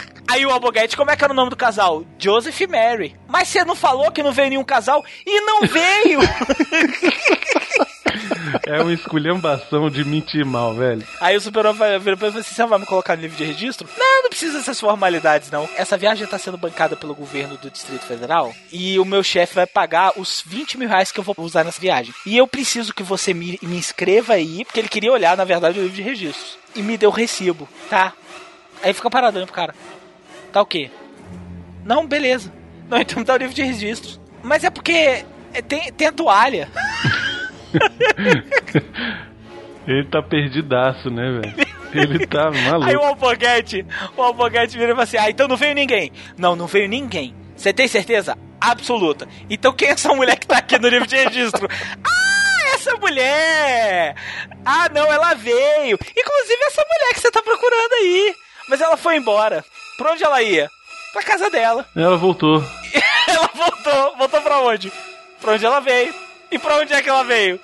[0.34, 2.04] Aí o Alboguete, como é que era o nome do casal?
[2.18, 3.16] Joseph e Mary.
[3.28, 5.06] Mas você não falou que não veio nenhum casal?
[5.24, 6.20] E não veio!
[8.68, 11.06] É uma esculhambação de mentir mal, velho.
[11.20, 13.44] Aí o Super-Homem pra ele e falou assim: você vai me colocar no livro de
[13.44, 13.88] registro?
[13.98, 15.68] Não, não precisa dessas formalidades, não.
[15.76, 19.66] Essa viagem tá sendo bancada pelo governo do Distrito Federal e o meu chefe vai
[19.66, 22.14] pagar os 20 mil reais que eu vou usar nessa viagem.
[22.26, 25.80] E eu preciso que você me, me inscreva aí, porque ele queria olhar, na verdade,
[25.80, 26.58] o livro de registros.
[26.76, 28.14] E me deu o recibo, tá?
[28.84, 29.74] Aí fica parado olhando pro cara.
[30.54, 30.92] Tá o quê?
[31.84, 32.54] Não, beleza.
[32.88, 34.22] Não, então dá o livro de registros.
[34.44, 36.70] Mas é porque é, tem, tem a toalha.
[39.88, 41.56] Ele tá perdidaço, né, velho?
[41.92, 42.88] Ele tá maluco.
[42.88, 43.84] Aí o Alboguete,
[44.16, 46.12] o Alboguete vira e fala assim: Ah, então não veio ninguém.
[46.38, 47.36] Não, não veio ninguém.
[47.56, 48.38] Você tem certeza?
[48.62, 49.28] Absoluta.
[49.50, 51.68] Então quem é essa mulher que tá aqui no livro de registro?
[52.06, 54.16] ah, essa mulher!
[54.64, 55.98] Ah, não, ela veio.
[56.16, 58.36] Inclusive essa mulher que você tá procurando aí.
[58.70, 59.66] Mas ela foi embora.
[59.98, 60.70] Pra onde ela ia?
[61.12, 61.86] Pra casa dela.
[61.96, 62.64] Ela voltou.
[63.28, 64.18] ela voltou.
[64.18, 64.92] Voltou pra onde?
[65.40, 66.14] Pra onde ela veio.
[66.52, 67.60] E pra onde é que ela veio?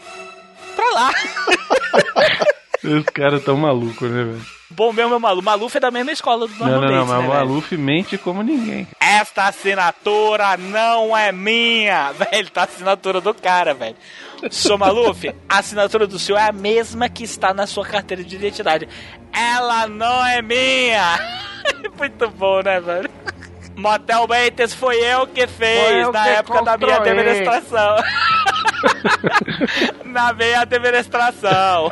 [0.75, 1.11] Pra lá.
[2.83, 4.45] Os caras tão malucos, né, velho?
[4.71, 5.43] Bom mesmo é o Maluf.
[5.43, 7.49] Maluf é da mesma escola do Não, Norman não, não, Bates, mas né, velho?
[7.49, 8.87] Maluf mente como ninguém.
[8.99, 12.11] Esta assinatura não é minha.
[12.31, 13.95] Velho, tá a assinatura do cara, velho.
[14.51, 18.35] Seu Maluf, a assinatura do senhor é a mesma que está na sua carteira de
[18.35, 18.87] identidade.
[19.33, 21.19] Ela não é minha.
[21.97, 23.09] Muito bom, né, velho?
[23.75, 27.95] Motel Bates foi eu que fez eu na que época da minha administração.
[30.05, 31.91] na minha administração.